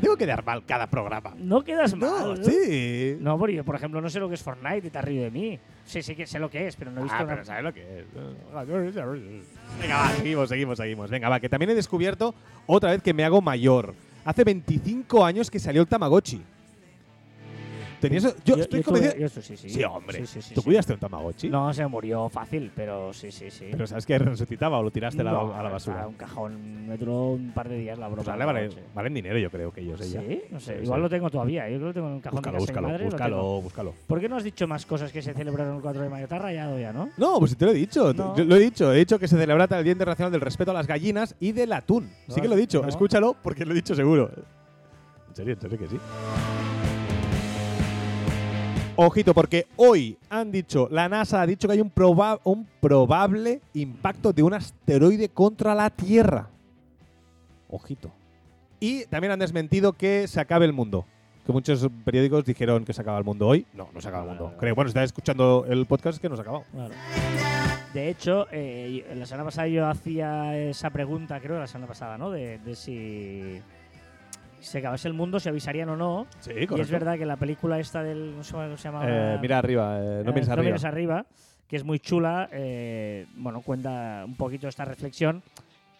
¿Por 0.00 0.02
qué 0.02 0.06
tengo 0.06 0.16
que 0.16 0.26
dar 0.26 0.44
mal 0.44 0.64
cada 0.66 0.86
programa? 0.88 1.34
No 1.36 1.62
quedas 1.62 1.94
No, 1.96 2.10
mal. 2.34 2.44
sí. 2.44 3.16
No, 3.20 3.38
porque 3.38 3.54
yo, 3.56 3.64
por 3.64 3.74
ejemplo, 3.76 4.00
no 4.00 4.08
sé 4.08 4.18
lo 4.20 4.28
que 4.28 4.34
es 4.34 4.42
Fortnite 4.42 4.86
y 4.86 4.90
te 4.90 4.98
has 4.98 5.04
reído 5.04 5.24
de 5.24 5.30
mí. 5.30 5.58
Sí, 5.84 6.02
sí 6.02 6.14
que 6.14 6.26
sé 6.26 6.38
lo 6.38 6.50
que 6.50 6.66
es, 6.66 6.76
pero 6.76 6.90
no 6.90 7.00
he 7.00 7.04
visto 7.04 7.18
Ah, 7.18 7.24
pero 7.26 7.44
¿sabes 7.44 7.64
lo 7.64 7.72
que 7.74 7.80
es? 7.82 8.06
Venga, 9.80 9.96
va, 9.96 10.10
seguimos, 10.16 10.48
seguimos, 10.48 10.76
seguimos. 10.78 11.10
Venga, 11.10 11.28
va, 11.28 11.40
que 11.40 11.48
también 11.48 11.70
he 11.70 11.74
descubierto 11.74 12.34
otra 12.66 12.90
vez 12.90 13.02
que 13.02 13.12
me 13.14 13.24
hago 13.24 13.40
mayor. 13.40 13.94
Hace 14.24 14.44
25 14.44 15.24
años 15.24 15.50
que 15.50 15.58
salió 15.58 15.82
el 15.82 15.88
Tamagotchi. 15.88 16.42
¿Tenías, 18.00 18.22
yo, 18.44 18.54
estoy 18.56 18.80
tuve- 18.80 18.84
convencido. 18.84 19.16
yo 19.20 19.26
esto 19.26 19.42
sí, 19.42 19.56
sí. 19.56 19.68
Sí, 19.68 19.84
hombre. 19.84 20.26
Sí, 20.26 20.40
sí, 20.42 20.54
¿Tú 20.54 20.62
cuidaste 20.62 20.94
un 20.94 20.98
Tamagotchi? 21.00 21.48
No, 21.50 21.72
se 21.74 21.86
murió 21.86 22.28
fácil, 22.28 22.72
pero 22.74 23.12
sí, 23.12 23.30
sí, 23.30 23.50
sí. 23.50 23.66
Pero 23.70 23.86
¿sabes 23.86 24.06
que 24.06 24.18
resucitaba 24.18 24.78
o 24.78 24.82
lo 24.82 24.90
tiraste 24.90 25.20
a 25.20 25.24
la- 25.24 25.32
No, 25.32 25.54
a 25.54 25.62
la 25.62 25.68
basura? 25.70 26.06
Un 26.06 26.14
cajón, 26.14 26.86
me 26.88 26.96
duró 26.96 27.32
un 27.32 27.52
par 27.52 27.68
de 27.68 27.76
días 27.78 27.98
la 27.98 28.06
broma. 28.08 28.22
Pues 28.24 28.28
vale, 28.28 28.44
vale, 28.44 28.70
valen 28.94 29.14
dinero, 29.14 29.38
yo 29.38 29.50
creo 29.50 29.72
que 29.72 29.82
ellos. 29.82 30.00
ella. 30.00 30.20
Sí, 30.26 30.42
no 30.50 30.58
sé, 30.60 30.80
igual 30.82 31.02
lo 31.02 31.08
tengo 31.10 31.28
todavía. 31.30 31.68
Yo 31.68 31.76
creo 31.78 31.80
que 31.80 31.86
lo 31.86 31.92
tengo 31.94 32.08
en 32.08 32.14
un 32.14 32.20
cajón 32.20 32.36
Búscalo, 32.38 32.52
de 32.52 32.58
casa 32.58 32.72
búscalo, 32.72 32.88
madre, 32.88 33.04
búscalo, 33.04 33.60
búscalo. 33.62 33.94
¿Por 34.06 34.20
qué 34.20 34.28
no 34.28 34.36
has 34.36 34.44
dicho 34.44 34.66
más 34.66 34.86
cosas 34.86 35.12
que 35.12 35.20
se 35.22 35.34
celebraron 35.34 35.76
el 35.76 35.82
4 35.82 36.02
de 36.02 36.08
mayo? 36.08 36.26
¿Te 36.26 36.34
has 36.34 36.42
rayado 36.42 36.78
ya, 36.78 36.92
no? 36.92 37.10
No, 37.18 37.38
pues 37.38 37.56
te 37.56 37.64
lo 37.64 37.70
he 37.72 37.74
dicho. 37.74 38.12
No. 38.14 38.34
Yo 38.36 38.44
lo 38.44 38.56
he 38.56 38.60
dicho. 38.60 38.92
He 38.92 38.98
dicho 38.98 39.18
que 39.18 39.28
se 39.28 39.36
celebra 39.36 39.64
el 39.70 39.84
Día 39.84 39.92
Internacional 39.92 40.32
del 40.32 40.40
Respeto 40.40 40.70
a 40.70 40.74
las 40.74 40.86
Gallinas 40.86 41.34
y 41.38 41.52
del 41.52 41.72
Atún. 41.72 42.04
No 42.28 42.34
sí 42.34 42.40
que 42.40 42.46
has- 42.46 42.48
lo 42.50 42.56
he 42.56 42.60
dicho. 42.60 42.82
no. 42.82 42.88
Escúchalo 42.88 43.36
porque 43.42 43.64
lo 43.64 43.72
he 43.72 43.74
dicho 43.74 43.94
seguro. 43.94 44.30
En 45.28 45.34
serio, 45.36 45.54
en 45.54 45.60
serio 45.60 45.78
que 45.78 45.86
sí. 45.88 45.96
Ojito, 48.96 49.32
porque 49.32 49.66
hoy 49.76 50.18
han 50.28 50.52
dicho, 50.52 50.88
la 50.90 51.08
NASA 51.08 51.40
ha 51.40 51.46
dicho 51.46 51.66
que 51.66 51.72
hay 51.74 51.80
un, 51.80 51.92
proba- 51.92 52.40
un 52.44 52.66
probable 52.80 53.60
impacto 53.72 54.32
de 54.32 54.42
un 54.42 54.52
asteroide 54.52 55.28
contra 55.30 55.74
la 55.74 55.88
Tierra. 55.88 56.48
Ojito. 57.70 58.10
Y 58.78 59.04
también 59.06 59.32
han 59.32 59.38
desmentido 59.38 59.92
que 59.94 60.26
se 60.28 60.40
acabe 60.40 60.66
el 60.66 60.72
mundo. 60.72 61.06
Que 61.46 61.52
muchos 61.52 61.88
periódicos 62.04 62.44
dijeron 62.44 62.84
que 62.84 62.92
se 62.92 63.00
acaba 63.00 63.16
el 63.16 63.24
mundo 63.24 63.46
hoy. 63.46 63.64
No, 63.72 63.88
no 63.94 64.00
se 64.02 64.08
acaba 64.08 64.24
el 64.24 64.28
mundo. 64.30 64.54
Creo, 64.58 64.74
bueno, 64.74 64.88
si 64.88 64.92
estás 64.92 65.04
escuchando 65.04 65.64
el 65.68 65.86
podcast 65.86 66.16
es 66.16 66.20
que 66.20 66.28
no 66.28 66.36
se 66.36 66.40
ha 66.40 66.44
acabado. 66.44 66.64
Claro. 66.70 66.94
De 67.94 68.08
hecho, 68.10 68.46
eh, 68.52 69.06
la 69.16 69.24
semana 69.24 69.44
pasada 69.46 69.66
yo 69.68 69.86
hacía 69.86 70.56
esa 70.58 70.90
pregunta, 70.90 71.40
creo, 71.40 71.58
la 71.58 71.66
semana 71.66 71.86
pasada, 71.88 72.18
¿no? 72.18 72.30
De, 72.30 72.58
de 72.58 72.76
si 72.76 73.60
se 74.60 74.78
acabase 74.78 75.08
el 75.08 75.14
mundo, 75.14 75.40
si 75.40 75.48
avisarían 75.48 75.88
o 75.90 75.96
no. 75.96 76.26
Sí, 76.40 76.52
Y 76.54 76.80
es 76.80 76.90
verdad 76.90 77.16
que 77.18 77.26
la 77.26 77.36
película 77.36 77.78
esta 77.78 78.02
del. 78.02 78.36
No 78.36 78.44
sé 78.44 78.52
cómo 78.52 78.76
se 78.76 78.84
llama. 78.84 79.02
Eh, 79.06 79.38
mira 79.40 79.58
arriba, 79.58 79.98
eh, 80.00 80.22
no 80.24 80.30
Eh, 80.30 80.34
mires 80.34 80.48
arriba. 80.48 80.64
mires 80.66 80.84
arriba, 80.84 81.26
que 81.68 81.76
es 81.76 81.84
muy 81.84 81.98
chula. 82.00 82.48
eh, 82.52 83.26
bueno, 83.36 83.60
cuenta 83.62 84.22
un 84.26 84.36
poquito 84.36 84.68
esta 84.68 84.84
reflexión. 84.84 85.42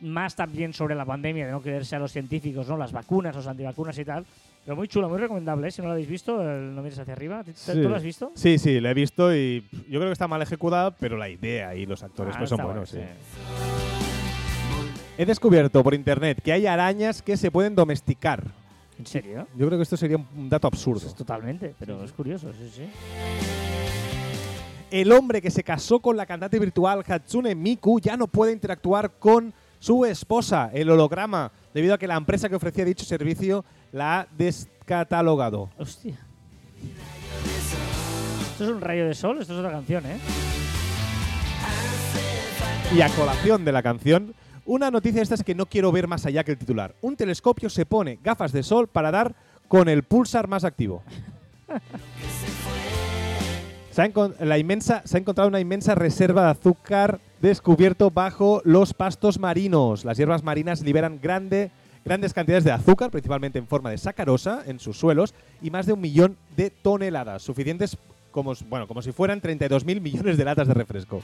Más 0.03 0.35
también 0.35 0.73
sobre 0.73 0.95
la 0.95 1.05
pandemia, 1.05 1.45
de 1.45 1.53
no 1.53 1.61
creerse 1.61 1.95
a 1.95 1.99
los 1.99 2.11
científicos, 2.11 2.67
¿no? 2.67 2.79
Las 2.79 2.91
vacunas, 2.91 3.37
los 3.37 3.47
antivacunas 3.47 3.99
y 3.99 4.05
tal. 4.07 4.25
Pero 4.65 4.75
muy 4.75 4.89
chula, 4.89 5.09
muy 5.09 5.19
recomendable. 5.19 5.69
¿eh? 5.69 5.71
Si 5.71 5.83
no 5.83 5.89
lo 5.89 5.93
habéis 5.93 6.09
visto, 6.09 6.41
el 6.41 6.75
no 6.75 6.81
mires 6.83 6.99
hacia 6.99 7.13
arriba. 7.13 7.45
¿Tú 7.45 7.51
Sí. 7.55 7.75
lo 7.83 7.95
has 7.97 8.03
visto? 8.03 8.33
Sí, 8.35 8.59
sí, 8.59 8.81
la 8.81 8.93
he 8.93 8.95
visto 8.95 9.35
y 9.35 9.61
yo 9.91 9.99
creo 10.01 10.07
que 10.07 10.13
está 10.13 10.27
mal 10.27 10.41
ejecutada, 10.41 10.91
pero 10.91 11.19
la 11.19 11.29
idea 11.29 11.75
y 11.75 11.85
los 11.85 12.03
actores 12.03 12.35
Ah, 12.35 12.39
pues 12.39 12.49
son 12.49 12.63
buenos. 12.65 12.91
guay, 12.95 13.05
sí. 13.05 13.70
He 15.21 15.27
descubierto 15.27 15.83
por 15.85 15.93
internet 15.93 16.41
que 16.43 16.51
hay 16.51 16.67
arañas 16.67 17.21
que 17.21 17.37
se 17.37 17.51
pueden 17.51 17.75
domesticar. 17.75 18.43
¿En 18.99 19.05
serio? 19.05 19.47
Yo 19.55 19.67
creo 19.67 19.79
que 19.79 19.83
esto 19.83 19.99
sería 19.99 20.17
un- 20.17 20.49
dato 20.49 20.67
absurdo. 20.67 21.03
Pues 21.03 21.15
totalmente, 21.15 21.75
pero 21.79 22.03
es 22.03 22.11
curioso, 22.13 22.51
sí, 22.55 22.71
sí. 22.75 22.83
El 24.91 25.13
hombre 25.13 25.43
que 25.43 25.51
se 25.51 25.63
casó 25.63 26.01
con 26.01 26.17
la 26.17 26.25
cantante 26.25 26.59
virtual 26.59 27.05
Hatsune 27.07 27.55
Miku 27.55 28.01
ya 28.01 28.17
no 28.17 28.29
puede 28.29 28.53
interactuar 28.53 29.11
con 29.19 29.53
su 29.79 30.07
esposa, 30.07 30.71
el 30.73 30.89
holograma, 30.89 31.53
debido 31.75 31.93
a 31.93 31.99
que 31.99 32.07
la 32.07 32.17
empresa 32.17 32.49
que 32.49 32.55
ofrecía 32.57 32.87
dicho 32.87 33.05
servicio 33.05 33.63
la 33.93 34.21
ha 34.21 34.27
descatalogado. 34.39 35.69
Hostia. 35.77 36.19
Esto 38.53 38.65
es 38.65 38.71
un 38.71 38.81
rayo 38.81 39.07
de 39.07 39.13
sol, 39.15 39.37
esto 39.39 39.53
es 39.53 39.59
otra 39.59 39.71
canción, 39.71 40.03
¿eh? 40.07 40.17
Y 42.97 43.03
a 43.03 43.09
colación 43.11 43.67
de 43.67 43.73
la 43.73 43.83
canción, 43.83 44.35
una 44.65 44.91
noticia 44.91 45.23
esta 45.23 45.35
es 45.35 45.45
que 45.45 45.55
no 45.55 45.67
quiero 45.67 45.93
ver 45.93 46.07
más 46.07 46.27
allá 46.27 46.45
que 46.45 46.53
el 46.53 46.59
titular. 46.59 46.95
Un 47.01 47.17
telescopio 47.17 47.71
se 47.71 47.87
pone 47.87 48.19
gafas 48.23 48.53
de 48.53 48.63
sol 48.63 48.89
para 48.89 49.11
dar 49.11 49.35
con 49.69 49.89
el 49.89 50.03
pulsar 50.03 50.49
más 50.49 50.65
activo. 50.65 51.03
Se 53.91 54.03
ha, 54.03 54.05
encontrado 54.05 55.49
una 55.49 55.61
inmensa 55.61 55.95
reserva 55.95 56.45
de 56.45 56.51
azúcar 56.51 57.21
descubierto 57.43 58.11
bajo 58.11 58.63
los 58.65 58.95
pastos 58.95 59.39
marinos. 59.39 60.05
Las 60.05 60.17
hierbas 60.17 60.45
marinas 60.45 60.81
liberan 60.83 61.19
grande, 61.21 61.73
grandes 62.05 62.33
cantidades 62.33 62.65
de 62.65 62.71
azúcar, 62.71 63.11
principalmente 63.11 63.59
en 63.59 63.67
forma 63.67 63.91
de 63.91 63.99
sacarosa, 63.99 64.63
en 64.67 64.79
sus 64.79 64.97
suelos, 64.97 65.35
y 65.61 65.71
más 65.71 65.87
de 65.87 65.93
un 65.93 66.01
millón 66.01 66.37
de 66.57 66.71
toneladas, 66.71 67.43
suficientes 67.43 67.99
como, 68.31 68.55
bueno, 68.69 68.87
como 68.87 69.03
si 69.03 69.11
fueran 69.11 69.43
32.000 69.43 70.01
millones 70.01 70.37
de 70.37 70.45
latas 70.45 70.69
de 70.69 70.75
refresco. 70.75 71.21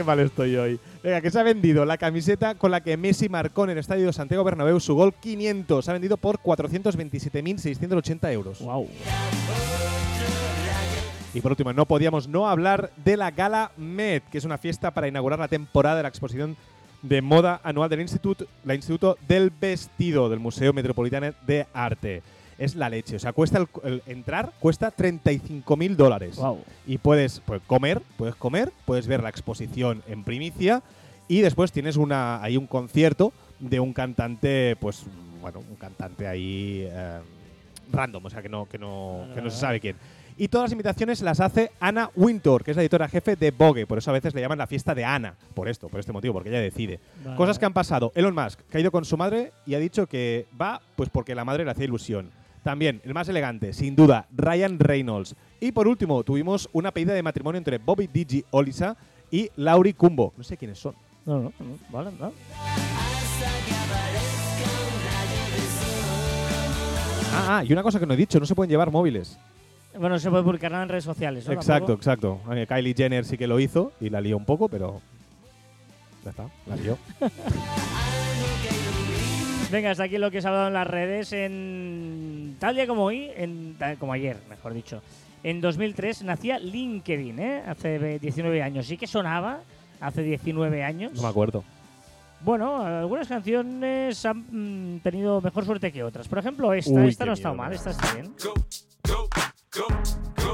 Qué 0.00 0.04
mal 0.04 0.20
estoy 0.20 0.56
hoy. 0.56 0.80
Venga, 1.02 1.20
que 1.20 1.30
se 1.30 1.38
ha 1.38 1.42
vendido 1.42 1.84
la 1.84 1.98
camiseta 1.98 2.54
con 2.54 2.70
la 2.70 2.80
que 2.80 2.96
Messi 2.96 3.28
marcó 3.28 3.64
en 3.64 3.70
el 3.70 3.78
estadio 3.78 4.06
de 4.06 4.14
Santiago 4.14 4.42
Bernabéu 4.44 4.80
su 4.80 4.94
gol 4.94 5.12
500. 5.12 5.84
Se 5.84 5.90
ha 5.90 5.92
vendido 5.92 6.16
por 6.16 6.38
427.680 6.38 8.32
euros. 8.32 8.60
Wow. 8.60 8.88
Y 11.34 11.42
por 11.42 11.52
último, 11.52 11.74
no 11.74 11.84
podíamos 11.84 12.28
no 12.28 12.48
hablar 12.48 12.92
de 13.04 13.18
la 13.18 13.30
Gala 13.30 13.72
Met, 13.76 14.24
que 14.30 14.38
es 14.38 14.46
una 14.46 14.56
fiesta 14.56 14.90
para 14.92 15.06
inaugurar 15.06 15.38
la 15.38 15.48
temporada 15.48 15.96
de 15.96 16.02
la 16.04 16.08
exposición 16.08 16.56
de 17.02 17.20
moda 17.20 17.60
anual 17.62 17.90
del 17.90 18.00
Instituto, 18.00 18.46
la 18.64 18.74
Instituto 18.74 19.18
del 19.28 19.50
Vestido 19.50 20.30
del 20.30 20.40
Museo 20.40 20.72
Metropolitano 20.72 21.34
de 21.46 21.66
Arte. 21.74 22.22
Es 22.60 22.76
la 22.76 22.88
leche. 22.88 23.16
O 23.16 23.18
sea, 23.18 23.32
cuesta 23.32 23.58
el, 23.58 23.68
el 23.82 24.02
entrar 24.06 24.52
cuesta 24.60 24.94
35.000 24.94 25.96
dólares. 25.96 26.36
Wow. 26.36 26.62
Y 26.86 26.98
puedes 26.98 27.40
pues, 27.44 27.60
comer, 27.66 28.00
puedes 28.16 28.36
comer, 28.36 28.70
puedes 28.84 29.08
ver 29.08 29.22
la 29.22 29.30
exposición 29.30 30.02
en 30.06 30.22
primicia 30.22 30.82
y 31.26 31.40
después 31.40 31.72
tienes 31.72 31.96
una 31.96 32.42
ahí 32.42 32.56
un 32.56 32.66
concierto 32.66 33.32
de 33.58 33.80
un 33.80 33.92
cantante, 33.92 34.76
pues 34.78 35.04
bueno, 35.40 35.60
un 35.68 35.76
cantante 35.76 36.26
ahí 36.26 36.86
eh, 36.88 37.20
random, 37.90 38.26
o 38.26 38.30
sea 38.30 38.42
que 38.42 38.48
no 38.48 38.66
que 38.66 38.78
no 38.78 39.26
que 39.34 39.40
no 39.40 39.50
se 39.50 39.58
sabe 39.58 39.80
quién. 39.80 39.96
Y 40.36 40.48
todas 40.48 40.66
las 40.66 40.72
invitaciones 40.72 41.20
las 41.20 41.38
hace 41.38 41.70
Ana 41.80 42.10
Wintour, 42.16 42.64
que 42.64 42.70
es 42.70 42.76
la 42.76 42.82
editora 42.82 43.08
jefe 43.08 43.36
de 43.36 43.50
Vogue. 43.50 43.86
Por 43.86 43.98
eso 43.98 44.10
a 44.10 44.14
veces 44.14 44.34
le 44.34 44.40
llaman 44.40 44.58
la 44.58 44.66
fiesta 44.66 44.94
de 44.94 45.04
Ana. 45.04 45.34
Por 45.54 45.68
esto, 45.68 45.88
por 45.88 46.00
este 46.00 46.12
motivo, 46.12 46.32
porque 46.32 46.48
ella 46.48 46.60
decide. 46.60 46.98
Vale. 47.22 47.36
Cosas 47.36 47.58
que 47.58 47.66
han 47.66 47.74
pasado. 47.74 48.10
Elon 48.14 48.34
Musk, 48.34 48.58
que 48.70 48.78
ha 48.78 48.80
ido 48.80 48.90
con 48.90 49.04
su 49.04 49.18
madre 49.18 49.52
y 49.66 49.74
ha 49.74 49.78
dicho 49.78 50.06
que 50.06 50.46
va 50.58 50.80
pues 50.96 51.10
porque 51.10 51.34
la 51.34 51.44
madre 51.44 51.64
le 51.64 51.70
hacía 51.70 51.84
ilusión. 51.84 52.30
También, 52.62 53.00
el 53.04 53.14
más 53.14 53.28
elegante, 53.28 53.72
sin 53.72 53.96
duda, 53.96 54.26
Ryan 54.36 54.78
Reynolds. 54.78 55.34
Y 55.60 55.72
por 55.72 55.88
último, 55.88 56.22
tuvimos 56.24 56.68
una 56.72 56.90
pedida 56.90 57.14
de 57.14 57.22
matrimonio 57.22 57.58
entre 57.58 57.78
Bobby 57.78 58.06
Digi 58.06 58.44
Olisa 58.50 58.96
y 59.30 59.50
Lauri 59.56 59.94
Kumbo. 59.94 60.34
No 60.36 60.44
sé 60.44 60.56
quiénes 60.56 60.78
son. 60.78 60.94
No, 61.24 61.36
no, 61.38 61.52
no, 61.58 61.78
vale, 61.90 62.10
no. 62.18 62.32
Ah, 67.32 67.58
ah, 67.58 67.64
y 67.64 67.72
una 67.72 67.82
cosa 67.82 67.98
que 67.98 68.06
no 68.06 68.14
he 68.14 68.16
dicho, 68.16 68.38
no 68.38 68.46
se 68.46 68.54
pueden 68.54 68.70
llevar 68.70 68.90
móviles. 68.90 69.38
Bueno, 69.98 70.18
se 70.18 70.30
puede 70.30 70.42
publicar 70.42 70.70
nada 70.70 70.82
en 70.84 70.88
redes 70.88 71.04
sociales, 71.04 71.46
¿no? 71.46 71.52
exacto, 71.52 71.96
Tampoco. 71.96 72.40
exacto. 72.46 72.66
Kylie 72.68 72.94
Jenner 72.94 73.24
sí 73.24 73.38
que 73.38 73.46
lo 73.46 73.58
hizo 73.58 73.92
y 74.00 74.10
la 74.10 74.20
lió 74.20 74.36
un 74.36 74.44
poco, 74.44 74.68
pero 74.68 75.00
ya 76.24 76.30
está, 76.30 76.48
la 76.66 76.76
lió. 76.76 76.98
Venga, 79.70 79.90
hasta 79.92 80.04
aquí 80.04 80.18
lo 80.18 80.30
que 80.30 80.40
se 80.42 80.48
ha 80.48 80.50
hablado 80.50 80.68
en 80.68 80.74
las 80.74 80.86
redes 80.86 81.32
en 81.32 82.56
tal 82.58 82.74
día 82.74 82.86
como 82.86 83.04
hoy, 83.04 83.30
en, 83.36 83.76
como 83.98 84.12
ayer, 84.12 84.36
mejor 84.48 84.74
dicho. 84.74 85.02
En 85.44 85.60
2003 85.60 86.22
nacía 86.24 86.58
LinkedIn, 86.58 87.38
¿eh? 87.38 87.62
Hace 87.66 87.98
ve- 87.98 88.18
19 88.18 88.62
años. 88.62 88.86
Sí 88.86 88.96
que 88.96 89.06
sonaba 89.06 89.60
hace 90.00 90.22
19 90.22 90.82
años. 90.82 91.12
No 91.14 91.22
me 91.22 91.28
acuerdo. 91.28 91.62
Bueno, 92.42 92.82
algunas 92.82 93.28
canciones 93.28 94.24
han 94.26 94.96
mm, 94.96 95.00
tenido 95.00 95.40
mejor 95.40 95.64
suerte 95.64 95.92
que 95.92 96.02
otras. 96.02 96.26
Por 96.26 96.38
ejemplo, 96.38 96.72
esta, 96.72 96.90
Uy, 96.92 97.08
esta 97.08 97.24
no 97.26 97.32
está 97.34 97.52
mal, 97.52 97.72
esta 97.72 97.90
está 97.90 98.14
bien. 98.14 98.32
Go, 98.42 98.54
go, 99.06 99.28
go, 99.72 99.86
go, 99.86 99.86
go. 100.44 100.49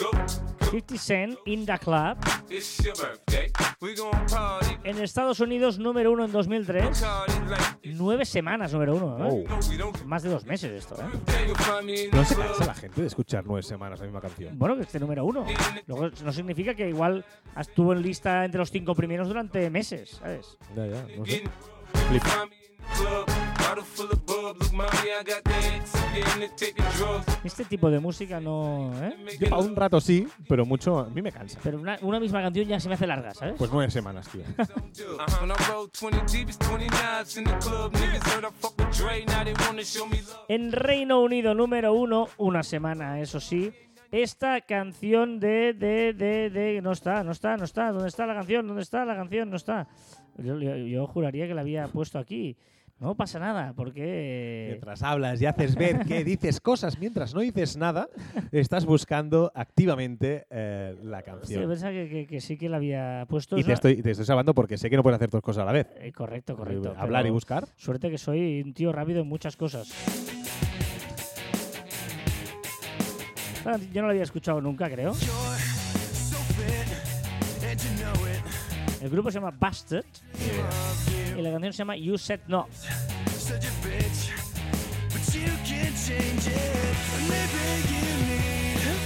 50 0.00 0.96
Cent, 0.98 1.38
In 1.46 1.66
The 1.66 1.78
Club. 1.78 2.16
It's 2.48 2.82
your 2.82 2.94
birthday. 2.94 3.50
We 3.80 3.94
gon' 3.94 4.10
party, 4.26 4.76
En 4.84 4.98
Estados 4.98 5.40
Unidos, 5.40 5.78
número 5.78 6.10
uno 6.12 6.24
en 6.24 6.32
2003. 6.32 7.00
party 7.00 7.32
like 7.48 7.62
it's 7.82 7.98
Nueve 7.98 8.24
semanas, 8.24 8.72
número 8.72 8.94
uno. 8.94 9.28
¿eh? 9.28 9.44
Oh. 9.48 10.04
Más 10.06 10.22
de 10.22 10.30
dos 10.30 10.46
meses 10.46 10.72
esto, 10.72 10.94
¿eh? 10.96 12.08
No 12.12 12.24
se 12.24 12.34
cansa 12.34 12.64
la 12.64 12.74
gente 12.74 13.00
de 13.02 13.06
escuchar 13.08 13.44
nueve 13.46 13.62
semanas 13.62 14.00
la 14.00 14.06
misma 14.06 14.20
canción. 14.20 14.58
Bueno, 14.58 14.76
que 14.76 14.82
esté 14.82 14.98
número 14.98 15.24
uno. 15.24 15.44
Luego 15.86 16.10
no 16.24 16.32
significa 16.32 16.74
que 16.74 16.88
igual 16.88 17.24
estuvo 17.58 17.92
en 17.92 18.00
lista 18.02 18.44
entre 18.44 18.58
los 18.58 18.70
cinco 18.70 18.94
primeros 18.94 19.28
durante 19.28 19.68
meses, 19.70 20.18
¿sabes? 20.20 20.56
Ya, 20.74 20.86
ya, 20.86 21.04
no 21.16 21.26
sé. 21.26 21.32
Getting 21.32 21.50
Flip. 22.08 23.39
Este 27.44 27.64
tipo 27.64 27.90
de 27.90 27.98
música 28.00 28.40
no. 28.40 28.92
¿eh? 29.02 29.14
Yo 29.40 29.48
pa' 29.48 29.58
un 29.58 29.74
rato 29.74 30.00
sí, 30.00 30.26
pero 30.48 30.64
mucho 30.66 30.98
a 30.98 31.08
mí 31.08 31.22
me 31.22 31.32
cansa. 31.32 31.58
Pero 31.62 31.78
una, 31.78 31.98
una 32.02 32.20
misma 32.20 32.40
canción 32.42 32.66
ya 32.66 32.78
se 32.78 32.88
me 32.88 32.94
hace 32.94 33.06
larga, 33.06 33.32
¿sabes? 33.34 33.54
Pues 33.58 33.70
nueve 33.72 33.90
semanas, 33.90 34.28
tío. 34.28 34.42
Uh-huh. 35.00 35.40
When 35.40 35.50
I 35.50 35.54
roll 35.70 35.88
20 35.88 36.18
deep, 36.32 36.48
it's 36.48 36.58
29s 36.58 37.38
in 37.38 37.44
the 37.44 37.56
club. 37.58 37.92
Niggas 37.94 38.22
heard 38.34 38.44
I 38.44 38.48
fuck 38.60 38.74
with 38.78 38.90
Dre. 38.96 39.24
Now 39.26 39.44
they 39.44 39.54
wanna 39.66 39.82
show 39.82 40.06
me 40.06 40.18
love. 40.18 40.44
En 40.48 40.72
Reino 40.72 41.20
Unido, 41.20 41.54
número 41.54 41.92
uno, 41.94 42.28
una 42.38 42.62
semana, 42.62 43.20
eso 43.20 43.40
sí. 43.40 43.72
Esta 44.12 44.60
canción 44.60 45.40
de, 45.40 45.72
de, 45.72 46.12
de, 46.12 46.50
de. 46.50 46.80
No 46.82 46.92
está, 46.92 47.22
no 47.24 47.32
está, 47.32 47.56
no 47.56 47.64
está. 47.64 47.92
¿Dónde 47.92 48.08
está 48.08 48.26
la 48.26 48.34
canción? 48.34 48.66
¿Dónde 48.66 48.82
está 48.82 49.04
la 49.04 49.14
canción? 49.16 49.50
No 49.50 49.56
está. 49.56 49.88
Yo, 50.38 50.58
yo- 50.58 50.76
yo 50.76 51.06
juraría 51.06 51.46
que 51.46 51.54
la 51.54 51.60
había 51.62 51.88
puesto 51.88 52.18
aquí. 52.18 52.56
No 53.00 53.14
pasa 53.16 53.38
nada, 53.38 53.72
porque. 53.74 54.66
Mientras 54.68 55.02
hablas 55.02 55.40
y 55.40 55.46
haces 55.46 55.74
ver 55.74 56.00
que 56.04 56.22
dices 56.24 56.60
cosas 56.60 56.98
mientras 56.98 57.34
no 57.34 57.40
dices 57.40 57.78
nada, 57.78 58.08
estás 58.52 58.84
buscando 58.84 59.50
activamente 59.54 60.46
eh, 60.50 60.94
la 61.02 61.22
canción. 61.22 61.66
pensaba 61.66 61.92
que, 61.92 62.08
que- 62.10 62.26
que 62.26 62.40
sí 62.42 62.58
que 62.58 62.68
la 62.68 62.76
había 62.76 63.24
puesto. 63.26 63.56
Y 63.56 63.62
te 63.62 63.68
una- 63.68 63.74
estoy, 63.74 63.92
y 63.92 64.02
te 64.02 64.10
estoy 64.10 64.26
salvando 64.26 64.54
porque 64.54 64.76
sé 64.76 64.90
que 64.90 64.96
no 64.96 65.02
puedes 65.02 65.16
hacer 65.16 65.30
dos 65.30 65.40
cosas 65.40 65.62
a 65.62 65.64
la 65.64 65.72
vez. 65.72 65.86
Eh, 65.98 66.12
correcto, 66.12 66.54
correcto. 66.56 66.94
Hablar 66.96 67.26
y 67.26 67.30
buscar. 67.30 67.66
Suerte 67.76 68.10
que 68.10 68.18
soy 68.18 68.60
un 68.62 68.74
tío 68.74 68.92
rápido 68.92 69.22
en 69.22 69.28
muchas 69.28 69.56
cosas. 69.56 69.88
Ah, 73.64 73.78
Yo 73.92 74.02
no 74.02 74.08
la 74.08 74.12
había 74.12 74.24
escuchado 74.24 74.60
nunca, 74.60 74.90
creo. 74.90 75.14
El 79.00 79.08
grupo 79.08 79.30
se 79.30 79.40
llama 79.40 79.50
Busted 79.58 80.04
y 81.36 81.42
la 81.42 81.50
canción 81.50 81.72
se 81.72 81.78
llama 81.78 81.96
You 81.96 82.18
Said 82.18 82.40
No. 82.48 82.66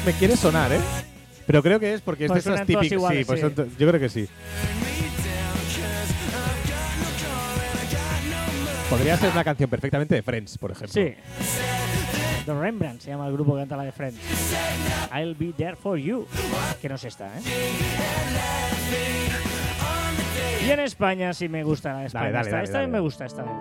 Me 0.07 0.13
quiere 0.13 0.37
sonar, 0.37 0.73
¿eh? 0.73 0.81
Pero 1.47 1.63
creo 1.63 1.81
que 1.81 1.95
es 1.95 2.01
porque 2.01 2.25
es 2.27 2.31
Pues 2.31 2.45
de 2.45 2.55
esas 2.55 2.67
típicas. 2.67 2.93
iguales, 2.93 3.19
sí, 3.21 3.25
pues 3.25 3.39
sí. 3.41 3.45
son 3.47 3.55
to- 3.55 3.67
yo 3.79 3.89
creo 3.89 4.01
que 4.01 4.09
sí. 4.09 4.29
Podría 8.91 9.17
ser 9.17 9.31
una 9.31 9.45
canción 9.45 9.69
perfectamente 9.71 10.15
de 10.15 10.23
Friends, 10.23 10.59
por 10.59 10.71
ejemplo. 10.71 10.93
Sí. 10.93 11.15
The 12.47 12.53
Rembrandt 12.53 13.01
se 13.01 13.11
llama 13.11 13.27
el 13.27 13.33
grupo 13.33 13.55
que 13.55 13.61
canta 13.63 13.77
la 13.77 13.85
de 13.85 13.93
Friends. 13.93 14.19
I'll 15.15 15.35
be 15.35 15.53
there 15.57 15.77
for 15.77 15.97
you. 15.99 16.27
Que 16.83 16.89
no 16.89 16.95
es 16.97 17.05
esta, 17.05 17.27
¿eh? 17.39 17.41
Y 20.67 20.71
en 20.71 20.81
España 20.81 21.33
sí 21.35 21.49
me 21.49 21.63
gusta 21.65 21.93
la 21.93 22.07
España. 22.07 22.31
Dale, 22.31 22.33
dale, 22.35 22.45
esta 22.47 22.57
dale, 22.57 22.65
esta 22.65 22.81
vez 22.81 22.89
me 22.89 23.01
gusta 23.01 23.27
esta 23.27 23.43
vez. 23.43 23.53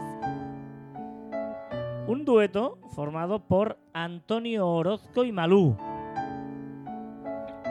Un 2.08 2.26
dueto 2.26 2.78
formado 2.96 3.39
por 3.46 3.78
Antonio 3.94 4.68
Orozco 4.68 5.24
y 5.26 5.32
Malú. 5.32 5.76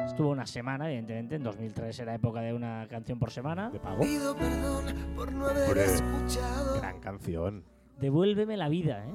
Estuvo 0.06 0.30
una 0.30 0.46
semana, 0.46 0.86
evidentemente. 0.88 1.36
En 1.36 1.42
2003 1.42 1.98
era 2.00 2.14
época 2.14 2.40
de 2.42 2.52
una 2.52 2.86
canción 2.90 3.18
por 3.18 3.30
semana. 3.30 3.70
¿De 3.70 3.78
pago? 3.80 4.02
Pido 4.02 4.36
perdón 4.36 4.84
por 5.16 5.32
no 5.32 5.46
haber 5.46 5.68
Hombre. 5.68 5.84
escuchado. 5.84 6.76
Gran 6.80 7.00
canción. 7.00 7.64
Devuélveme 8.00 8.56
la 8.56 8.68
vida, 8.68 9.04
¿eh? 9.06 9.12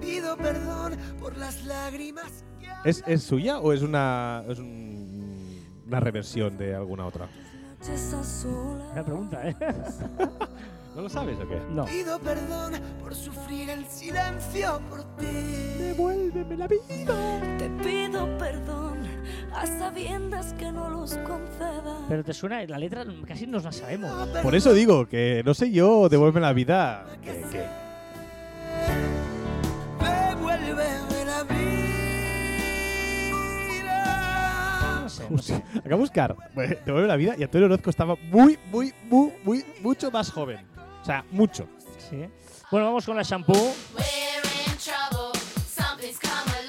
Pido 0.00 0.36
perdón 0.36 0.96
por 1.18 1.36
las 1.38 1.64
lágrimas. 1.64 2.44
que 2.58 2.90
¿Es, 2.90 3.02
es 3.06 3.22
suya 3.22 3.58
o 3.60 3.72
es 3.72 3.82
una, 3.82 4.42
es 4.48 4.58
un- 4.58 5.64
una 5.86 6.00
reversión 6.00 6.58
de 6.58 6.74
alguna 6.74 7.06
otra? 7.06 7.28
Una 8.92 9.02
pregunta, 9.04 9.48
¿eh? 9.48 9.56
¿No 10.96 11.02
lo 11.02 11.08
sabes 11.08 11.38
o 11.38 11.48
qué? 11.48 11.58
No. 11.72 11.84
Pido 11.86 12.18
perdón 12.18 12.74
por 13.02 13.14
sufrir 13.14 13.70
el 13.70 13.86
silencio 13.86 14.80
por 14.90 15.02
ti. 15.16 15.26
Devuélveme 15.78 16.56
la 16.56 16.66
vida. 16.66 17.56
Te 17.58 17.70
pido 17.82 18.26
perdón 18.38 18.98
a 19.54 19.66
sabiendas 19.66 20.52
que 20.54 20.70
no 20.72 20.90
los 20.90 21.16
conceda. 21.18 21.96
Pero 22.08 22.24
te 22.24 22.34
suena, 22.34 22.62
la 22.66 22.78
letra 22.78 23.04
casi 23.26 23.46
nos 23.46 23.64
la 23.64 23.72
sabemos. 23.72 24.28
Por 24.42 24.54
eso 24.54 24.72
digo 24.74 25.06
que 25.06 25.42
no 25.44 25.54
sé 25.54 25.70
yo, 25.70 26.08
devuélveme 26.08 26.40
la 26.40 26.52
vida. 26.52 27.06
que- 27.22 27.40
que- 27.50 29.19
de 35.30 35.94
buscar 35.96 36.36
bueno, 36.54 36.76
Te 36.84 36.92
vuelve 36.92 37.08
la 37.08 37.16
vida 37.16 37.34
y 37.38 37.42
Antonio 37.42 37.66
Orozco 37.66 37.90
estaba 37.90 38.16
muy, 38.30 38.58
muy, 38.70 38.92
muy, 39.04 39.32
muy, 39.44 39.64
mucho 39.80 40.10
más 40.10 40.30
joven. 40.30 40.58
O 41.02 41.04
sea, 41.04 41.24
mucho. 41.30 41.68
Sí. 41.98 42.26
Bueno, 42.70 42.86
vamos 42.86 43.06
con 43.06 43.16
la 43.16 43.22
shampoo. 43.22 43.74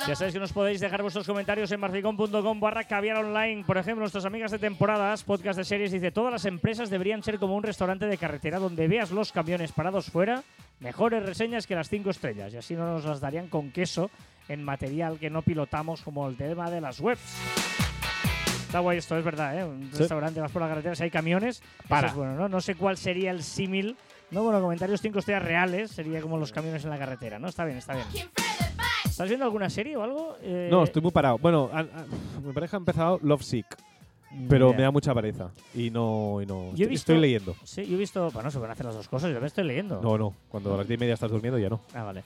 Ya 0.08 0.16
sabéis 0.16 0.34
que 0.34 0.40
nos 0.40 0.52
podéis 0.52 0.82
dejar 0.82 1.04
vuestros 1.04 1.28
comentarios 1.28 1.72
en 1.72 1.80
marficon.com 1.80 2.60
barra 2.60 2.84
caviar 2.84 3.18
online. 3.18 3.64
Por 3.64 3.78
ejemplo, 3.78 4.02
nuestras 4.02 4.26
amigas 4.26 4.52
de 4.52 4.58
temporadas, 4.58 5.24
podcast 5.24 5.58
de 5.58 5.64
series, 5.64 5.92
dice 5.92 6.12
todas 6.12 6.34
las 6.34 6.46
empresas 6.46 6.90
deberían 6.90 7.22
ser 7.22 7.38
como 7.38 7.56
un 7.56 7.64
restaurante 7.64 8.08
de 8.08 8.18
carretera 8.18 8.58
donde 8.60 8.88
veas 8.88 9.12
los 9.12 9.32
camiones 9.32 9.72
parados 9.72 10.08
fuera, 10.08 10.44
mejores 10.80 11.24
reseñas 11.24 11.68
que 11.68 11.76
las 11.76 11.88
cinco 11.88 12.10
estrellas. 12.10 12.52
Y 12.54 12.58
así 12.58 12.74
no 12.74 12.92
nos 12.92 13.06
las 13.06 13.22
darían 13.22 13.48
con 13.48 13.72
queso 13.72 14.10
en 14.50 14.64
material 14.64 15.20
que 15.20 15.30
no 15.30 15.44
pilotamos 15.44 16.02
como 16.02 16.28
el 16.28 16.36
tema 16.36 16.72
de 16.72 16.82
las 16.82 17.00
webs. 17.00 17.71
Está 18.72 18.80
guay 18.80 19.00
esto, 19.00 19.18
es 19.18 19.26
verdad, 19.26 19.60
¿eh? 19.60 19.66
Un 19.66 19.90
Sí. 19.92 19.98
restaurante, 20.00 20.40
vas 20.40 20.50
por 20.50 20.62
la 20.62 20.70
carretera, 20.70 20.96
si 20.96 21.04
hay 21.04 21.12
camiones, 21.12 21.62
Para. 21.90 22.08
eso 22.08 22.14
es 22.14 22.18
bueno, 22.18 22.36
¿no? 22.38 22.48
No 22.48 22.62
sé 22.62 22.76
cuál 22.76 22.96
sería 22.96 23.32
el 23.32 23.44
símil. 23.44 23.98
No, 24.32 24.44
bueno, 24.44 24.62
comentarios 24.62 25.02
cinco 25.02 25.20
estrellas 25.20 25.44
reales 25.44 25.92
sería 25.92 26.22
como 26.22 26.38
los 26.38 26.54
camiones 26.54 26.82
en 26.86 26.90
la 26.90 26.98
carretera, 26.98 27.38
¿no? 27.38 27.50
Está 27.50 27.66
bien, 27.66 27.78
está 27.80 27.96
bien. 27.96 28.08
¿Estás 29.04 29.28
viendo 29.28 29.44
alguna 29.44 29.70
serie 29.70 29.98
o 29.98 30.04
algo? 30.04 30.38
Eh, 30.42 30.70
No, 30.72 30.86
estoy 30.86 31.02
muy 31.02 31.12
parado. 31.12 31.38
Bueno, 31.38 31.70
a- 31.74 31.80
a- 31.80 32.06
mi 32.42 32.54
pareja 32.54 32.78
ha 32.78 32.80
empezado 32.80 33.20
Love 33.22 33.44
Sick, 33.44 33.66
pero 34.48 34.68
mira. 34.68 34.78
me 34.78 34.84
da 34.84 34.92
mucha 34.92 35.14
pereza. 35.14 35.50
Y 35.76 35.90
no, 35.90 36.40
y 36.42 36.46
no. 36.46 36.68
Yo 36.68 36.70
estoy, 36.72 36.86
visto- 36.88 37.12
estoy 37.12 37.18
leyendo. 37.20 37.56
Sí, 37.66 37.86
yo 37.86 37.96
he 37.96 38.00
visto. 38.00 38.32
Bueno, 38.32 38.50
se 38.52 38.58
pueden 38.58 38.72
hacer 38.72 38.86
las 38.86 38.96
dos 38.96 39.10
cosas. 39.10 39.28
Yo 39.32 39.34
también 39.34 39.48
estoy 39.48 39.66
leyendo. 39.66 40.00
No, 40.02 40.18
no. 40.18 40.34
Cuando 40.48 40.74
a 40.74 40.78
las 40.78 40.88
10 40.88 40.98
y 40.98 41.02
media 41.02 41.16
estás 41.16 41.30
durmiendo, 41.30 41.60
ya 41.60 41.68
no. 41.70 41.82
Ah, 41.94 42.04
vale. 42.04 42.24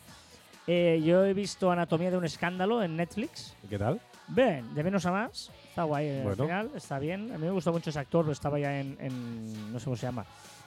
Eh, 0.67 1.01
yo 1.03 1.25
he 1.25 1.33
visto 1.33 1.71
Anatomía 1.71 2.11
de 2.11 2.17
un 2.17 2.25
escándalo 2.25 2.83
en 2.83 2.95
Netflix. 2.95 3.55
¿Qué 3.67 3.79
tal? 3.79 3.99
Bien, 4.27 4.73
de 4.73 4.83
menos 4.83 5.05
a 5.05 5.11
más. 5.11 5.51
Está 5.69 5.83
guay 5.83 6.21
Bueno. 6.23 6.29
al 6.29 6.35
final, 6.35 6.71
está 6.75 6.99
bien. 6.99 7.31
A 7.33 7.37
mí 7.37 7.45
me 7.45 7.51
gustó 7.51 7.71
mucho 7.71 7.89
ese 7.89 7.99
actor, 7.99 8.23
pero 8.25 8.33
estaba 8.33 8.59
ya 8.59 8.79
en, 8.79 8.97
en- 8.99 9.71
No 9.73 9.79
sé 9.79 9.85
cómo 9.85 9.95
se 9.95 10.05
llama. 10.07 10.25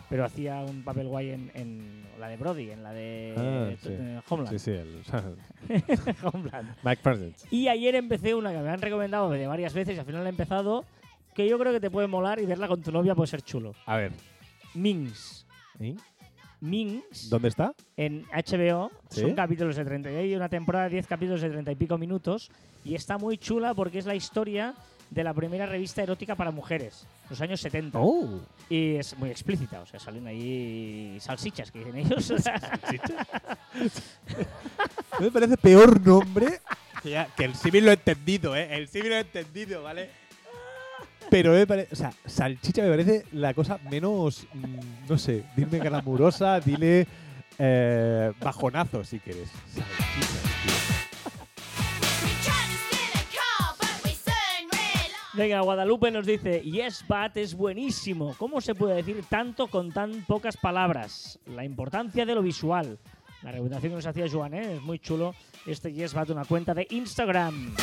Pero 0.09 0.25
hacía 0.25 0.61
un 0.61 0.85
papel 0.85 1.07
guay 1.09 1.31
en, 1.31 1.51
en 1.55 2.03
la 2.19 2.29
de 2.29 2.37
Brody, 2.39 2.71
en 2.71 2.83
la 2.83 2.93
de 2.93 3.35
Ah, 3.37 3.77
sí. 3.83 3.89
eh, 3.91 4.21
Homeland. 4.29 4.59
Sí, 4.59 4.59
sí. 4.59 4.71
El, 4.71 5.03
Homeland. 6.23 6.75
Mike 6.83 7.03
President. 7.03 7.37
Y 7.51 7.69
ayer 7.69 7.95
empecé 7.95 8.35
una 8.35 8.51
que 8.53 8.59
me 8.59 8.71
han 8.71 8.81
recomendado 8.81 9.29
de 9.31 9.47
varias 9.47 9.75
veces 9.75 9.97
y 9.97 9.99
al 9.99 10.07
final 10.07 10.23
la 10.23 10.29
he 10.29 10.31
empezado. 10.31 10.85
Que 11.35 11.49
yo 11.49 11.59
creo 11.59 11.73
que 11.73 11.81
te 11.81 11.91
puede 11.91 12.07
molar 12.09 12.41
y 12.41 12.47
verla 12.47 12.69
con 12.69 12.81
tu 12.83 12.91
novia 12.91 13.15
puede 13.15 13.29
ser 13.29 13.43
chulo. 13.43 13.75
A 13.87 13.97
ver. 13.97 14.13
Minx. 14.75 15.47
¿y? 15.79 15.95
Minx. 16.61 17.29
¿Dónde 17.31 17.49
está? 17.49 17.75
en 17.97 18.25
HBO. 18.33 18.91
¿Sí? 19.11 19.21
Son 19.23 19.35
capítulos 19.35 19.77
de 19.77 19.85
30. 19.85 20.13
y 20.13 20.17
Hay 20.17 20.35
una 20.35 20.49
temporada 20.49 20.85
de 20.85 20.91
10 20.91 21.07
capítulos 21.07 21.41
de 21.41 21.51
30 21.51 21.73
y 21.73 21.75
pico 21.77 21.99
minutos. 21.99 22.51
Y 22.85 22.95
está 22.95 23.19
muy 23.19 23.39
chula 23.39 23.75
porque 23.75 23.99
es 23.99 24.07
la 24.07 24.15
historia 24.15 24.75
de 25.11 25.25
la 25.25 25.33
primera 25.33 25.65
revista 25.67 26.03
erótica 26.03 26.35
para 26.35 26.51
mujeres, 26.51 27.07
los 27.31 27.41
años 27.41 27.61
70. 27.63 27.99
Oh. 28.01 28.41
Y 28.69 28.97
es 28.97 29.17
muy 29.19 29.31
explícita, 29.31 29.81
o 29.81 29.87
sea, 29.87 29.99
salen 29.99 30.27
ahí 30.27 31.17
salsichas 31.19 31.71
que 31.73 31.79
dicen 31.79 31.97
ellos. 31.97 32.31
Me 35.21 35.31
parece 35.31 35.57
peor 35.57 36.05
nombre 36.07 36.61
que, 37.03 37.11
ya- 37.11 37.27
que 37.37 37.45
el 37.45 37.55
símil 37.55 37.85
lo 37.87 37.91
he 37.91 37.95
entendido, 37.95 38.55
¿eh? 38.55 38.69
El 38.77 38.89
símil 38.89 39.09
lo 39.11 39.15
he 39.17 39.21
entendido, 39.21 39.83
¿vale? 39.83 40.11
Pero 41.31 41.53
me 41.53 41.67
parece, 41.67 41.93
o 41.93 41.97
sea, 41.97 42.13
salchicha 42.25 42.83
me 42.83 42.89
parece 42.91 43.25
la 43.33 43.53
cosa 43.55 43.79
menos, 43.91 44.47
mm, 44.55 45.09
no 45.09 45.19
sé, 45.19 45.45
dime 45.57 45.79
glamurosa, 45.79 46.61
dile 46.61 47.07
eh, 47.59 48.33
bajonazo 48.41 49.05
si 49.05 49.19
quieres. 49.19 49.51
Salchichas, 49.75 50.43
tío. 50.65 50.99
Venga, 55.39 55.61
Guadalupe 55.61 56.11
nos 56.11 56.27
dice, 56.27 56.63
Yes, 56.63 57.05
Bat 57.07 57.37
es 57.37 57.55
buenísimo. 57.55 58.35
¿Cómo 58.39 58.61
se 58.61 58.75
puede 58.75 58.97
decir 58.97 59.25
tanto 59.29 59.69
con 59.69 59.93
tan 59.93 60.25
pocas 60.27 60.57
palabras? 60.57 61.39
La 61.47 61.65
importancia 61.65 62.27
de 62.27 62.35
lo 62.35 62.43
visual. 62.43 62.99
La 63.43 63.53
recomendación 63.53 63.93
que 63.93 63.97
nos 63.97 64.07
hacía 64.07 64.27
Joan, 64.29 64.55
¿eh? 64.55 64.75
es 64.75 64.83
muy 64.83 64.99
chulo. 64.99 65.37
Este 65.65 65.93
Yes, 65.93 66.13
Bat, 66.13 66.31
una 66.31 66.45
cuenta 66.45 66.75
de 66.75 66.89
Instagram. 66.91 67.77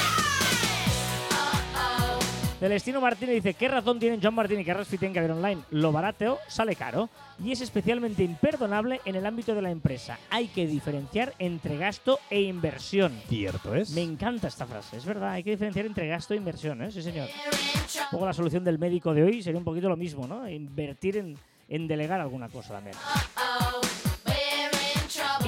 Celestino 2.66 2.99
Martínez 2.99 3.36
dice, 3.36 3.53
¿qué 3.53 3.68
razón 3.68 3.99
tienen 3.99 4.20
John 4.24 4.34
Martín 4.34 4.59
y 4.59 4.66
Carlos 4.66 4.88
Fiten 4.88 5.13
que 5.13 5.22
ver 5.22 5.30
online? 5.30 5.61
Lo 5.70 5.91
barato 5.91 6.39
sale 6.47 6.76
caro 6.76 7.11
y 7.38 7.51
es 7.51 7.61
especialmente 7.61 8.24
imperdonable 8.24 9.01
en 9.05 9.13
el 9.16 9.24
ámbito 9.28 9.53
de 9.53 9.61
la 9.61 9.70
empresa. 9.70 10.18
Hay 10.32 10.47
que 10.47 10.66
diferenciar 10.66 11.36
entre 11.38 11.78
gasto 11.78 12.18
e 12.28 12.41
inversión. 12.41 13.13
Cierto 13.28 13.76
es. 13.76 13.91
Me 13.91 14.01
encanta 14.01 14.47
esta 14.47 14.66
frase, 14.66 14.97
es 14.97 15.05
verdad, 15.05 15.34
hay 15.34 15.43
que 15.43 15.51
diferenciar 15.51 15.86
entre 15.86 16.07
gasto 16.07 16.34
e 16.34 16.38
inversión, 16.38 16.82
¿eh? 16.82 16.89
Sí, 16.89 17.03
señor. 17.03 17.28
Un 17.28 18.09
poco 18.09 18.26
la 18.26 18.34
solución 18.34 18.63
del 18.63 18.80
médico 18.80 19.13
de 19.13 19.22
hoy 19.22 19.43
sería 19.43 19.59
un 19.59 19.63
poquito 19.63 19.88
lo 19.88 19.95
mismo, 19.95 20.26
¿no? 20.26 20.49
Invertir 20.49 21.18
en, 21.18 21.38
en 21.70 21.88
delegar 21.88 22.20
alguna 22.20 22.49
cosa 22.49 22.74
también. 22.74 22.95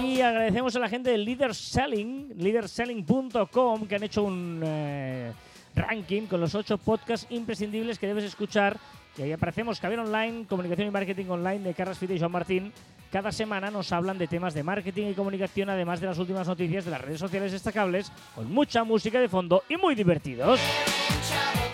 Y 0.04 0.22
agradecemos 0.22 0.76
a 0.76 0.80
la 0.80 0.88
gente 0.88 1.10
de 1.10 1.18
Leader 1.18 1.56
Selling, 1.56 2.36
leaderselling.com, 2.38 3.88
que 3.88 3.96
han 3.96 4.04
hecho 4.04 4.22
un 4.22 4.62
eh, 4.64 5.32
ranking 5.78 6.24
con 6.24 6.42
los 6.42 6.56
ocho 6.56 6.78
podcasts 6.78 7.28
imprescindibles 7.30 8.00
que 8.00 8.08
debes 8.08 8.24
escuchar. 8.24 8.78
Y 9.18 9.22
ahí 9.24 9.32
aparecemos 9.32 9.80
Caber 9.80 10.00
Online, 10.00 10.46
Comunicación 10.46 10.88
y 10.88 10.92
Marketing 10.92 11.26
Online 11.30 11.60
de 11.60 11.74
Carlos 11.74 11.98
Fite 11.98 12.16
y 12.16 12.20
Joan 12.20 12.32
Martín. 12.32 12.74
Cada 13.12 13.32
semana 13.32 13.72
nos 13.72 13.92
hablan 13.92 14.18
de 14.18 14.28
temas 14.28 14.54
de 14.54 14.64
marketing 14.64 15.08
y 15.08 15.14
comunicación, 15.14 15.70
además 15.70 16.02
de 16.02 16.08
las 16.08 16.18
últimas 16.18 16.46
noticias 16.48 16.84
de 16.84 16.92
las 16.92 17.02
redes 17.02 17.20
sociales 17.20 17.52
destacables, 17.52 18.12
con 18.36 18.52
mucha 18.52 18.84
música 18.84 19.20
de 19.20 19.30
fondo 19.30 19.64
y 19.70 19.78
muy 19.78 19.96
divertidos. 19.96 20.60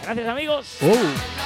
Gracias 0.03 0.27
amigos. 0.27 0.77
Oh. 0.81 1.43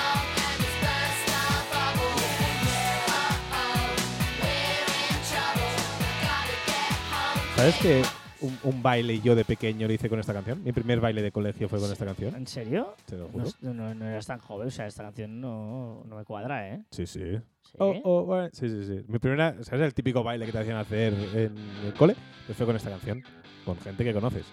¿Sabes 7.55 7.75
que 7.77 8.03
un, 8.41 8.57
un 8.63 8.83
baile 8.83 9.19
yo 9.21 9.35
de 9.35 9.45
pequeño 9.45 9.87
lo 9.87 9.93
hice 9.93 10.09
con 10.09 10.19
esta 10.19 10.33
canción? 10.33 10.63
Mi 10.63 10.71
primer 10.71 10.99
baile 10.99 11.21
de 11.21 11.31
colegio 11.31 11.67
fue 11.69 11.79
con 11.79 11.91
esta 11.91 12.05
canción. 12.05 12.35
¿En 12.35 12.47
serio? 12.47 12.93
Te 13.05 13.15
lo 13.17 13.23
No, 13.25 13.29
juro. 13.29 13.49
no- 13.61 13.93
no 13.95 14.05
eras 14.07 14.25
tan 14.27 14.39
joven, 14.39 14.67
o 14.67 14.71
sea, 14.71 14.87
esta 14.87 15.03
canción 15.03 15.39
no, 15.41 16.03
no 16.05 16.15
me 16.17 16.23
cuadra, 16.25 16.67
¿eh? 16.69 16.83
Sí, 16.91 17.05
sí. 17.05 17.37
¿Sí? 17.63 17.73
Oh, 17.79 17.95
oh, 18.03 18.23
bueno. 18.25 18.49
Sí, 18.53 18.69
sí, 18.69 18.85
sí. 18.85 19.03
Mi 19.07 19.19
primera, 19.19 19.55
¿sabes 19.63 19.81
el 19.85 19.93
típico 19.93 20.23
baile 20.23 20.45
que 20.45 20.51
te 20.51 20.59
hacían 20.59 20.77
hacer 20.77 21.13
en 21.33 21.55
el 21.85 21.93
cole? 21.93 22.15
Pues 22.45 22.57
fue 22.57 22.65
con 22.65 22.75
esta 22.75 22.89
canción, 22.89 23.23
con 23.65 23.77
gente 23.79 24.03
que 24.03 24.13
conoces. 24.13 24.45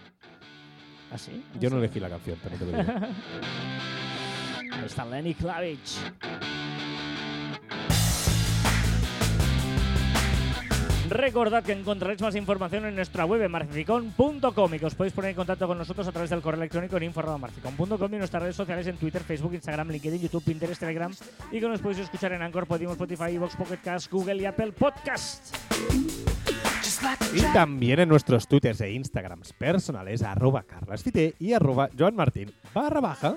¿Ah, 1.12 1.18
sí? 1.18 1.44
Yo 1.60 1.70
no 1.70 1.76
¿Ah, 1.76 1.78
sí? 1.80 1.84
elegí 1.84 2.00
la 2.00 2.08
canción, 2.08 2.38
también 2.40 2.58
te 2.58 2.66
lo 2.72 2.78
digo. 2.82 2.92
Ahí 4.72 4.84
está 4.86 5.04
Lenny 5.04 5.34
Kravitz. 5.34 6.00
Recordad 11.14 11.62
que 11.62 11.70
encontraréis 11.70 12.20
más 12.20 12.34
información 12.34 12.86
en 12.86 12.96
nuestra 12.96 13.24
web 13.24 13.40
en 13.40 13.50
marficon.com 13.52 14.74
y 14.74 14.78
que 14.80 14.86
os 14.86 14.96
podéis 14.96 15.14
poner 15.14 15.30
en 15.30 15.36
contacto 15.36 15.68
con 15.68 15.78
nosotros 15.78 16.08
a 16.08 16.10
través 16.10 16.28
del 16.28 16.42
correo 16.42 16.60
electrónico 16.60 16.96
en 16.96 17.04
info.marficon.com 17.04 18.10
y 18.10 18.14
en 18.14 18.18
nuestras 18.18 18.42
redes 18.42 18.56
sociales 18.56 18.84
en 18.88 18.96
Twitter, 18.96 19.22
Facebook, 19.22 19.54
Instagram, 19.54 19.90
LinkedIn, 19.90 20.22
YouTube, 20.22 20.42
Pinterest, 20.42 20.80
Telegram 20.80 21.14
y 21.52 21.60
que 21.60 21.68
nos 21.68 21.80
podéis 21.80 22.00
escuchar 22.00 22.32
en 22.32 22.42
Anchor, 22.42 22.66
Podium, 22.66 22.90
Spotify, 22.90 23.38
Vox, 23.38 23.54
Pocket 23.54 23.78
Cast, 23.78 24.10
Google 24.10 24.42
y 24.42 24.44
Apple 24.44 24.72
Podcast. 24.72 25.54
y 27.32 27.42
también 27.52 28.00
en 28.00 28.08
nuestros 28.08 28.48
twitters 28.48 28.80
e 28.80 28.90
instagrams 28.90 29.52
personales, 29.52 30.20
arroba 30.20 30.64
carlasfite 30.64 31.36
y 31.38 31.52
arroba 31.52 31.90
joanmartin 31.96 32.52
barra 32.74 33.00
baja. 33.00 33.36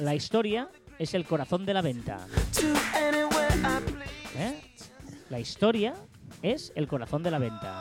La 0.00 0.14
historia 0.14 0.68
es 0.98 1.14
el 1.14 1.24
corazón 1.24 1.64
de 1.64 1.72
la 1.72 1.80
venta. 1.80 2.26
¿Eh? 4.36 4.73
La 5.34 5.40
historia 5.40 5.94
es 6.42 6.72
el 6.76 6.86
corazón 6.86 7.24
de 7.24 7.30
la 7.32 7.40
venta. 7.40 7.80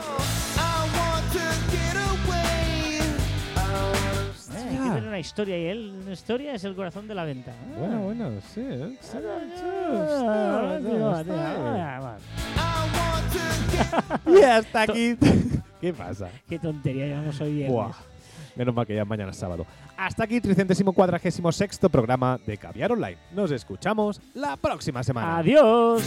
¿Eh? 4.52 4.70
Hay 4.72 4.78
que 4.78 4.90
tener 4.90 5.04
una 5.08 5.20
historia 5.20 5.60
y 5.60 5.66
él, 5.66 6.00
una 6.02 6.14
historia 6.14 6.56
es 6.56 6.64
el 6.64 6.74
corazón 6.74 7.08
de 7.08 7.14
la 7.14 7.26
venta. 7.26 7.52
¿eh? 7.52 7.76
Bueno, 7.78 8.00
bueno, 8.00 8.32
sí. 8.56 8.66
Y 14.26 14.42
hasta 14.42 14.82
aquí. 14.82 15.16
¿Qué 15.80 15.94
pasa? 15.94 16.30
Qué 16.50 16.58
tontería 16.58 17.06
llevamos 17.06 17.40
hoy 17.40 17.54
viernes. 17.54 17.72
Buah. 17.72 17.94
Menos 18.56 18.74
mal 18.74 18.88
que 18.88 18.96
ya 18.96 19.06
mañana 19.06 19.30
es 19.30 19.38
sábado. 19.38 19.68
Hasta 19.96 20.24
aquí, 20.24 20.42
346 20.42 21.80
programa 21.92 22.40
de 22.48 22.58
Caviar 22.58 22.94
Online. 22.94 23.20
Nos 23.32 23.52
escuchamos 23.52 24.20
la 24.34 24.58
próxima 24.58 25.04
semana. 25.04 25.38
Adiós. 25.38 26.04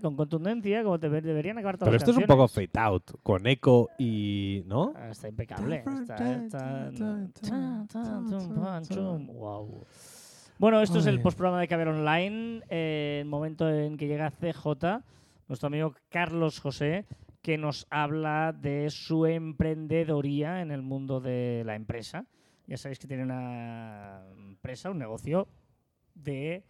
Así, 0.00 0.06
con 0.06 0.16
contundencia, 0.16 0.82
como 0.82 0.98
te 0.98 1.08
deberían 1.08 1.58
acabar 1.58 1.76
todas 1.76 1.88
Pero 1.88 1.94
las 1.94 2.02
esto 2.02 2.10
es 2.12 2.16
un 2.16 2.26
poco 2.26 2.48
fade 2.48 2.70
out, 2.74 3.10
con 3.22 3.46
eco 3.46 3.90
y. 3.98 4.62
¿No? 4.66 4.92
Ah, 4.96 5.10
Está 5.10 5.28
impecable. 5.28 5.84
Está, 5.86 6.36
está-. 6.44 6.90
Bueno, 10.58 10.82
esto 10.82 10.98
es 10.98 11.06
el 11.06 11.16
Ay. 11.16 11.22
postprograma 11.22 11.60
de 11.60 11.68
Caber 11.68 11.88
Online, 11.88 12.62
eh, 12.68 13.18
el 13.22 13.26
momento 13.28 13.68
en 13.70 13.96
que 13.96 14.06
llega 14.06 14.30
CJ, 14.30 15.02
nuestro 15.48 15.68
amigo 15.68 15.94
Carlos 16.10 16.60
José, 16.60 17.06
que 17.42 17.56
nos 17.56 17.86
habla 17.90 18.52
de 18.52 18.90
su 18.90 19.26
emprendedoría 19.26 20.60
en 20.60 20.70
el 20.70 20.82
mundo 20.82 21.20
de 21.20 21.62
la 21.64 21.74
empresa. 21.76 22.26
Ya 22.66 22.76
sabéis 22.76 22.98
que 22.98 23.06
tiene 23.08 23.22
una 23.22 24.22
empresa, 24.36 24.90
un 24.90 24.98
negocio 24.98 25.48
de 26.14 26.62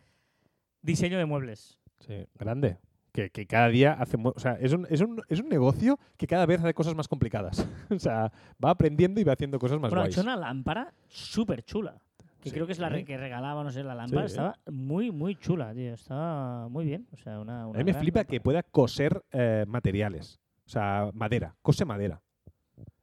diseño 0.83 1.19
de 1.19 1.27
muebles. 1.27 1.79
Sí, 2.07 2.27
grande. 2.39 2.79
Que, 3.13 3.31
que 3.31 3.47
cada 3.47 3.69
día 3.69 3.93
hace. 3.95 4.17
O 4.23 4.39
sea, 4.39 4.53
es 4.61 4.73
un, 4.73 4.87
es, 4.89 5.01
un, 5.01 5.21
es 5.29 5.41
un 5.41 5.49
negocio 5.49 5.99
que 6.17 6.27
cada 6.27 6.47
vez 6.47 6.61
hace 6.61 6.75
cosas 6.75 6.95
más 6.95 7.09
complicadas. 7.09 7.67
o 7.91 7.99
sea, 7.99 8.31
va 8.65 8.71
aprendiendo 8.71 9.21
y 9.21 9.25
va 9.25 9.33
haciendo 9.33 9.59
cosas 9.59 9.81
más 9.81 9.93
ha 9.93 9.97
guays. 9.97 10.15
hecho 10.15 10.21
una 10.23 10.37
lámpara 10.37 10.93
súper 11.09 11.63
chula. 11.65 12.01
Que 12.41 12.49
Sí. 12.49 12.55
creo 12.55 12.67
que 12.67 12.73
es 12.73 12.79
la 12.79 12.91
que 13.05 13.17
regalaba, 13.19 13.63
no 13.65 13.71
sé, 13.71 13.83
la 13.83 13.95
lámpara. 13.95 14.29
Sí. 14.29 14.33
Estaba 14.35 14.57
muy, 14.71 15.11
muy 15.11 15.35
chula, 15.37 15.75
tío. 15.75 15.93
Estaba 15.93 16.69
muy 16.69 16.85
bien. 16.87 17.07
O 17.13 17.17
sea, 17.17 17.39
una, 17.41 17.63
A 17.63 17.67
una 17.67 17.79
mí 17.79 17.85
me 17.85 17.93
flipa 17.95 18.21
lámpara. 18.21 18.25
que 18.31 18.41
pueda 18.41 18.63
coser 18.63 19.23
eh, 19.33 19.65
materiales. 19.69 20.41
O 20.65 20.69
sea, 20.71 21.11
madera. 21.13 21.55
Cose 21.63 21.85
madera. 21.85 22.23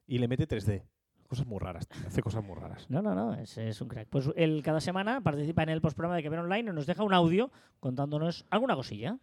Y 0.08 0.18
le 0.20 0.28
mete 0.28 0.48
3D. 0.48 0.84
Cosas 1.28 1.46
muy 1.46 1.60
raras. 1.60 1.86
Hace 2.08 2.22
cosas 2.22 2.42
muy 2.42 2.56
raras. 2.56 2.90
No, 2.90 3.02
no, 3.02 3.14
no, 3.14 3.34
es, 3.34 3.58
es 3.58 3.82
un 3.82 3.90
crack. 3.90 4.08
Pues 4.08 4.30
él 4.38 4.62
cada 4.64 4.80
semana 4.80 5.20
participa 5.20 5.62
en 5.64 5.70
el 5.70 5.82
postprograma 5.82 6.16
de 6.16 6.24
Que 6.24 6.30
Ver 6.30 6.40
Online 6.40 6.72
y 6.72 6.74
nos 6.74 6.88
deja 6.88 7.04
un 7.04 7.14
audio 7.14 7.52
contándonos 7.82 8.46
alguna 8.50 8.76
cosilla. 8.76 9.18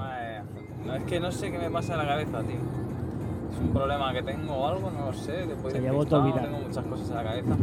Madre. 0.00 0.42
No, 0.86 0.94
es 0.94 1.04
que 1.04 1.20
no 1.20 1.30
sé 1.30 1.50
qué 1.50 1.58
me 1.58 1.70
pasa 1.70 1.92
en 1.92 1.98
la 1.98 2.06
cabeza, 2.06 2.42
tío. 2.42 2.56
Es 3.52 3.58
un 3.60 3.72
problema 3.72 4.12
que 4.12 4.22
tengo 4.22 4.54
o 4.54 4.66
algo, 4.66 4.90
no 4.90 5.06
lo 5.06 5.12
sé. 5.12 5.46
Después 5.46 5.72
Se 5.72 5.80
despistado, 5.80 6.22
olvidar. 6.22 6.44
Tengo 6.44 6.58
muchas 6.58 6.84
cosas 6.84 7.10
en 7.10 7.16
la 7.16 7.22
cabeza. 7.22 7.56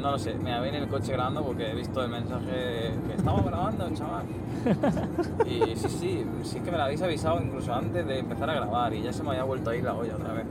No 0.00 0.10
lo 0.10 0.18
sé. 0.18 0.34
Me 0.34 0.60
vine 0.60 0.78
en 0.78 0.82
el 0.84 0.88
coche 0.88 1.12
grabando 1.12 1.42
porque 1.42 1.70
he 1.70 1.74
visto 1.74 2.02
el 2.02 2.10
mensaje 2.10 2.92
que 3.06 3.14
estamos 3.16 3.44
grabando, 3.44 3.90
chaval. 3.94 4.26
y 5.46 5.76
sí, 5.76 5.88
sí, 5.88 6.26
sí 6.42 6.60
que 6.60 6.70
me 6.70 6.76
lo 6.76 6.84
habéis 6.84 7.02
avisado 7.02 7.40
incluso 7.40 7.74
antes 7.74 8.06
de 8.06 8.18
empezar 8.18 8.50
a 8.50 8.54
grabar 8.54 8.92
y 8.94 9.02
ya 9.02 9.12
se 9.12 9.22
me 9.22 9.30
había 9.30 9.44
vuelto 9.44 9.70
a 9.70 9.76
ir 9.76 9.84
la 9.84 9.94
olla 9.94 10.14
otra 10.14 10.34
vez. 10.34 10.46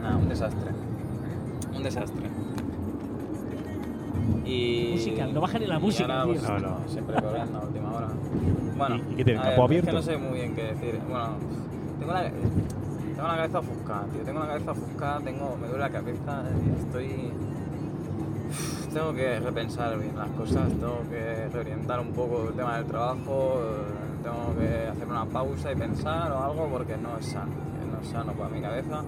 Nada, 0.00 0.16
un 0.16 0.28
desastre. 0.28 0.70
Un 1.74 1.82
desastre. 1.82 2.41
Y... 4.44 4.90
Música, 4.92 5.26
no 5.26 5.40
baja 5.40 5.58
ni 5.58 5.66
la 5.66 5.78
música, 5.78 6.04
ahora, 6.22 6.24
pues, 6.26 6.42
No, 6.42 6.58
no. 6.58 6.76
Siempre 6.88 7.16
corriendo 7.22 7.58
a 7.58 7.62
última 7.62 7.92
hora. 7.92 8.08
Bueno, 8.76 8.96
¿Y- 8.96 9.12
y 9.12 9.16
qué 9.16 9.24
tiene, 9.24 9.40
a 9.40 9.42
campo 9.42 9.68
ver, 9.68 9.78
Es 9.78 9.82
abierto? 9.84 9.86
que 9.86 9.92
no 9.92 10.02
sé 10.02 10.16
muy 10.18 10.38
bien 10.38 10.54
qué 10.54 10.62
decir. 10.62 11.00
Bueno, 11.08 11.28
tengo 11.98 12.12
la, 12.12 12.22
tengo 12.22 13.28
la 13.28 13.36
cabeza 13.36 13.58
ofuscada, 13.60 14.04
tío. 14.12 14.22
Tengo 14.22 14.40
la 14.40 14.46
cabeza 14.46 14.70
ofuscada, 14.72 15.20
tengo, 15.20 15.56
me 15.60 15.66
duele 15.68 15.82
la 15.84 15.90
cabeza 15.90 16.42
estoy... 16.80 17.30
Tengo 18.92 19.14
que 19.14 19.40
repensar 19.40 19.98
bien 19.98 20.14
las 20.16 20.28
cosas, 20.30 20.68
tengo 20.68 21.00
que 21.10 21.48
reorientar 21.50 21.98
un 22.00 22.12
poco 22.12 22.48
el 22.48 22.54
tema 22.54 22.76
del 22.76 22.84
trabajo, 22.86 23.60
tengo 24.22 24.54
que 24.58 24.86
hacer 24.88 25.06
una 25.08 25.24
pausa 25.24 25.72
y 25.72 25.76
pensar 25.76 26.30
o 26.32 26.42
algo 26.44 26.66
porque 26.70 26.96
no 26.98 27.16
es 27.18 27.24
sano, 27.26 27.50
no 27.90 28.00
es 28.02 28.08
sano 28.08 28.32
para 28.32 28.50
mi 28.50 28.60
cabeza. 28.60 29.02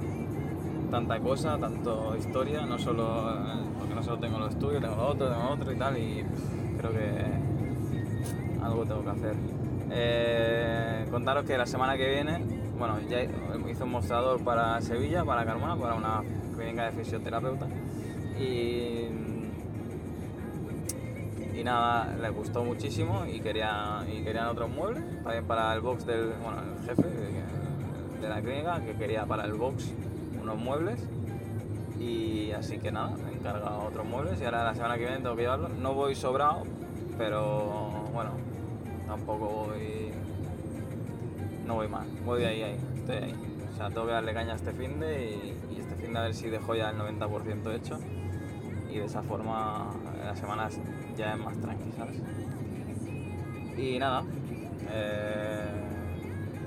Tanta 0.95 1.18
cosa, 1.18 1.59
tanto 1.59 2.14
historia, 2.16 2.64
no 2.64 2.78
solo, 2.78 3.36
porque 3.80 3.97
no 3.97 4.03
solo 4.05 4.16
tengo 4.20 4.38
lo 4.38 4.47
estudio, 4.47 4.80
tengo 4.80 4.95
lo 4.95 5.09
otro, 5.09 5.28
tengo 5.28 5.42
lo 5.42 5.51
otro 5.51 5.72
y 5.72 5.74
tal, 5.76 5.99
y 5.99 6.24
creo 6.78 6.92
que 6.92 8.62
algo 8.62 8.84
tengo 8.84 9.03
que 9.03 9.11
hacer. 9.11 9.34
Eh, 9.90 11.05
contaros 11.11 11.45
que 11.47 11.59
la 11.59 11.66
semana 11.66 11.97
que 11.97 12.09
viene, 12.09 12.38
bueno, 12.78 13.01
ya 13.11 13.24
hice 13.24 13.82
un 13.82 13.90
mostrador 13.90 14.45
para 14.45 14.80
Sevilla, 14.82 15.24
para 15.24 15.45
Carmona, 15.45 15.74
para 15.74 15.95
una 15.95 16.22
clínica 16.57 16.84
de 16.84 16.92
fisioterapeuta. 16.92 17.66
Y, 18.38 19.09
y 21.59 21.64
nada, 21.64 22.14
le 22.22 22.30
gustó 22.30 22.62
muchísimo 22.62 23.26
y, 23.26 23.40
quería, 23.40 24.05
y 24.07 24.22
querían 24.22 24.47
otros 24.47 24.70
muebles, 24.70 25.03
también 25.24 25.45
para 25.45 25.74
el 25.74 25.80
box 25.80 26.07
del 26.07 26.34
bueno, 26.40 26.59
el 26.61 26.86
jefe 26.86 27.09
de 28.20 28.28
la 28.28 28.40
clínica, 28.40 28.80
que 28.80 28.95
quería 28.95 29.26
para 29.26 29.45
el 29.45 29.55
box 29.55 29.92
unos 30.45 30.59
muebles. 30.59 31.01
Y 31.99 32.53
así 32.53 32.78
que 32.78 32.92
nada, 32.92 33.16
he 33.30 33.34
encargado 33.34 33.86
otros 33.88 34.07
muebles 34.07 34.40
y 34.40 34.45
ahora 34.45 34.64
la 34.64 34.74
semana 34.74 34.95
que 34.95 35.01
viene 35.01 35.16
tengo 35.16 35.34
que 35.34 35.42
llevarlos. 35.42 35.72
No 35.72 35.95
voy 35.95 36.14
sobrado, 36.14 36.62
pero 37.18 38.09
bueno, 38.12 38.30
tampoco 39.07 39.66
voy. 39.66 40.12
No 41.66 41.74
voy 41.76 41.88
mal, 41.88 42.07
voy 42.24 42.45
ahí, 42.45 42.62
ahí, 42.62 42.76
estoy 42.97 43.16
ahí. 43.16 43.34
O 43.72 43.76
sea, 43.76 43.88
tengo 43.88 44.07
que 44.07 44.12
darle 44.12 44.34
caña 44.34 44.53
a 44.53 44.57
este 44.57 44.72
fin 44.72 45.01
de 45.01 45.30
y, 45.30 45.76
y 45.76 45.80
este 45.80 45.95
fin 45.97 46.12
de 46.12 46.18
a 46.18 46.22
ver 46.22 46.34
si 46.34 46.49
dejo 46.49 46.74
ya 46.74 46.90
el 46.90 46.99
90% 46.99 47.74
hecho. 47.74 47.99
Y 48.90 48.99
de 48.99 49.07
esa 49.07 49.22
forma 49.22 49.90
las 50.24 50.38
semanas 50.38 50.78
ya 51.16 51.32
es 51.32 51.38
más 51.38 51.57
tranqui, 51.59 51.92
¿sabes? 51.97 52.20
Y 53.76 53.99
nada, 53.99 54.22
eh, 54.90 55.64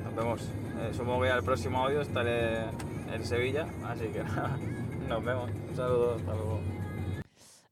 nos 0.03 0.15
vemos. 0.15 0.41
Eh, 0.79 0.93
supongo 0.93 1.23
que 1.23 1.29
al 1.29 1.43
próximo 1.43 1.79
audio 1.79 2.01
estaré 2.01 2.65
en 3.13 3.23
Sevilla, 3.25 3.67
así 3.85 4.05
que 4.07 4.23
nada, 4.23 4.57
nos 5.07 5.23
vemos. 5.23 5.49
Un 5.69 5.75
saludo, 5.75 6.15
hasta 6.15 6.33
luego. 6.33 6.59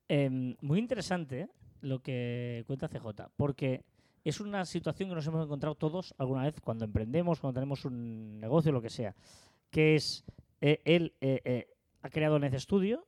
Em, 0.08 0.56
muy 0.62 0.80
interesante 0.80 1.50
lo 1.82 2.00
que 2.00 2.64
cuenta 2.68 2.88
CJ, 2.88 3.30
porque 3.36 3.84
es 4.24 4.40
una 4.40 4.66
situación 4.66 5.10
que 5.10 5.16
nos 5.16 5.28
hemos 5.28 5.44
encontrado 5.46 5.76
todos 5.76 6.14
alguna 6.18 6.44
vez 6.44 6.60
cuando 6.62 6.86
emprendemos, 6.86 7.40
cuando 7.40 7.60
tenemos 7.60 7.86
un 7.86 8.40
negocio, 8.40 8.72
lo 8.72 8.82
que 8.82 8.90
sea, 8.90 9.16
que 9.70 9.96
es 9.96 10.24
eh, 10.62 10.82
él 10.86 11.14
eh, 11.22 11.42
eh, 11.46 11.68
ha 12.02 12.10
creado 12.10 12.40
Nez 12.40 12.54
Studio, 12.62 13.06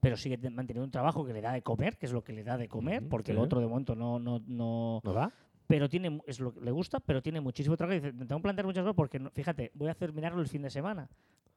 pero 0.00 0.16
sigue 0.16 0.36
te- 0.36 0.50
manteniendo 0.50 0.84
un 0.84 0.90
trabajo 0.90 1.24
que 1.24 1.32
le 1.32 1.40
da 1.40 1.52
de 1.52 1.62
comer, 1.62 1.96
que 1.96 2.06
es 2.06 2.12
lo 2.12 2.22
que 2.22 2.32
le 2.34 2.44
da 2.44 2.58
de 2.58 2.68
comer, 2.68 3.08
porque 3.08 3.32
sí. 3.32 3.38
el 3.38 3.38
otro 3.38 3.60
de 3.60 3.66
momento 3.66 3.94
no, 3.94 4.18
no, 4.18 4.40
no, 4.46 5.00
¿No 5.02 5.12
da? 5.12 5.32
Pero 5.66 5.88
tiene 5.88 6.20
es 6.26 6.40
lo 6.40 6.52
que 6.52 6.60
le 6.60 6.70
gusta, 6.70 7.00
pero 7.00 7.22
tiene 7.22 7.40
muchísimo 7.40 7.76
trabajo. 7.76 7.96
Y 7.98 8.00
dice, 8.00 8.12
tengo 8.12 8.36
que 8.36 8.42
plantear 8.42 8.66
muchas 8.66 8.82
cosas 8.82 8.96
porque, 8.96 9.20
fíjate, 9.32 9.70
voy 9.74 9.88
a 9.88 9.92
hacer 9.92 10.12
mirarlo 10.12 10.40
el 10.40 10.48
fin 10.48 10.62
de 10.62 10.70
semana, 10.70 11.08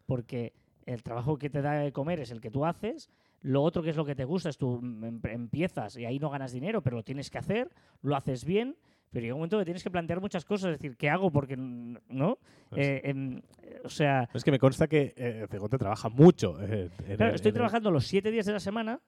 porque 0.06 0.54
el 0.86 1.04
trabajo 1.04 1.38
que 1.38 1.50
te 1.50 1.62
da 1.62 1.74
de 1.74 1.92
comer 1.92 2.20
es 2.22 2.32
el 2.32 2.40
que 2.42 2.50
tú 2.50 2.66
haces, 2.66 3.10
lo 3.42 3.62
otro 3.64 3.84
que 3.84 3.90
es 3.90 3.96
lo 3.98 4.06
que 4.06 4.16
te 4.16 4.24
gusta 4.26 4.50
es 4.50 4.58
tú 4.58 4.80
mm, 4.82 5.04
em- 5.06 5.22
empiezas 5.26 5.98
y 5.98 6.06
ahí 6.06 6.18
no 6.20 6.30
ganas 6.30 6.52
dinero, 6.54 6.82
pero 6.82 6.96
lo 6.98 7.04
tienes 7.04 7.30
que 7.30 7.38
hacer, 7.38 7.70
lo 8.02 8.16
haces 8.16 8.46
bien, 8.46 8.78
pero 9.12 9.24
llega 9.24 9.36
un 9.36 9.40
momento 9.40 9.58
que 9.60 9.66
tienes 9.66 9.84
que 9.84 9.92
plantear 9.92 10.20
muchas 10.22 10.44
cosas, 10.46 10.72
es 10.72 10.80
decir, 10.80 10.96
¿qué 10.98 11.10
hago? 11.10 11.30
Porque, 11.32 11.56
¿no? 11.58 12.38
Pues 12.70 12.88
Eh, 12.88 13.02
em, 13.04 13.42
o 13.84 13.90
sea, 13.90 14.30
Es 14.34 14.44
que 14.44 14.52
me 14.52 14.60
consta 14.60 14.88
que 14.88 15.14
eh, 15.18 15.46
CJ 15.50 15.78
trabaja 15.78 16.08
mucho. 16.10 16.58
eh, 16.62 16.90
en 17.08 17.18
claro, 17.18 17.36
estoy 17.36 17.52
trabajando 17.52 17.92
los 17.92 18.08
siete 18.08 18.32
días 18.32 18.46
de 18.46 18.54
la 18.54 18.60
semana, 18.60 19.00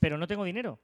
pero 0.00 0.16
no 0.18 0.26
tengo 0.26 0.44
dinero. 0.44 0.78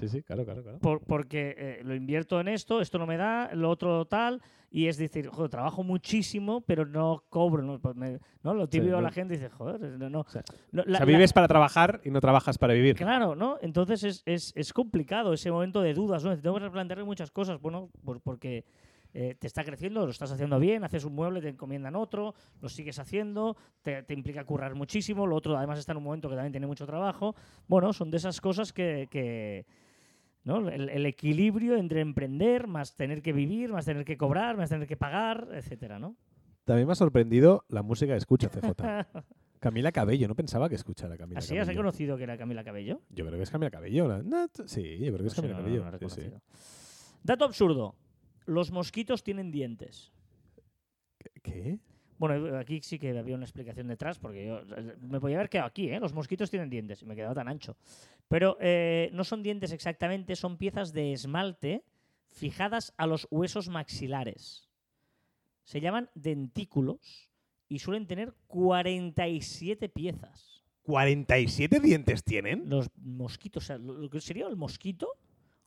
Sí, 0.00 0.08
sí, 0.08 0.22
claro, 0.22 0.44
claro, 0.44 0.62
claro. 0.62 0.78
por- 0.78 1.00
porque 1.00 1.54
eh, 1.58 1.80
lo 1.84 1.94
invierto 1.94 2.40
en 2.40 2.48
esto, 2.48 2.80
esto 2.80 2.98
no 2.98 3.06
me 3.06 3.16
da, 3.16 3.50
lo 3.54 3.70
otro 3.70 4.04
tal, 4.06 4.40
y 4.70 4.86
es 4.86 4.96
decir, 4.98 5.28
joder, 5.28 5.50
trabajo 5.50 5.82
muchísimo, 5.82 6.60
pero 6.62 6.86
no 6.86 7.24
cobro, 7.28 7.62
¿no? 7.62 7.78
Pues 7.78 7.94
me- 7.96 8.18
¿no? 8.42 8.54
Lo 8.54 8.68
típico 8.68 8.92
no- 8.92 9.00
la 9.02 9.10
gente 9.10 9.34
dice, 9.34 9.48
joder, 9.50 9.80
no, 9.80 10.24
sea, 10.28 10.40
o 10.40 10.42
sea, 10.72 10.84
la- 10.86 11.04
vives 11.04 11.32
para 11.32 11.48
trabajar 11.48 12.00
y 12.04 12.10
no 12.10 12.20
trabajas 12.20 12.56
para 12.56 12.72
vivir. 12.74 12.96
Claro, 12.96 13.34
¿no? 13.34 13.58
Entonces 13.62 14.02
es, 14.04 14.22
es, 14.26 14.52
es 14.56 14.72
complicado 14.72 15.32
ese 15.32 15.50
momento 15.50 15.82
de 15.82 15.92
dudas, 15.94 16.24
¿no? 16.24 16.36
Tengo 16.38 16.56
que 16.56 16.64
replantearme 16.64 17.04
muchas 17.04 17.30
cosas, 17.30 17.60
bueno, 17.60 17.90
por- 18.04 18.20
porque 18.20 18.64
eh, 19.12 19.34
te 19.40 19.48
está 19.48 19.64
creciendo, 19.64 20.04
lo 20.04 20.12
estás 20.12 20.30
haciendo 20.30 20.60
bien, 20.60 20.84
haces 20.84 21.04
un 21.04 21.16
mueble, 21.16 21.40
te 21.40 21.48
encomiendan 21.48 21.96
otro, 21.96 22.32
lo 22.60 22.68
sigues 22.68 22.96
haciendo, 23.00 23.56
te, 23.82 24.04
te 24.04 24.14
implica 24.14 24.44
currar 24.44 24.76
muchísimo, 24.76 25.26
lo 25.26 25.34
otro 25.34 25.56
además 25.58 25.80
está 25.80 25.90
en 25.90 25.98
un 25.98 26.04
momento 26.04 26.28
que 26.28 26.36
también 26.36 26.52
tiene 26.52 26.68
mucho 26.68 26.86
trabajo. 26.86 27.34
Bueno, 27.66 27.92
son 27.92 28.08
de 28.12 28.18
esas 28.18 28.40
cosas 28.40 28.72
que... 28.72 29.08
que 29.10 29.66
¿no? 30.50 30.68
El, 30.68 30.88
el 30.88 31.06
equilibrio 31.06 31.76
entre 31.76 32.00
emprender, 32.00 32.66
más 32.66 32.94
tener 32.96 33.22
que 33.22 33.32
vivir, 33.32 33.72
más 33.72 33.84
tener 33.84 34.04
que 34.04 34.16
cobrar, 34.16 34.56
más 34.56 34.68
tener 34.68 34.86
que 34.88 34.96
pagar, 34.96 35.48
etcétera, 35.52 35.98
¿no? 35.98 36.16
También 36.64 36.86
me 36.86 36.92
ha 36.92 36.96
sorprendido 36.96 37.64
la 37.68 37.82
música 37.82 38.12
que 38.12 38.18
escucha 38.18 38.48
CJ. 38.48 38.74
Camila 39.60 39.92
Cabello, 39.92 40.26
no 40.28 40.34
pensaba 40.34 40.68
que 40.70 40.74
escuchara 40.74 41.16
Camila 41.18 41.38
¿Así 41.38 41.56
has 41.58 41.66
Cabello. 41.66 41.80
conocido 41.80 42.16
que 42.16 42.22
era 42.22 42.38
Camila 42.38 42.64
Cabello? 42.64 43.00
Yo 43.10 43.26
creo 43.26 43.36
que 43.38 43.42
es 43.42 43.50
Camila 43.50 43.70
Cabello. 43.70 44.08
la- 44.08 44.22
no, 44.22 44.48
t- 44.48 44.66
sí, 44.66 44.98
yo 44.98 45.12
creo 45.12 45.18
que 45.18 45.26
es 45.26 45.32
sé, 45.34 45.42
Camila 45.42 45.58
no, 45.58 45.64
Cabello. 45.64 45.98
no 46.00 46.08
sí, 46.08 46.22
sí. 46.22 47.18
Dato 47.22 47.44
absurdo. 47.44 47.94
Los 48.46 48.70
mosquitos 48.72 49.22
tienen 49.22 49.50
dientes. 49.50 50.12
¿Qué? 51.42 51.78
Bueno, 52.20 52.58
aquí 52.58 52.82
sí 52.82 52.98
que 52.98 53.18
había 53.18 53.34
una 53.34 53.46
explicación 53.46 53.88
detrás, 53.88 54.18
porque 54.18 54.46
yo 54.46 54.58
eh, 54.76 54.94
me 55.00 55.18
podía 55.20 55.36
haber 55.36 55.48
quedado 55.48 55.68
aquí, 55.68 55.88
¿eh? 55.88 55.98
Los 55.98 56.12
mosquitos 56.12 56.50
tienen 56.50 56.68
dientes, 56.68 57.00
y 57.00 57.06
me 57.06 57.14
he 57.14 57.16
quedado 57.16 57.32
tan 57.32 57.48
ancho. 57.48 57.78
Pero 58.28 58.58
eh, 58.60 59.08
no 59.14 59.24
son 59.24 59.42
dientes 59.42 59.72
exactamente, 59.72 60.36
son 60.36 60.58
piezas 60.58 60.92
de 60.92 61.14
esmalte 61.14 61.82
fijadas 62.26 62.92
a 62.98 63.06
los 63.06 63.26
huesos 63.30 63.70
maxilares. 63.70 64.68
Se 65.64 65.80
llaman 65.80 66.10
dentículos 66.14 67.30
y 67.70 67.78
suelen 67.78 68.06
tener 68.06 68.34
47 68.48 69.88
piezas. 69.88 70.62
¿47 70.84 71.80
dientes 71.80 72.22
tienen? 72.22 72.68
Los 72.68 72.90
mosquitos, 72.96 73.64
o 73.64 73.66
sea, 73.66 73.78
lo 73.78 74.10
que 74.10 74.20
sería 74.20 74.46
el 74.46 74.56
mosquito, 74.56 75.08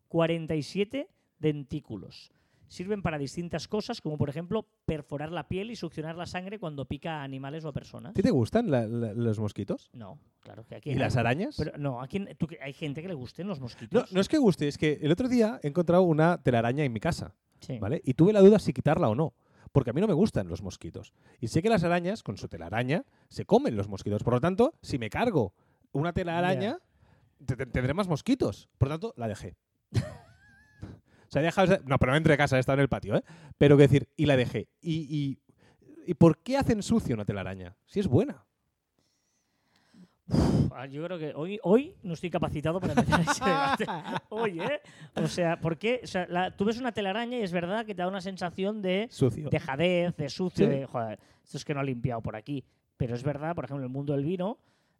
47 0.09 1.09
dentículos. 1.39 2.31
Sirven 2.73 3.03
para 3.03 3.19
distintas 3.19 3.67
cosas, 3.67 4.01
como 4.01 4.17
por 4.17 4.29
ejemplo 4.29 4.65
perforar 4.85 5.31
la 5.31 5.47
piel 5.47 5.69
y 5.69 5.75
succionar 5.75 6.15
la 6.15 6.25
sangre 6.25 6.57
cuando 6.57 6.85
pica 6.85 7.21
a 7.21 7.23
animales 7.23 7.63
o 7.65 7.69
a 7.69 7.71
personas. 7.73 8.09
¿A 8.11 8.13
ti 8.13 8.23
te 8.23 8.31
gustan 8.31 8.71
la- 8.71 8.87
la- 8.87 9.13
los 9.13 9.39
mosquitos? 9.39 9.91
No, 9.93 10.17
claro 10.39 10.65
que 10.65 10.75
aquí 10.75 10.89
¿Y 10.91 10.95
las 10.95 11.15
arañas? 11.15 11.55
Pero 11.57 11.77
no, 11.77 12.01
aquí 12.01 12.19
tú 12.37 12.47
hay 12.61 12.73
gente 12.73 13.01
que 13.03 13.07
le 13.07 13.13
gusten 13.13 13.47
los 13.47 13.59
No, 13.59 13.65
mosquitos. 13.65 14.11
no 14.11 14.19
es 14.19 14.27
que 14.27 14.37
guste, 14.39 14.67
es 14.67 14.77
que 14.79 14.97
el 15.01 15.11
otro 15.11 15.27
día 15.29 15.59
he 15.61 15.67
encontrado 15.67 16.01
una 16.03 16.41
telaraña 16.41 16.83
en 16.83 16.91
mi 16.91 16.99
casa, 16.99 17.35
Sí. 17.59 17.77
¿vale? 17.79 18.01
Y 18.03 18.15
tuve 18.15 18.33
la 18.33 18.41
duda 18.41 18.57
si 18.57 18.73
quitarla 18.73 19.07
o 19.07 19.13
no, 19.15 19.33
porque 19.71 19.91
a 19.91 19.93
mí 19.93 20.01
no 20.01 20.07
me 20.07 20.13
gustan 20.13 20.47
los 20.47 20.63
mosquitos. 20.63 21.13
Y 21.39 21.49
sé 21.49 21.61
que 21.61 21.69
las 21.69 21.83
arañas, 21.83 22.23
con 22.23 22.37
su 22.37 22.47
telaraña, 22.47 23.05
se 23.29 23.45
comen 23.45 23.75
los 23.77 23.87
mosquitos. 23.87 24.23
Por 24.23 24.33
lo 24.33 24.41
tanto, 24.41 24.73
si 24.81 24.97
me 24.97 25.09
cargo 25.11 25.53
una 25.91 26.11
telaraña, 26.11 26.79
te- 27.45 27.55
te- 27.55 27.65
tendré 27.67 27.93
más 27.93 28.07
mosquitos. 28.07 28.67
Por 28.79 28.89
lo 28.89 28.93
tanto, 28.95 29.13
la 29.15 29.27
dejé. 29.27 29.55
O 31.33 31.35
sea, 31.35 31.41
he 31.41 31.45
dejado 31.45 31.73
esa- 31.73 31.83
No, 31.85 31.97
pero 31.97 32.11
no 32.11 32.17
entré 32.17 32.33
a 32.33 32.37
casa, 32.37 32.57
he 32.57 32.59
estado 32.59 32.75
en 32.75 32.81
el 32.81 32.89
patio, 32.89 33.15
¿eh? 33.15 33.23
Pero 33.57 33.75
que 33.75 33.83
decir, 33.83 34.07
y 34.15 34.27
la 34.27 34.35
dejé. 34.37 34.67
Y, 34.81 35.07
y, 35.09 35.39
¿y 36.05 36.13
por 36.13 36.37
qué 36.43 36.57
hacen 36.57 36.83
sucio 36.83 37.15
una 37.15 37.25
telaraña? 37.25 37.75
Si 37.85 37.99
es 37.99 38.07
buena. 38.07 38.45
Ah, 40.75 40.85
Yo 40.87 41.03
creo 41.03 41.19
que 41.19 41.33
hoy, 41.35 41.59
hoy 41.63 41.95
no 42.01 42.13
estoy 42.13 42.29
capacitado 42.29 42.79
para 42.79 42.93
empezar 42.93 43.21
ese 43.29 43.43
debate. 43.45 43.85
Hoy, 44.29 44.59
¿eh? 44.61 44.79
O 45.15 45.27
sea, 45.27 45.59
¿por 45.59 45.77
qué? 45.77 46.01
O 46.03 46.07
sea, 46.07 46.25
la- 46.27 46.49
tú 46.55 46.65
ves 46.65 46.79
una 46.79 46.91
telaraña 46.91 47.37
y 47.37 47.41
es 47.43 47.51
verdad 47.51 47.85
que 47.85 47.93
te 47.93 48.01
da 48.01 48.07
una 48.07 48.21
sensación 48.21 48.81
de 48.81 49.07
Sucio. 49.11 49.49
dejadez, 49.49 50.15
de 50.15 50.29
sucio, 50.29 50.65
Sí. 50.65 50.71
de, 50.71 50.85
joder, 50.85 51.19
esto 51.43 51.57
es 51.57 51.65
que 51.65 51.73
no 51.73 51.79
ha 51.81 51.83
limpiado 51.83 52.21
por 52.21 52.35
aquí. 52.35 52.63
Pero 52.97 53.15
es 53.15 53.23
verdad, 53.23 53.53
por 53.53 53.65
ejemplo, 53.65 53.83
en 53.85 53.89
el 53.89 53.93
mundo 53.93 54.13
del 54.13 54.23
vino 54.23 54.57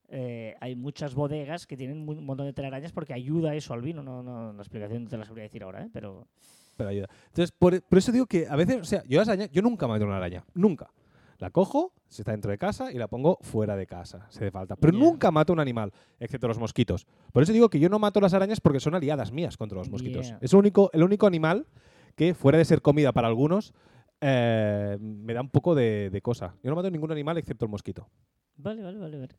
eh, 0.10 0.56
hay 0.62 0.76
muchas 0.76 1.16
bodegas 1.16 1.66
que 1.68 1.76
tienen 1.78 2.08
un 2.08 2.26
montón 2.26 2.46
de 2.46 2.54
telarañas 2.54 2.92
porque 2.92 3.14
ayuda 3.14 3.56
eso 3.56 3.74
al 3.74 3.82
vino. 3.82 4.04
No, 4.04 4.22
no, 4.24 4.54
la 4.54 4.62
explicación 4.62 5.04
no 5.06 5.10
te 5.10 5.18
la 5.18 5.26
sabría 5.26 5.44
decir 5.44 5.64
ahora, 5.64 5.84
¿eh? 5.84 5.90
Pero 5.92 6.28
pero 6.76 6.90
ayuda. 6.90 7.08
Entonces, 7.28 7.52
por, 7.52 7.80
por 7.84 7.98
eso 8.00 8.12
digo 8.12 8.26
que 8.26 8.48
a 8.48 8.56
veces, 8.56 8.78
o 8.82 8.84
sea, 8.84 9.04
yo 9.08 9.20
las 9.20 9.28
arañas, 9.28 9.52
yo 9.52 9.62
nunca 9.62 9.88
mato 9.88 10.06
una 10.06 10.18
araña, 10.18 10.44
nunca. 10.56 10.90
La 11.38 11.50
cojo, 11.52 11.94
si 12.08 12.22
está 12.22 12.32
dentro 12.32 12.50
de 12.50 12.58
casa, 12.58 12.92
y 12.92 12.96
la 12.98 13.08
pongo 13.08 13.38
fuera 13.42 13.76
de 13.76 13.86
casa, 13.86 14.26
si 14.30 14.38
hace 14.38 14.50
falta. 14.50 14.76
Pero 14.76 14.94
Ya. 14.94 15.00
nunca 15.00 15.30
mato 15.30 15.54
un 15.54 15.60
animal, 15.60 15.92
excepto 16.20 16.48
los 16.48 16.58
mosquitos. 16.58 17.06
Por 17.32 17.44
eso 17.44 17.54
digo 17.54 17.70
que 17.70 17.80
yo 17.80 17.90
no 17.90 18.00
mato 18.00 18.20
las 18.22 18.34
arañas 18.34 18.60
porque 18.60 18.80
son 18.80 18.96
aliadas 18.96 19.32
mías 19.32 19.56
contra 19.58 19.78
los 19.78 19.90
mosquitos. 19.90 20.30
Ya. 20.30 20.40
Es 20.42 20.54
el 20.54 20.60
único, 20.60 20.90
el 20.94 21.04
único 21.04 21.28
animal 21.28 21.68
que, 22.16 22.34
fuera 22.34 22.58
de 22.58 22.66
ser 22.66 22.82
comida 22.82 23.12
para 23.12 23.28
algunos, 23.28 23.74
eh, 24.22 24.98
me 25.00 25.34
da 25.34 25.42
un 25.42 25.50
poco 25.50 25.76
de, 25.76 26.10
de 26.12 26.22
cosa. 26.22 26.56
Yo 26.64 26.70
no 26.72 26.76
mato 26.76 26.90
ningún 26.90 27.12
animal 27.12 27.38
excepto 27.38 27.66
el 27.66 27.72
mosquito. 27.72 28.08
vale, 28.56 28.82
vale, 28.82 28.98
vale. 28.98 29.18
vale. 29.18 29.36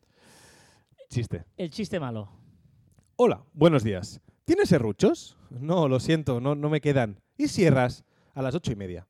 Chiste. 1.09 1.45
El 1.57 1.69
chiste 1.69 1.99
malo. 1.99 2.29
Hola, 3.15 3.43
buenos 3.53 3.83
días. 3.83 4.21
¿Tienes 4.43 4.69
serruchos? 4.69 5.37
No, 5.49 5.87
lo 5.87 5.99
siento, 5.99 6.39
no, 6.41 6.55
no 6.55 6.69
me 6.69 6.81
quedan. 6.81 7.21
¿Y 7.37 7.47
cierras? 7.47 8.03
A 8.33 8.41
las 8.41 8.55
ocho 8.55 8.71
y 8.71 8.75
media. 8.75 9.07